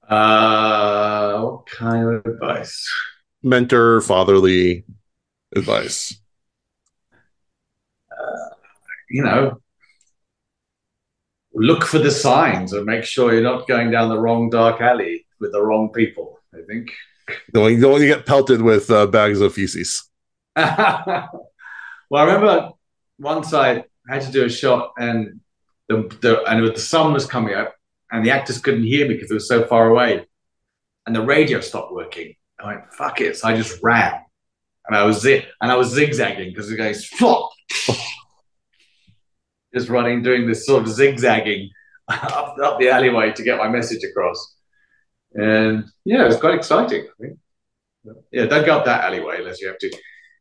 Uh, 0.08 1.40
what 1.40 1.66
kind 1.66 2.08
of 2.08 2.26
advice? 2.26 2.86
Mentor, 3.42 4.00
fatherly, 4.02 4.84
advice? 5.54 6.18
Uh, 8.10 8.54
you 9.08 9.22
know, 9.22 9.60
look 11.54 11.84
for 11.84 11.98
the 11.98 12.10
signs 12.10 12.72
and 12.72 12.84
make 12.84 13.04
sure 13.04 13.32
you're 13.32 13.42
not 13.42 13.66
going 13.66 13.90
down 13.90 14.10
the 14.10 14.18
wrong 14.18 14.50
dark 14.50 14.80
alley 14.80 15.25
with 15.40 15.52
the 15.52 15.62
wrong 15.62 15.90
people. 15.92 16.40
I 16.54 16.58
think. 16.66 16.90
Don't, 17.52 17.80
don't 17.80 18.00
you 18.00 18.06
get 18.06 18.26
pelted 18.26 18.62
with 18.62 18.90
uh, 18.90 19.06
bags 19.06 19.40
of 19.40 19.52
feces. 19.52 20.08
well, 20.56 21.28
I 22.12 22.22
remember 22.22 22.70
once 23.18 23.52
I 23.52 23.84
had 24.08 24.22
to 24.22 24.30
do 24.30 24.44
a 24.44 24.48
shot 24.48 24.92
and 24.96 25.40
the, 25.88 26.16
the 26.20 26.42
and 26.44 26.66
the 26.66 26.78
sun 26.78 27.12
was 27.12 27.26
coming 27.26 27.54
up 27.54 27.74
and 28.10 28.24
the 28.24 28.30
actors 28.30 28.58
couldn't 28.58 28.84
hear 28.84 29.08
me 29.08 29.14
because 29.14 29.30
it 29.30 29.34
was 29.34 29.48
so 29.48 29.64
far 29.64 29.88
away, 29.88 30.24
and 31.06 31.14
the 31.14 31.22
radio 31.22 31.60
stopped 31.60 31.92
working. 31.92 32.34
I 32.58 32.66
went, 32.66 32.92
fuck 32.92 33.20
it. 33.20 33.36
So 33.36 33.48
I 33.48 33.56
just 33.56 33.82
ran. 33.82 34.14
And 34.86 34.96
I 34.96 35.04
was 35.04 35.20
zi- 35.20 35.44
and 35.60 35.70
I 35.70 35.76
was 35.76 35.88
zigzagging 35.88 36.50
because 36.50 36.70
it 36.70 36.76
goes 36.76 37.04
flop. 37.04 37.50
just 39.74 39.88
running, 39.88 40.22
doing 40.22 40.46
this 40.46 40.64
sort 40.64 40.84
of 40.84 40.88
zigzagging 40.88 41.70
up, 42.08 42.56
up 42.62 42.78
the 42.78 42.88
alleyway 42.88 43.32
to 43.32 43.42
get 43.42 43.58
my 43.58 43.68
message 43.68 44.04
across. 44.04 44.55
And 45.38 45.84
yeah, 46.04 46.24
it 46.24 46.28
was 46.28 46.38
quite 46.38 46.54
exciting. 46.54 47.06
I 47.06 47.22
think. 47.22 47.38
Yeah, 48.30 48.46
don't 48.46 48.64
go 48.64 48.78
up 48.78 48.84
that 48.84 49.04
alleyway 49.04 49.38
unless 49.38 49.60
you 49.60 49.68
have 49.68 49.78
to. 49.78 49.92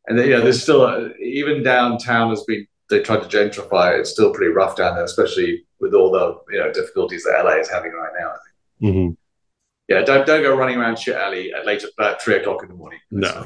And 0.07 0.19
then, 0.19 0.29
yeah, 0.29 0.39
there's 0.39 0.61
still 0.61 0.85
a, 0.85 1.15
even 1.17 1.63
downtown 1.63 2.29
has 2.29 2.43
been 2.43 2.67
they 2.89 3.01
tried 3.01 3.27
to 3.27 3.37
gentrify. 3.37 3.99
It's 3.99 4.11
still 4.11 4.33
pretty 4.33 4.51
rough 4.51 4.75
down 4.75 4.95
there, 4.95 5.03
especially 5.03 5.65
with 5.79 5.93
all 5.93 6.11
the 6.11 6.39
you 6.51 6.59
know 6.59 6.71
difficulties 6.71 7.23
that 7.23 7.41
LA 7.43 7.55
is 7.55 7.69
having 7.69 7.91
right 7.91 8.11
now. 8.19 8.27
I 8.27 8.37
think. 8.81 8.95
Mm-hmm. 8.95 9.13
Yeah, 9.87 10.01
don't 10.01 10.25
don't 10.25 10.43
go 10.43 10.55
running 10.55 10.77
around 10.77 10.99
shit 10.99 11.15
alley 11.15 11.53
at 11.53 11.65
late 11.65 11.83
at 11.99 12.21
three 12.21 12.35
o'clock 12.35 12.63
in 12.63 12.69
the 12.69 12.75
morning. 12.75 12.99
No, 13.11 13.45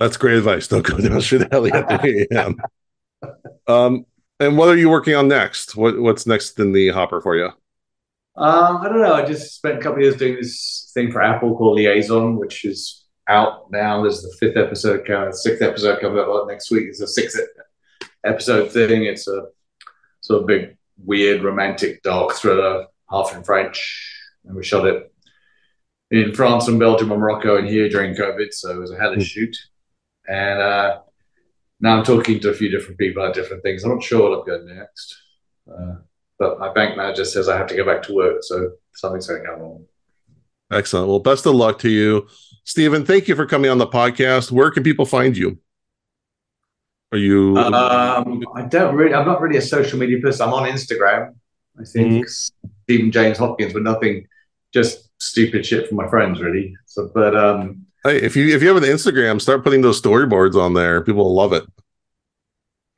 that's 0.00 0.16
great 0.16 0.36
advice. 0.36 0.68
Don't 0.68 0.84
go 0.84 0.98
down 0.98 1.20
shit 1.20 1.52
alley 1.52 1.72
at 1.72 2.00
three 2.00 2.26
a.m. 2.30 2.56
um, 3.68 4.06
and 4.40 4.58
what 4.58 4.68
are 4.68 4.76
you 4.76 4.90
working 4.90 5.14
on 5.14 5.28
next? 5.28 5.76
What 5.76 5.98
what's 6.00 6.26
next 6.26 6.58
in 6.58 6.72
the 6.72 6.88
hopper 6.88 7.20
for 7.20 7.36
you? 7.36 7.50
Um, 8.36 8.78
I 8.78 8.88
don't 8.88 9.00
know. 9.00 9.14
I 9.14 9.24
just 9.24 9.54
spent 9.54 9.78
a 9.78 9.80
couple 9.80 9.98
of 9.98 10.02
years 10.02 10.16
doing 10.16 10.36
this 10.36 10.90
thing 10.92 11.12
for 11.12 11.22
Apple 11.22 11.56
called 11.56 11.76
Liaison, 11.76 12.36
which 12.36 12.64
is 12.64 13.04
out 13.28 13.70
now. 13.70 14.02
There's 14.02 14.22
the 14.22 14.34
fifth 14.40 14.56
episode, 14.56 15.08
uh, 15.08 15.32
sixth 15.32 15.62
episode 15.62 16.00
coming 16.00 16.18
up 16.18 16.46
next 16.48 16.70
week. 16.70 16.86
It's 16.88 17.00
a 17.00 17.06
sixth 17.06 17.38
episode 18.24 18.72
thing. 18.72 19.04
It's 19.04 19.28
a 19.28 19.46
sort 20.20 20.42
of 20.42 20.46
big, 20.48 20.76
weird, 20.98 21.44
romantic, 21.44 22.02
dark 22.02 22.32
thriller, 22.32 22.86
half 23.08 23.34
in 23.36 23.44
French. 23.44 24.10
And 24.44 24.56
we 24.56 24.64
shot 24.64 24.86
it 24.86 25.12
in 26.10 26.34
France 26.34 26.66
and 26.66 26.78
Belgium 26.78 27.12
and 27.12 27.20
Morocco 27.20 27.56
and 27.56 27.68
here 27.68 27.88
during 27.88 28.14
COVID. 28.14 28.52
So 28.52 28.72
it 28.72 28.78
was 28.78 28.90
a 28.90 28.98
hellish 28.98 29.30
mm. 29.30 29.32
shoot. 29.32 29.56
And 30.28 30.60
uh, 30.60 31.00
now 31.80 31.98
I'm 31.98 32.04
talking 32.04 32.40
to 32.40 32.50
a 32.50 32.54
few 32.54 32.68
different 32.68 32.98
people 32.98 33.22
about 33.22 33.34
different 33.34 33.62
things. 33.62 33.84
I'm 33.84 33.92
not 33.92 34.02
sure 34.02 34.28
what 34.28 34.38
I'm 34.40 34.46
going 34.46 34.76
next. 34.76 35.16
Uh, 35.70 35.94
but 36.44 36.58
my 36.58 36.72
bank 36.72 36.96
manager 36.96 37.24
says 37.24 37.48
I 37.48 37.56
have 37.56 37.66
to 37.68 37.76
go 37.76 37.84
back 37.84 38.02
to 38.02 38.14
work. 38.14 38.42
So 38.42 38.72
something's 38.94 39.26
going 39.26 39.46
on. 39.46 39.86
Excellent. 40.70 41.08
Well, 41.08 41.18
best 41.18 41.46
of 41.46 41.54
luck 41.54 41.78
to 41.80 41.90
you. 41.90 42.28
Stephen, 42.64 43.06
thank 43.06 43.28
you 43.28 43.36
for 43.36 43.46
coming 43.46 43.70
on 43.70 43.78
the 43.78 43.86
podcast. 43.86 44.50
Where 44.50 44.70
can 44.70 44.82
people 44.82 45.06
find 45.06 45.36
you? 45.36 45.58
Are 47.12 47.18
you? 47.18 47.56
Um, 47.56 48.44
I 48.54 48.62
don't 48.62 48.94
really. 48.94 49.14
I'm 49.14 49.26
not 49.26 49.40
really 49.40 49.56
a 49.56 49.62
social 49.62 49.98
media 49.98 50.18
person. 50.20 50.48
I'm 50.48 50.54
on 50.54 50.68
Instagram. 50.68 51.34
I 51.78 51.84
think 51.84 52.26
mm-hmm. 52.26 52.68
Stephen 52.84 53.12
James 53.12 53.38
Hopkins, 53.38 53.72
but 53.72 53.82
nothing, 53.82 54.26
just 54.72 55.10
stupid 55.20 55.64
shit 55.64 55.88
from 55.88 55.96
my 55.96 56.08
friends, 56.08 56.40
really. 56.40 56.74
So, 56.86 57.10
but 57.14 57.36
um, 57.36 57.86
hey, 58.04 58.20
if 58.20 58.36
you 58.36 58.54
if 58.54 58.62
you 58.62 58.68
have 58.68 58.82
an 58.82 58.88
Instagram, 58.88 59.40
start 59.40 59.64
putting 59.64 59.80
those 59.80 60.00
storyboards 60.00 60.56
on 60.56 60.74
there. 60.74 61.02
People 61.02 61.24
will 61.24 61.34
love 61.34 61.52
it. 61.52 61.64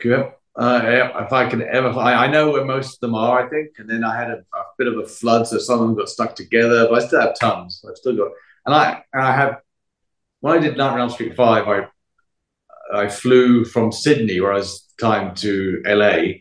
Yeah. 0.02 0.30
Uh, 0.56 1.10
if 1.20 1.32
I 1.34 1.48
can 1.50 1.60
ever, 1.62 1.90
I, 1.90 2.24
I, 2.24 2.26
know 2.28 2.50
where 2.50 2.64
most 2.64 2.94
of 2.94 3.00
them 3.00 3.14
are, 3.14 3.44
I 3.44 3.48
think. 3.48 3.72
And 3.76 3.88
then 3.90 4.02
I 4.02 4.16
had 4.16 4.30
a, 4.30 4.38
a, 4.38 4.62
bit 4.78 4.88
of 4.88 4.96
a 4.96 5.06
flood, 5.06 5.46
so 5.46 5.58
some 5.58 5.80
of 5.80 5.86
them 5.86 5.94
got 5.94 6.08
stuck 6.08 6.34
together, 6.34 6.86
but 6.88 7.02
I 7.02 7.06
still 7.06 7.20
have 7.20 7.38
tons. 7.38 7.84
I've 7.86 7.96
still 7.96 8.16
got, 8.16 8.30
and 8.64 8.74
I 8.74 9.02
and 9.12 9.22
I 9.22 9.32
have. 9.32 9.58
When 10.40 10.56
I 10.56 10.60
did 10.60 10.78
Nightmare 10.78 11.02
on 11.02 11.10
Street 11.10 11.36
Five, 11.36 11.68
I 11.68 11.88
I 12.94 13.08
flew 13.08 13.66
from 13.66 13.92
Sydney, 13.92 14.40
where 14.40 14.54
I 14.54 14.56
was 14.56 14.86
time 14.98 15.34
to 15.36 15.82
LA, 15.84 16.40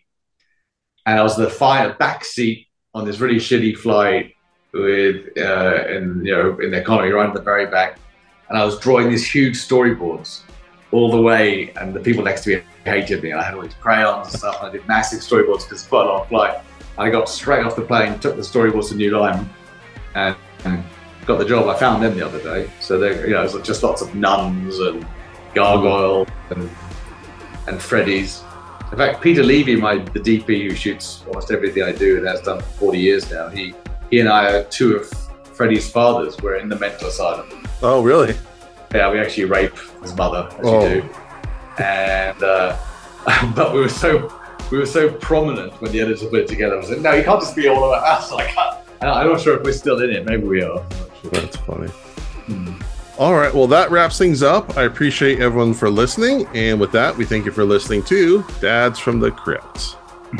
and 1.05 1.19
I 1.19 1.21
was 1.21 1.35
the 1.35 1.49
fire 1.49 1.93
back 1.95 2.23
seat 2.23 2.67
on 2.93 3.05
this 3.05 3.19
really 3.19 3.35
shitty 3.35 3.77
flight 3.77 4.31
with, 4.73 5.37
uh, 5.37 5.87
in 5.89 6.23
you 6.23 6.31
know, 6.31 6.57
in 6.61 6.71
the 6.71 6.79
economy, 6.79 7.11
right 7.11 7.27
at 7.27 7.33
the 7.33 7.41
very 7.41 7.65
back, 7.65 7.99
and 8.47 8.57
I 8.57 8.63
was 8.63 8.79
drawing 8.79 9.09
these 9.09 9.29
huge 9.29 9.57
storyboards 9.57 10.43
all 10.91 11.11
the 11.11 11.21
way, 11.21 11.73
and 11.75 11.93
the 11.93 11.99
people 11.99 12.23
next 12.23 12.45
to 12.45 12.55
me 12.55 12.63
hated 12.85 13.23
me. 13.23 13.33
I 13.33 13.43
had 13.43 13.53
all 13.55 13.61
these 13.61 13.73
crayons 13.75 14.27
and 14.27 14.39
stuff. 14.39 14.59
And 14.61 14.69
I 14.69 14.71
did 14.71 14.87
massive 14.87 15.19
storyboards 15.19 15.63
because 15.63 15.81
it's 15.81 15.87
quite 15.87 16.05
a 16.05 16.09
long 16.09 16.27
flight. 16.27 16.59
I 16.97 17.09
got 17.09 17.27
straight 17.27 17.65
off 17.65 17.75
the 17.75 17.81
plane, 17.81 18.17
took 18.19 18.35
the 18.35 18.41
storyboards 18.41 18.89
to 18.89 18.95
New 18.95 19.17
Line, 19.17 19.49
and, 20.13 20.35
and 20.63 20.83
got 21.25 21.39
the 21.39 21.45
job. 21.45 21.67
I 21.67 21.77
found 21.77 22.03
them 22.03 22.15
the 22.15 22.25
other 22.25 22.41
day. 22.41 22.69
So 22.79 22.97
they, 22.97 23.27
you 23.27 23.33
know, 23.33 23.43
it's 23.43 23.57
just 23.67 23.83
lots 23.83 24.01
of 24.01 24.15
nuns 24.15 24.79
and 24.79 25.05
gargoyle 25.53 26.27
and 26.51 26.69
and 27.67 27.81
Freddy's. 27.81 28.43
In 28.91 28.97
fact, 28.97 29.21
Peter 29.21 29.43
Levy, 29.43 29.75
my 29.75 29.97
the 29.97 30.19
DP 30.19 30.69
who 30.69 30.75
shoots 30.75 31.23
almost 31.27 31.51
everything 31.51 31.83
I 31.83 31.91
do 31.91 32.17
and 32.17 32.27
has 32.27 32.41
done 32.41 32.59
for 32.59 32.67
40 32.67 32.99
years 32.99 33.31
now, 33.31 33.49
he 33.49 33.73
he 34.11 34.19
and 34.19 34.29
I 34.29 34.53
are 34.53 34.63
two 34.65 34.95
of 34.95 35.09
Freddy's 35.53 35.89
fathers. 35.89 36.37
We're 36.41 36.57
in 36.57 36.69
the 36.69 36.77
mental 36.77 37.07
asylum. 37.07 37.67
Oh, 37.81 38.01
really? 38.03 38.35
Yeah, 38.93 39.11
we 39.11 39.19
actually 39.19 39.45
rape 39.45 39.77
his 40.01 40.15
mother, 40.15 40.47
as 40.59 40.65
oh. 40.65 40.87
you 40.87 41.01
do. 41.01 41.09
And 41.79 42.41
uh, 42.43 42.77
but 43.55 43.73
we 43.73 43.79
were 43.79 43.89
so 43.89 44.33
we 44.71 44.77
were 44.77 44.85
so 44.85 45.11
prominent 45.11 45.73
when 45.81 45.91
the 45.91 46.01
editor 46.01 46.27
put 46.27 46.41
it 46.41 46.47
together. 46.47 46.75
I 46.75 46.79
was 46.79 46.89
like, 46.89 47.01
no, 47.01 47.13
you 47.13 47.23
can't 47.23 47.41
just 47.41 47.55
be 47.55 47.67
all 47.67 47.93
about 47.93 48.03
us. 48.03 48.31
I 48.33 48.45
can't. 48.45 48.77
I'm 49.01 49.27
not 49.27 49.41
sure 49.41 49.57
if 49.57 49.63
we're 49.63 49.73
still 49.73 50.01
in 50.01 50.09
it. 50.09 50.25
Maybe 50.25 50.43
we 50.43 50.63
are. 50.63 50.83
Sure. 51.21 51.31
That's 51.31 51.57
funny. 51.57 51.87
Hmm. 51.87 52.73
All 53.17 53.35
right. 53.35 53.53
Well, 53.53 53.67
that 53.67 53.91
wraps 53.91 54.17
things 54.17 54.43
up. 54.43 54.77
I 54.77 54.83
appreciate 54.83 55.39
everyone 55.39 55.73
for 55.73 55.89
listening. 55.89 56.47
And 56.53 56.79
with 56.79 56.91
that, 56.93 57.15
we 57.15 57.23
thank 57.23 57.45
you 57.45 57.51
for 57.51 57.63
listening 57.63 58.03
to 58.03 58.43
Dads 58.59 58.99
from 58.99 59.19
the 59.19 59.31
Crypt. 59.31 59.97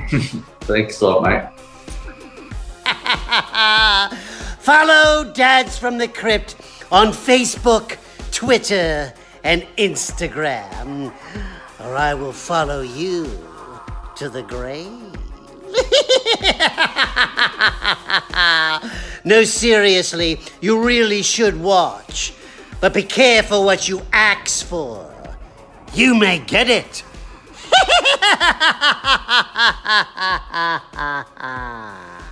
Thanks 0.61 0.99
a 1.01 1.05
lot, 1.05 1.23
mate. 1.23 1.49
Follow 4.59 5.31
Dads 5.31 5.77
from 5.77 5.97
the 5.97 6.07
Crypt 6.07 6.55
on 6.91 7.07
Facebook, 7.07 7.97
Twitter, 8.31 9.13
and 9.45 9.61
Instagram, 9.77 11.13
or 11.79 11.95
I 11.95 12.15
will 12.15 12.33
follow 12.33 12.81
you 12.81 13.29
to 14.15 14.27
the 14.27 14.41
grave. 14.41 14.89
no, 19.23 19.43
seriously, 19.43 20.39
you 20.61 20.83
really 20.83 21.21
should 21.21 21.61
watch. 21.61 22.33
But 22.81 22.95
be 22.95 23.03
careful 23.03 23.63
what 23.63 23.87
you 23.87 24.01
ask 24.11 24.65
for. 24.65 25.13
You 25.93 26.15
may 26.15 26.39
get 26.39 26.67
it. 26.67 27.03